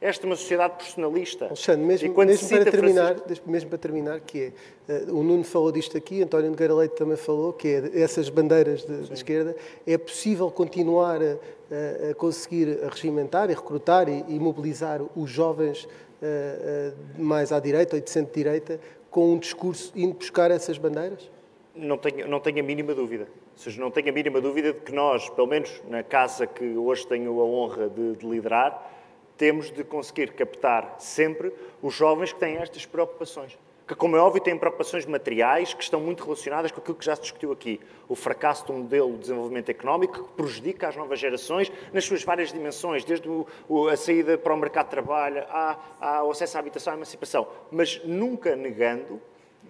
Esta 0.00 0.24
é 0.24 0.26
uma 0.28 0.36
sociedade 0.36 0.76
personalista. 0.76 1.46
Alexandre, 1.46 1.84
mesmo, 1.84 2.14
mesmo 2.24 2.48
para 2.48 2.70
terminar, 2.70 3.16
Francisco... 3.16 3.50
mesmo 3.50 3.70
para 3.70 3.78
terminar, 3.78 4.20
que 4.20 4.52
é, 4.88 4.92
uh, 4.92 5.18
o 5.18 5.24
Nuno 5.24 5.42
falou 5.42 5.72
disto 5.72 5.96
aqui, 5.96 6.22
António 6.22 6.50
Nogueira 6.50 6.72
Leite 6.74 6.94
também 6.94 7.16
falou, 7.16 7.52
que 7.52 7.66
é 7.66 8.00
essas 8.00 8.28
bandeiras 8.28 8.84
de, 8.84 9.02
de 9.08 9.12
esquerda, 9.12 9.56
é 9.84 9.98
possível 9.98 10.48
continuar 10.52 11.20
a, 11.20 12.10
a, 12.10 12.14
conseguir 12.14 12.78
regimentar 12.88 13.50
e 13.50 13.54
recrutar 13.54 14.08
e, 14.08 14.24
e 14.28 14.38
mobilizar 14.38 15.00
os 15.16 15.30
jovens 15.30 15.88
mais 17.18 17.52
à 17.52 17.60
direita 17.60 17.96
ou 17.96 18.00
de 18.00 18.08
centro-direita, 18.08 18.80
com 19.10 19.34
um 19.34 19.38
discurso 19.38 19.92
indo 19.94 20.14
buscar 20.14 20.50
essas 20.50 20.78
bandeiras? 20.78 21.30
Não 21.74 21.98
tenho, 21.98 22.26
não 22.26 22.40
tenho 22.40 22.60
a 22.60 22.62
mínima 22.62 22.94
dúvida. 22.94 23.28
Seja, 23.56 23.80
não 23.80 23.90
tenho 23.90 24.08
a 24.08 24.12
mínima 24.12 24.40
dúvida 24.40 24.72
de 24.72 24.80
que 24.80 24.92
nós, 24.92 25.28
pelo 25.30 25.46
menos 25.46 25.82
na 25.88 26.02
casa 26.02 26.46
que 26.46 26.76
hoje 26.76 27.06
tenho 27.06 27.40
a 27.40 27.44
honra 27.44 27.88
de, 27.88 28.16
de 28.16 28.26
liderar, 28.26 28.90
temos 29.36 29.70
de 29.70 29.84
conseguir 29.84 30.32
captar 30.32 30.96
sempre 30.98 31.52
os 31.82 31.94
jovens 31.94 32.32
que 32.32 32.38
têm 32.38 32.56
estas 32.56 32.86
preocupações 32.86 33.58
que, 33.86 33.94
como 33.94 34.16
é 34.16 34.20
óbvio, 34.20 34.42
têm 34.42 34.56
preocupações 34.56 35.04
materiais 35.04 35.74
que 35.74 35.82
estão 35.82 36.00
muito 36.00 36.24
relacionadas 36.24 36.72
com 36.72 36.80
aquilo 36.80 36.96
que 36.96 37.04
já 37.04 37.14
se 37.14 37.22
discutiu 37.22 37.52
aqui. 37.52 37.78
O 38.08 38.14
fracasso 38.14 38.70
um 38.72 38.78
modelo 38.78 39.12
de 39.12 39.18
desenvolvimento 39.18 39.68
económico 39.68 40.24
que 40.24 40.32
prejudica 40.32 40.88
as 40.88 40.96
novas 40.96 41.18
gerações 41.18 41.70
nas 41.92 42.04
suas 42.04 42.24
várias 42.24 42.50
dimensões, 42.50 43.04
desde 43.04 43.28
o, 43.28 43.46
o, 43.68 43.88
a 43.88 43.96
saída 43.96 44.38
para 44.38 44.54
o 44.54 44.56
mercado 44.56 44.86
de 44.86 44.90
trabalho, 44.90 45.44
ao 46.00 46.30
acesso 46.30 46.56
à 46.56 46.60
habitação, 46.60 46.94
à 46.94 46.96
emancipação, 46.96 47.46
mas 47.70 48.02
nunca 48.04 48.56
negando 48.56 49.20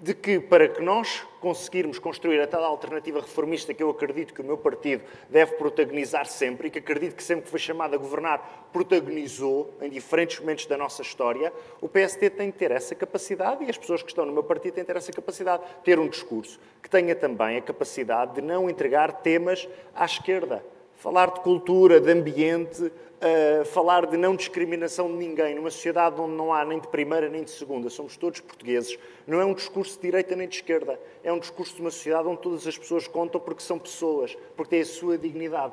de 0.03 0.15
que, 0.15 0.39
para 0.39 0.69
que 0.69 0.83
nós 0.83 1.27
conseguirmos 1.41 1.99
construir 1.99 2.41
a 2.41 2.47
tal 2.47 2.65
alternativa 2.65 3.21
reformista 3.21 3.73
que 3.73 3.83
eu 3.83 3.91
acredito 3.91 4.33
que 4.33 4.41
o 4.41 4.45
meu 4.45 4.57
partido 4.57 5.05
deve 5.29 5.53
protagonizar 5.57 6.27
sempre 6.27 6.69
e 6.69 6.71
que 6.71 6.79
acredito 6.79 7.15
que 7.15 7.23
sempre 7.23 7.45
que 7.45 7.51
foi 7.51 7.59
chamado 7.59 7.95
a 7.95 7.99
governar 7.99 8.69
protagonizou 8.73 9.73
em 9.81 9.91
diferentes 9.91 10.41
momentos 10.41 10.67
da 10.67 10.77
nossa 10.77 11.03
história, 11.03 11.53
o 11.81 11.89
PSD 11.89 12.31
tem 12.31 12.51
de 12.51 12.57
ter 12.57 12.71
essa 12.71 12.95
capacidade 12.95 13.65
e 13.65 13.71
as 13.71 13.79
pessoas 13.79 14.03
que 14.03 14.09
estão 14.09 14.27
no 14.27 14.33
meu 14.33 14.43
partido 14.43 14.75
têm 14.75 14.85
de 14.85 14.89
ter 14.89 14.97
essa 14.97 15.13
capacidade, 15.13 15.63
ter 15.85 15.99
um 15.99 16.09
discurso 16.09 16.59
que 16.83 16.91
tenha 16.91 17.15
também 17.15 17.57
a 17.59 17.63
capacidade 17.63 18.35
de 18.35 18.41
não 18.43 18.69
entregar 18.69 19.13
temas 19.23 19.69
à 19.95 20.05
esquerda. 20.05 20.74
Falar 20.97 21.31
de 21.33 21.41
cultura, 21.41 22.01
de 22.01 22.11
ambiente, 22.11 22.83
uh, 22.83 23.65
falar 23.67 24.07
de 24.07 24.17
não 24.17 24.37
discriminação 24.37 25.09
de 25.09 25.17
ninguém, 25.17 25.55
numa 25.55 25.71
sociedade 25.71 26.21
onde 26.21 26.35
não 26.35 26.53
há 26.53 26.65
nem 26.65 26.79
de 26.79 26.89
primeira 26.89 27.29
nem 27.29 27.43
de 27.43 27.51
segunda, 27.51 27.89
somos 27.91 28.17
todos 28.17 28.41
portugueses, 28.41 28.99
não 29.27 29.41
é 29.41 29.45
um 29.45 29.55
discurso 29.55 29.97
de 29.97 30.03
direita 30.03 30.37
nem 30.37 30.49
de 30.49 30.57
esquerda, 30.57 30.99
é 31.23 31.33
um 31.33 31.39
discurso 31.39 31.75
de 31.75 31.81
uma 31.81 31.91
sociedade 31.91 32.29
onde 32.29 32.41
todas 32.41 32.67
as 32.67 32.77
pessoas 32.77 33.07
contam 33.07 33.41
porque 33.41 33.63
são 33.63 33.79
pessoas, 33.79 34.37
porque 34.57 34.71
têm 34.71 34.81
a 34.81 34.87
sua 34.87 35.17
dignidade. 35.19 35.73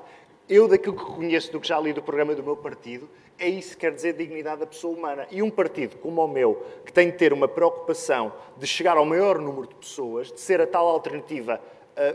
Eu, 0.49 0.67
daquilo 0.67 0.95
que 0.95 1.05
conheço, 1.05 1.51
do 1.51 1.59
que 1.59 1.67
já 1.67 1.79
li 1.79 1.93
do 1.93 2.01
programa 2.01 2.35
do 2.35 2.43
meu 2.43 2.57
partido, 2.57 3.07
é 3.39 3.47
isso 3.47 3.71
que 3.71 3.77
quer 3.77 3.91
dizer 3.93 4.13
dignidade 4.13 4.59
da 4.59 4.67
pessoa 4.67 4.95
humana. 4.95 5.25
E 5.31 5.41
um 5.41 5.49
partido 5.49 5.97
como 5.97 6.23
o 6.23 6.27
meu, 6.27 6.63
que 6.85 6.91
tem 6.91 7.09
de 7.09 7.17
ter 7.17 7.33
uma 7.33 7.47
preocupação 7.47 8.33
de 8.57 8.67
chegar 8.67 8.97
ao 8.97 9.05
maior 9.05 9.39
número 9.39 9.67
de 9.67 9.75
pessoas, 9.75 10.31
de 10.31 10.39
ser 10.39 10.61
a 10.61 10.67
tal 10.67 10.87
alternativa 10.87 11.59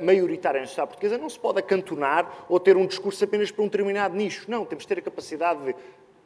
maioritária 0.00 0.60
na 0.60 0.66
sociedade 0.66 0.90
portuguesa, 0.90 1.18
não 1.18 1.28
se 1.28 1.38
pode 1.38 1.58
acantonar 1.58 2.46
ou 2.48 2.58
ter 2.58 2.76
um 2.76 2.86
discurso 2.86 3.22
apenas 3.24 3.50
para 3.50 3.62
um 3.62 3.66
determinado 3.66 4.14
nicho. 4.16 4.50
Não, 4.50 4.64
temos 4.64 4.84
de 4.84 4.88
ter 4.88 4.98
a 4.98 5.02
capacidade 5.02 5.64
de 5.64 5.74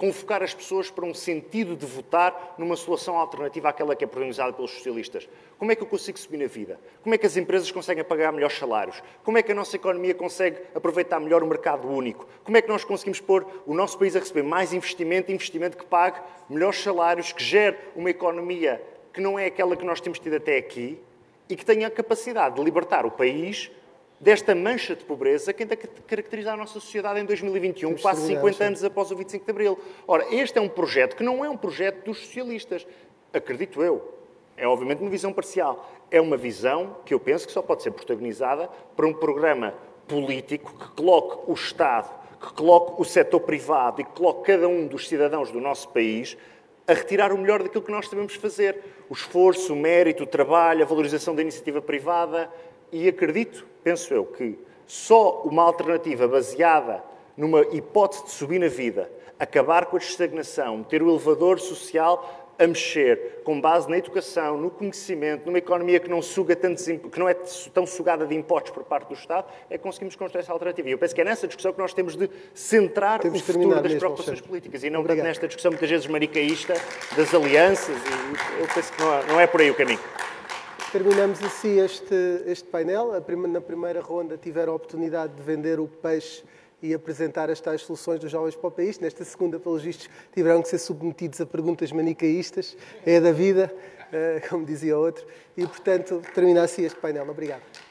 convocar 0.00 0.42
as 0.42 0.54
pessoas 0.54 0.90
para 0.90 1.04
um 1.04 1.12
sentido 1.12 1.76
de 1.76 1.84
votar 1.84 2.54
numa 2.56 2.74
solução 2.74 3.18
alternativa 3.18 3.68
àquela 3.68 3.94
que 3.94 4.02
é 4.02 4.06
protagonizada 4.06 4.50
pelos 4.50 4.70
socialistas. 4.70 5.28
Como 5.58 5.70
é 5.70 5.76
que 5.76 5.82
eu 5.82 5.86
consigo 5.86 6.18
subir 6.18 6.38
na 6.38 6.46
vida? 6.46 6.80
Como 7.02 7.14
é 7.14 7.18
que 7.18 7.26
as 7.26 7.36
empresas 7.36 7.70
conseguem 7.70 8.02
pagar 8.02 8.32
melhores 8.32 8.56
salários? 8.56 9.02
Como 9.22 9.36
é 9.36 9.42
que 9.42 9.52
a 9.52 9.54
nossa 9.54 9.76
economia 9.76 10.14
consegue 10.14 10.56
aproveitar 10.74 11.20
melhor 11.20 11.42
o 11.42 11.46
mercado 11.46 11.86
único? 11.86 12.26
Como 12.42 12.56
é 12.56 12.62
que 12.62 12.68
nós 12.70 12.82
conseguimos 12.82 13.20
pôr 13.20 13.46
o 13.66 13.74
nosso 13.74 13.98
país 13.98 14.16
a 14.16 14.20
receber 14.20 14.42
mais 14.42 14.72
investimento, 14.72 15.30
investimento 15.30 15.76
que 15.76 15.84
pague 15.84 16.18
melhores 16.48 16.82
salários, 16.82 17.30
que 17.30 17.44
gere 17.44 17.76
uma 17.94 18.08
economia 18.08 18.82
que 19.12 19.20
não 19.20 19.38
é 19.38 19.46
aquela 19.46 19.76
que 19.76 19.84
nós 19.84 20.00
temos 20.00 20.18
tido 20.18 20.36
até 20.36 20.56
aqui, 20.56 20.98
e 21.50 21.56
que 21.56 21.64
tenha 21.64 21.88
a 21.88 21.90
capacidade 21.90 22.54
de 22.54 22.62
libertar 22.62 23.04
o 23.04 23.10
país 23.10 23.70
desta 24.20 24.54
mancha 24.54 24.94
de 24.94 25.04
pobreza 25.04 25.52
que 25.52 25.62
ainda 25.62 25.76
caracteriza 25.76 26.52
a 26.52 26.56
nossa 26.56 26.74
sociedade 26.74 27.20
em 27.20 27.24
2021, 27.24 27.96
quase 27.96 28.26
50 28.26 28.64
anos 28.64 28.84
após 28.84 29.10
o 29.10 29.16
25 29.16 29.44
de 29.44 29.50
Abril. 29.50 29.78
Ora, 30.06 30.26
este 30.30 30.58
é 30.58 30.60
um 30.60 30.68
projeto 30.68 31.16
que 31.16 31.24
não 31.24 31.44
é 31.44 31.48
um 31.48 31.56
projeto 31.56 32.04
dos 32.04 32.18
socialistas, 32.18 32.86
acredito 33.32 33.82
eu. 33.82 34.14
É 34.56 34.68
obviamente 34.68 35.00
uma 35.00 35.10
visão 35.10 35.32
parcial. 35.32 35.90
É 36.10 36.20
uma 36.20 36.36
visão 36.36 36.98
que 37.06 37.14
eu 37.14 37.18
penso 37.18 37.46
que 37.46 37.52
só 37.52 37.62
pode 37.62 37.82
ser 37.82 37.92
protagonizada 37.92 38.68
por 38.94 39.06
um 39.06 39.12
programa 39.14 39.74
político 40.06 40.74
que 40.78 40.88
coloque 40.90 41.50
o 41.50 41.54
Estado, 41.54 42.10
que 42.38 42.52
coloque 42.52 43.00
o 43.00 43.04
setor 43.04 43.40
privado 43.40 44.02
e 44.02 44.04
que 44.04 44.10
coloque 44.10 44.52
cada 44.52 44.68
um 44.68 44.86
dos 44.86 45.08
cidadãos 45.08 45.50
do 45.50 45.60
nosso 45.60 45.88
país 45.88 46.36
a 46.90 46.94
retirar 46.94 47.32
o 47.32 47.38
melhor 47.38 47.62
daquilo 47.62 47.84
que 47.84 47.92
nós 47.92 48.08
sabemos 48.08 48.34
fazer. 48.34 48.82
O 49.08 49.14
esforço, 49.14 49.72
o 49.72 49.76
mérito, 49.76 50.24
o 50.24 50.26
trabalho, 50.26 50.82
a 50.82 50.86
valorização 50.86 51.34
da 51.34 51.42
iniciativa 51.42 51.80
privada. 51.80 52.50
E 52.90 53.06
acredito, 53.06 53.64
penso 53.84 54.12
eu, 54.12 54.26
que 54.26 54.58
só 54.86 55.42
uma 55.42 55.62
alternativa 55.62 56.26
baseada 56.26 57.04
numa 57.36 57.60
hipótese 57.72 58.24
de 58.24 58.30
subir 58.30 58.58
na 58.58 58.66
vida, 58.66 59.08
acabar 59.38 59.86
com 59.86 59.96
a 59.96 60.00
estagnação, 60.00 60.82
ter 60.82 61.00
o 61.00 61.08
elevador 61.08 61.60
social 61.60 62.39
a 62.60 62.66
mexer 62.66 63.40
com 63.42 63.58
base 63.58 63.88
na 63.88 63.96
educação, 63.96 64.58
no 64.58 64.70
conhecimento, 64.70 65.46
numa 65.46 65.56
economia 65.56 65.98
que 65.98 66.10
não, 66.10 66.20
suga 66.20 66.54
tantos, 66.54 66.84
que 66.84 67.18
não 67.18 67.26
é 67.26 67.34
tão 67.72 67.86
sugada 67.86 68.26
de 68.26 68.34
impostos 68.34 68.70
por 68.70 68.84
parte 68.84 69.08
do 69.08 69.14
Estado, 69.14 69.46
é 69.70 69.78
que 69.78 69.82
conseguimos 69.82 70.14
construir 70.14 70.42
essa 70.42 70.52
alternativa. 70.52 70.86
E 70.90 70.92
eu 70.92 70.98
penso 70.98 71.14
que 71.14 71.22
é 71.22 71.24
nessa 71.24 71.46
discussão 71.46 71.72
que 71.72 71.78
nós 71.78 71.94
temos 71.94 72.16
de 72.16 72.28
centrar 72.52 73.20
temos 73.20 73.40
o 73.40 73.44
futuro 73.44 73.80
das 73.80 73.94
preocupações 73.94 74.40
políticas 74.42 74.84
e 74.84 74.90
não 74.90 75.00
Obrigado. 75.00 75.24
nesta 75.24 75.46
discussão 75.48 75.70
muitas 75.70 75.88
vezes 75.88 76.06
maricaísta 76.06 76.74
das 77.16 77.34
alianças. 77.34 77.96
Eu 78.60 78.66
penso 78.74 78.92
que 78.92 79.00
não 79.00 79.14
é, 79.14 79.26
não 79.26 79.40
é 79.40 79.46
por 79.46 79.62
aí 79.62 79.70
o 79.70 79.74
caminho. 79.74 80.00
Terminamos 80.92 81.42
assim 81.42 81.80
este, 81.80 82.14
este 82.46 82.68
painel. 82.68 83.12
Na 83.48 83.60
primeira 83.60 84.02
ronda 84.02 84.36
tiveram 84.36 84.74
a 84.74 84.76
oportunidade 84.76 85.32
de 85.32 85.42
vender 85.42 85.80
o 85.80 85.88
peixe 85.88 86.42
e 86.82 86.94
apresentar 86.94 87.50
as 87.50 87.60
tais 87.60 87.82
soluções 87.82 88.20
dos 88.20 88.30
jovens 88.30 88.56
para 88.56 88.68
o 88.68 88.70
país. 88.70 88.98
Nesta 88.98 89.24
segunda, 89.24 89.58
pelos 89.58 89.82
vistos, 89.82 90.08
tiveram 90.34 90.62
que 90.62 90.68
ser 90.68 90.78
submetidos 90.78 91.40
a 91.40 91.46
perguntas 91.46 91.92
manicaístas, 91.92 92.76
é 93.04 93.20
da 93.20 93.32
vida, 93.32 93.74
eh, 94.12 94.42
como 94.48 94.64
dizia 94.64 94.96
outro, 94.96 95.26
e, 95.56 95.66
portanto, 95.66 96.22
termina 96.34 96.62
assim 96.62 96.84
este 96.84 96.98
painel. 96.98 97.28
Obrigado. 97.28 97.89